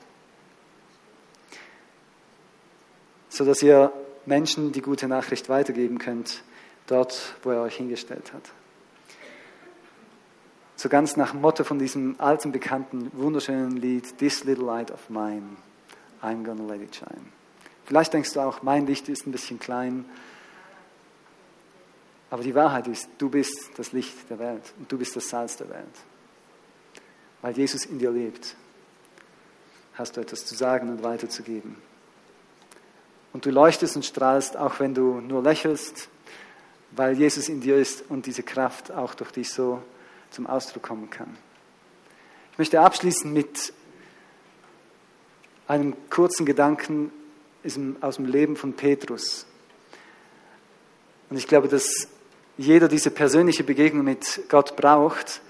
Sodass 3.30 3.64
ihr 3.64 3.92
Menschen 4.28 4.72
die 4.74 4.84
gute 4.84 5.08
Nachricht 5.08 5.50
weitergeben 5.50 5.98
könnt, 5.98 6.44
dort, 6.86 7.34
wo 7.42 7.50
er 7.50 7.64
euch 7.64 7.78
hingestellt 7.78 8.32
hat. 8.32 8.44
So 10.76 10.88
ganz 10.88 11.18
nach 11.18 11.34
Motto 11.34 11.64
von 11.64 11.80
diesem 11.80 12.14
alten, 12.20 12.52
bekannten, 12.52 13.10
wunderschönen 13.14 13.76
Lied, 13.78 14.20
This 14.20 14.44
Little 14.44 14.66
Light 14.66 14.92
of 14.92 15.10
Mine, 15.10 15.58
I'm 16.22 16.44
gonna 16.44 16.64
let 16.64 16.80
it 16.80 16.96
shine. 16.96 17.43
Vielleicht 17.86 18.14
denkst 18.14 18.34
du 18.34 18.40
auch, 18.40 18.62
mein 18.64 18.86
Licht 18.86 19.10
ist 19.10 19.28
ein 19.28 19.32
bisschen 19.32 19.60
klein. 19.60 20.06
Aber 22.30 22.44
die 22.44 22.56
Wahrheit 22.56 22.88
ist, 22.88 23.10
du 23.18 23.30
bist 23.30 23.72
das 23.78 23.92
Licht 23.92 24.30
der 24.30 24.40
Welt 24.40 24.74
und 24.80 24.92
du 24.92 24.98
bist 24.98 25.16
das 25.16 25.30
Salz 25.30 25.58
der 25.58 25.70
Welt. 25.70 25.86
Weil 27.42 27.56
Jesus 27.56 27.86
in 27.86 28.00
dir 28.00 28.12
lebt, 28.12 28.56
hast 29.94 30.18
du 30.18 30.22
etwas 30.22 30.46
zu 30.46 30.56
sagen 30.56 30.90
und 30.90 31.04
weiterzugeben. 31.04 31.76
Und 33.34 33.46
du 33.46 33.52
leuchtest 33.52 33.96
und 33.96 34.06
strahlst, 34.06 34.58
auch 34.58 34.80
wenn 34.80 34.94
du 34.94 35.20
nur 35.20 35.44
lächelst, 35.44 36.10
weil 36.92 37.18
Jesus 37.18 37.50
in 37.50 37.62
dir 37.62 37.78
ist 37.78 38.10
und 38.10 38.26
diese 38.26 38.44
Kraft 38.44 38.92
auch 38.92 39.14
durch 39.16 39.32
dich 39.32 39.52
so 39.52 39.82
zum 40.30 40.48
Ausdruck 40.48 40.84
kommen 40.84 41.10
kann. 41.10 41.36
Ich 42.52 42.58
möchte 42.58 42.80
abschließen 42.80 43.32
mit 43.32 43.74
einem 45.68 45.96
kurzen 46.10 46.46
Gedanken 46.46 47.12
aus 48.02 48.16
dem 48.18 48.26
Leben 48.26 48.56
von 48.56 48.74
Petrus. 48.74 49.46
Und 51.30 51.38
ich 51.38 51.48
glaube, 51.48 51.68
dass 51.68 52.08
jeder 52.58 52.88
diese 52.88 53.10
persönliche 53.10 53.64
Begegnung 53.64 54.06
mit 54.06 54.42
Gott 54.50 54.76
braucht, 54.76 55.42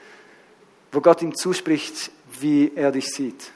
wo 0.92 1.02
Gott 1.02 1.22
ihm 1.22 1.36
zuspricht, 1.36 2.12
wie 2.40 2.72
er 2.76 2.92
dich 2.92 3.08
sieht. 3.08 3.52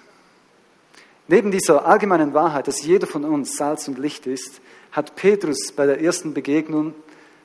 Neben 1.27 1.51
dieser 1.51 1.85
allgemeinen 1.85 2.33
Wahrheit, 2.33 2.67
dass 2.67 2.83
jeder 2.83 3.07
von 3.07 3.23
uns 3.25 3.57
Salz 3.57 3.87
und 3.87 3.97
Licht 3.97 4.27
ist, 4.27 4.61
hat 4.91 5.15
Petrus 5.15 5.71
bei 5.75 5.85
der 5.85 6.01
ersten 6.01 6.33
Begegnung 6.33 6.93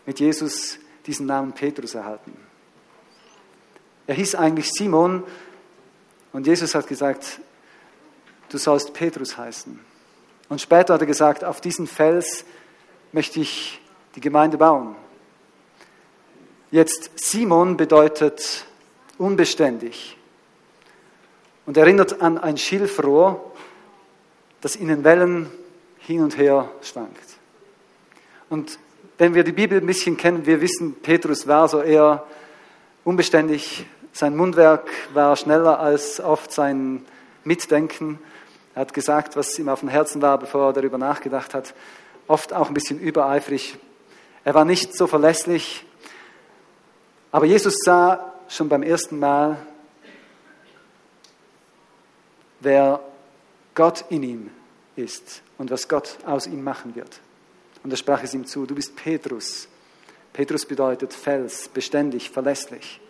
mit 0.07 0.21
Jesus 0.21 0.79
diesen 1.07 1.27
Namen 1.27 1.53
Petrus 1.53 1.95
erhalten. 1.95 2.37
Er 4.07 4.15
hieß 4.15 4.35
eigentlich 4.35 4.71
Simon 4.71 5.25
und 6.33 6.47
Jesus 6.47 6.75
hat 6.75 6.87
gesagt, 6.87 7.41
du 8.49 8.59
sollst 8.59 8.93
Petrus 8.95 9.37
heißen. 9.37 9.91
Und 10.53 10.61
später 10.61 10.92
hat 10.92 11.00
er 11.00 11.07
gesagt, 11.07 11.44
auf 11.44 11.62
diesen 11.62 11.86
Fels 11.86 12.44
möchte 13.12 13.40
ich 13.40 13.80
die 14.16 14.20
Gemeinde 14.20 14.59
bauen. 14.59 14.94
Jetzt 16.70 17.11
Simon 17.14 17.78
bedeutet 17.78 18.66
unbeständig 19.16 20.18
und 21.64 21.78
erinnert 21.78 22.20
an 22.20 22.36
ein 22.36 22.59
Schilfrohr, 22.59 23.50
das 24.61 24.76
in 24.76 24.88
den 24.88 25.05
Wellen 25.05 25.50
hin 26.00 26.22
und 26.22 26.36
her 26.36 26.70
schwankt. 26.82 27.38
Und 28.50 28.78
wenn 29.16 29.32
wir 29.32 29.44
die 29.44 29.53
Bibel 29.53 29.78
ein 29.78 29.86
bisschen 29.86 30.18
kennen, 30.18 30.44
wir 30.44 30.61
wissen, 30.61 30.96
Petrus 31.00 31.46
war 31.46 31.66
so 31.66 31.80
eher 31.80 32.26
unbeständig, 33.05 33.86
sein 34.12 34.36
Mundwerk 34.36 34.86
war 35.14 35.34
schneller 35.34 35.80
als 35.80 36.20
oft 36.20 36.53
sein 36.53 37.07
Mitdenken. 37.42 38.18
Er 38.75 38.83
hat 38.83 38.95
gesagt, 38.95 39.37
was 39.37 39.59
ihm 39.59 39.68
auf 39.68 39.81
dem 39.81 39.89
Herzen 39.89 40.23
war, 40.23 40.39
bevor 40.39 40.68
er 40.68 40.73
darüber 40.73 40.99
nachgedacht 40.99 41.55
hat. 41.55 41.75
Oft 42.27 42.53
auch 42.53 42.68
ein 42.68 42.75
bisschen 42.75 42.99
übereifrig. 42.99 43.77
Er 44.45 44.55
war 44.55 44.64
nicht 44.64 44.97
so 44.97 45.07
verlässlich. 45.07 45.85
Aber 47.31 47.47
Jesus 47.47 47.77
sah 47.85 48.33
schon 48.49 48.68
beim 48.68 48.83
ersten 48.83 49.18
Mal, 49.18 49.59
wer 52.61 53.01
Gott 53.75 54.05
in 54.09 54.23
ihm 54.23 54.51
ist 54.97 55.43
und 55.59 55.70
was 55.70 55.89
Gott 55.89 56.18
aus 56.27 56.47
ihm 56.47 56.62
machen 56.62 56.95
wird. 56.95 57.20
Und 57.83 57.91
er 57.91 57.97
sprach 57.97 58.23
es 58.23 58.35
ihm 58.35 58.47
zu, 58.47 58.66
du 58.66 58.75
bist 58.75 58.95
Petrus. 58.97 59.68
Petrus 60.33 60.64
bedeutet 60.64 61.12
Fels, 61.12 61.68
beständig, 61.68 62.31
verlässlich. 62.31 63.01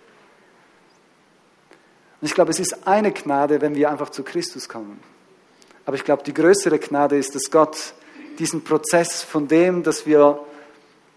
Und 2.20 2.26
ich 2.26 2.34
glaube, 2.34 2.50
es 2.50 2.60
ist 2.60 2.86
eine 2.86 3.12
Gnade, 3.12 3.60
wenn 3.60 3.74
wir 3.74 3.90
einfach 3.90 4.10
zu 4.10 4.22
Christus 4.22 4.68
kommen. 4.68 5.00
Aber 5.84 5.96
ich 5.96 6.04
glaube, 6.04 6.22
die 6.22 6.34
größere 6.34 6.78
Gnade 6.78 7.16
ist, 7.16 7.34
dass 7.34 7.50
Gott 7.50 7.94
diesen 8.38 8.62
Prozess 8.62 9.22
von 9.22 9.48
dem, 9.48 9.82
dass 9.82 10.06
wir 10.06 10.44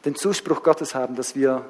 den 0.04 0.16
Zuspruch 0.16 0.64
Gottes 0.64 0.96
haben, 0.96 1.16
dass 1.16 1.36
wir 1.36 1.66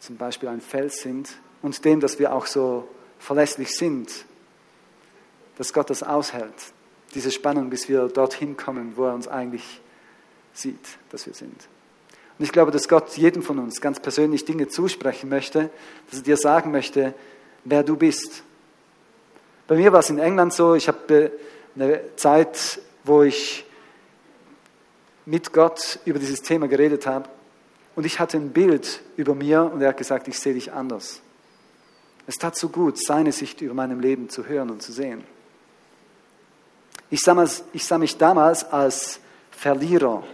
zum 0.00 0.16
Beispiel 0.16 0.48
ein 0.48 0.60
Fels 0.60 1.00
sind 1.00 1.30
und 1.62 1.84
dem, 1.84 2.00
dass 2.00 2.18
wir 2.18 2.32
auch 2.32 2.46
so 2.46 2.88
verlässlich 3.18 3.76
sind, 3.76 4.10
dass 5.58 5.72
Gott 5.72 5.90
das 5.90 6.02
aushält, 6.02 6.54
diese 7.14 7.30
Spannung, 7.30 7.70
bis 7.70 7.88
wir 7.88 8.08
dorthin 8.08 8.56
kommen, 8.56 8.92
wo 8.96 9.06
er 9.06 9.14
uns 9.14 9.26
eigentlich 9.26 9.80
sieht, 10.52 10.98
dass 11.10 11.26
wir 11.26 11.34
sind. 11.34 11.68
Und 12.38 12.44
ich 12.44 12.52
glaube, 12.52 12.70
dass 12.70 12.88
Gott 12.88 13.16
jedem 13.16 13.42
von 13.42 13.58
uns 13.58 13.80
ganz 13.80 14.00
persönlich 14.00 14.44
Dinge 14.44 14.68
zusprechen 14.68 15.30
möchte, 15.30 15.70
dass 16.10 16.20
er 16.20 16.24
dir 16.24 16.36
sagen 16.36 16.70
möchte, 16.70 17.14
wer 17.64 17.82
du 17.82 17.96
bist. 17.96 18.42
Bei 19.66 19.76
mir 19.76 19.92
war 19.92 20.00
es 20.00 20.10
in 20.10 20.18
England 20.18 20.52
so, 20.52 20.74
ich 20.74 20.88
habe 20.88 21.32
eine 21.76 22.00
Zeit, 22.16 22.80
wo 23.04 23.22
ich 23.22 23.64
mit 25.24 25.52
Gott 25.52 25.98
über 26.04 26.18
dieses 26.18 26.42
Thema 26.42 26.68
geredet 26.68 27.06
habe 27.06 27.28
und 27.94 28.04
ich 28.04 28.18
hatte 28.18 28.36
ein 28.36 28.50
Bild 28.50 29.00
über 29.16 29.34
mir 29.34 29.62
und 29.62 29.80
er 29.82 29.88
hat 29.88 29.96
gesagt, 29.96 30.28
ich 30.28 30.38
sehe 30.38 30.54
dich 30.54 30.72
anders. 30.72 31.20
Es 32.26 32.36
tat 32.36 32.56
so 32.56 32.68
gut, 32.68 32.98
seine 32.98 33.32
Sicht 33.32 33.60
über 33.60 33.74
meinem 33.74 34.00
Leben 34.00 34.28
zu 34.28 34.46
hören 34.46 34.70
und 34.70 34.82
zu 34.82 34.92
sehen. 34.92 35.22
Ich 37.10 37.20
sah, 37.22 37.46
ich 37.72 37.84
sah 37.84 37.98
mich 37.98 38.16
damals 38.16 38.64
als 38.64 39.20
Verlierer, 39.50 40.24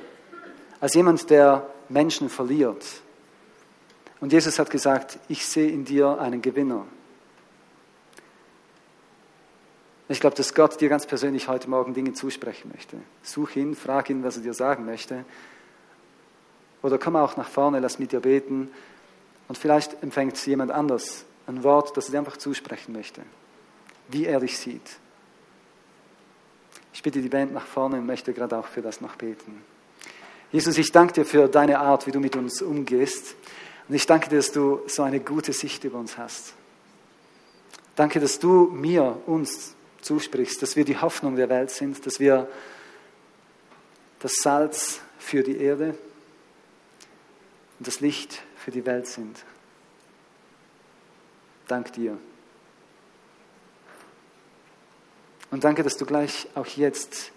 als 0.80 0.94
jemand, 0.94 1.28
der 1.28 1.66
Menschen 1.88 2.30
verliert. 2.30 2.84
Und 4.20 4.32
Jesus 4.32 4.58
hat 4.58 4.70
gesagt, 4.70 5.18
ich 5.28 5.46
sehe 5.46 5.70
in 5.70 5.84
dir 5.84 6.18
einen 6.18 6.40
Gewinner. 6.40 6.86
Ich 10.12 10.20
glaube, 10.20 10.36
dass 10.36 10.52
Gott 10.52 10.78
dir 10.78 10.90
ganz 10.90 11.06
persönlich 11.06 11.48
heute 11.48 11.70
Morgen 11.70 11.94
Dinge 11.94 12.12
zusprechen 12.12 12.70
möchte. 12.74 12.98
Such 13.22 13.56
ihn, 13.56 13.74
frag 13.74 14.10
ihn, 14.10 14.22
was 14.22 14.36
er 14.36 14.42
dir 14.42 14.52
sagen 14.52 14.84
möchte. 14.84 15.24
Oder 16.82 16.98
komm 16.98 17.16
auch 17.16 17.38
nach 17.38 17.48
vorne, 17.48 17.80
lass 17.80 17.98
mit 17.98 18.12
dir 18.12 18.20
beten. 18.20 18.70
Und 19.48 19.56
vielleicht 19.56 20.02
empfängt 20.02 20.44
jemand 20.46 20.70
anders 20.70 21.24
ein 21.46 21.62
Wort, 21.64 21.96
das 21.96 22.08
er 22.08 22.12
dir 22.12 22.18
einfach 22.18 22.36
zusprechen 22.36 22.92
möchte. 22.92 23.22
Wie 24.08 24.26
er 24.26 24.40
dich 24.40 24.58
sieht. 24.58 24.98
Ich 26.92 27.02
bitte 27.02 27.22
die 27.22 27.30
Band 27.30 27.54
nach 27.54 27.64
vorne 27.64 27.96
und 27.96 28.04
möchte 28.04 28.34
gerade 28.34 28.58
auch 28.58 28.66
für 28.66 28.82
das 28.82 29.00
noch 29.00 29.16
beten. 29.16 29.64
Jesus, 30.50 30.76
ich 30.76 30.92
danke 30.92 31.14
dir 31.14 31.24
für 31.24 31.48
deine 31.48 31.78
Art, 31.78 32.06
wie 32.06 32.12
du 32.12 32.20
mit 32.20 32.36
uns 32.36 32.60
umgehst. 32.60 33.34
Und 33.88 33.94
ich 33.94 34.04
danke 34.04 34.28
dir, 34.28 34.36
dass 34.36 34.52
du 34.52 34.82
so 34.88 35.04
eine 35.04 35.20
gute 35.20 35.54
Sicht 35.54 35.84
über 35.84 35.98
uns 35.98 36.18
hast. 36.18 36.52
Danke, 37.96 38.20
dass 38.20 38.38
du 38.38 38.68
mir, 38.70 39.16
uns 39.24 39.74
zusprichst, 40.02 40.60
dass 40.62 40.76
wir 40.76 40.84
die 40.84 40.98
Hoffnung 40.98 41.36
der 41.36 41.48
Welt 41.48 41.70
sind, 41.70 42.04
dass 42.06 42.20
wir 42.20 42.48
das 44.20 44.34
Salz 44.42 45.00
für 45.18 45.42
die 45.42 45.56
Erde, 45.56 45.96
und 47.82 47.88
das 47.88 47.98
Licht 47.98 48.40
für 48.54 48.70
die 48.70 48.86
Welt 48.86 49.08
sind. 49.08 49.44
Dank 51.66 51.92
dir. 51.94 52.16
Und 55.50 55.64
danke, 55.64 55.82
dass 55.82 55.96
du 55.96 56.06
gleich 56.06 56.46
auch 56.54 56.66
jetzt 56.66 57.32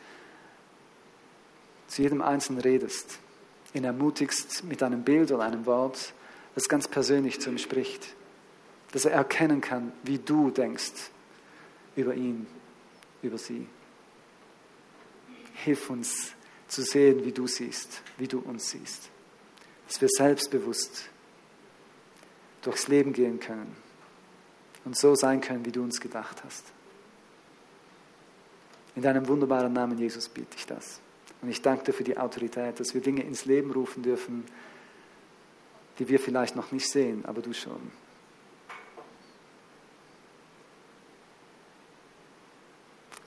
zu 1.87 2.03
jedem 2.03 2.21
Einzelnen 2.21 2.61
redest, 2.61 3.17
ihn 3.73 3.85
ermutigst 3.85 4.63
mit 4.65 4.83
einem 4.83 5.03
Bild 5.03 5.31
oder 5.31 5.45
einem 5.45 5.65
Wort, 5.65 6.13
das 6.53 6.69
ganz 6.69 6.87
persönlich 6.87 7.41
zu 7.41 7.49
ihm 7.49 7.57
spricht, 7.57 8.05
dass 8.91 9.05
er 9.05 9.13
erkennen 9.13 9.61
kann, 9.61 9.93
wie 10.03 10.19
du 10.19 10.51
denkst 10.51 11.09
über 11.95 12.13
ihn, 12.13 12.47
über 13.21 13.37
sie. 13.37 13.67
Hilf 15.53 15.89
uns 15.89 16.33
zu 16.67 16.81
sehen, 16.81 17.23
wie 17.25 17.31
du 17.31 17.47
siehst, 17.47 18.01
wie 18.17 18.27
du 18.27 18.39
uns 18.39 18.69
siehst, 18.71 19.09
dass 19.87 20.01
wir 20.01 20.09
selbstbewusst 20.09 21.09
durchs 22.61 22.87
Leben 22.87 23.13
gehen 23.13 23.39
können 23.39 23.75
und 24.83 24.97
so 24.97 25.15
sein 25.15 25.41
können, 25.41 25.65
wie 25.65 25.71
du 25.71 25.81
uns 25.81 26.01
gedacht 26.01 26.43
hast. 26.43 26.65
In 28.95 29.01
deinem 29.01 29.27
wunderbaren 29.27 29.73
Namen, 29.73 29.97
Jesus, 29.97 30.29
biete 30.29 30.55
ich 30.57 30.65
das. 30.65 30.99
Und 31.41 31.49
ich 31.49 31.61
danke 31.61 31.85
dir 31.85 31.93
für 31.93 32.03
die 32.03 32.17
Autorität, 32.17 32.79
dass 32.79 32.93
wir 32.93 33.01
Dinge 33.01 33.23
ins 33.23 33.45
Leben 33.45 33.71
rufen 33.71 34.03
dürfen, 34.03 34.45
die 35.99 36.07
wir 36.07 36.19
vielleicht 36.19 36.55
noch 36.55 36.71
nicht 36.71 36.89
sehen, 36.89 37.25
aber 37.25 37.41
du 37.41 37.53
schon. 37.53 37.91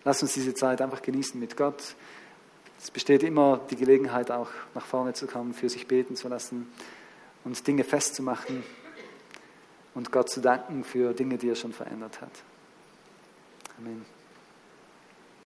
Lass 0.09 0.23
uns 0.23 0.33
diese 0.33 0.55
Zeit 0.55 0.81
einfach 0.81 1.03
genießen 1.03 1.39
mit 1.39 1.55
Gott. 1.55 1.95
Es 2.79 2.91
besteht 2.91 3.23
immer 3.23 3.61
die 3.71 3.77
Gelegenheit, 3.77 4.31
auch 4.31 4.49
nach 4.75 4.87
vorne 4.87 5.13
zu 5.13 5.27
kommen, 5.27 5.53
für 5.53 5.69
sich 5.69 5.87
beten 5.87 6.17
zu 6.17 6.29
lassen 6.29 6.67
und 7.45 7.67
Dinge 7.67 7.85
festzumachen 7.85 8.65
und 9.95 10.11
Gott 10.11 10.31
zu 10.31 10.41
danken 10.41 10.83
für 10.83 11.13
Dinge, 11.13 11.37
die 11.37 11.51
er 11.51 11.57
schon 11.57 11.75
verändert 11.75 12.23
hat. 12.23 12.31
Amen. 13.77 14.18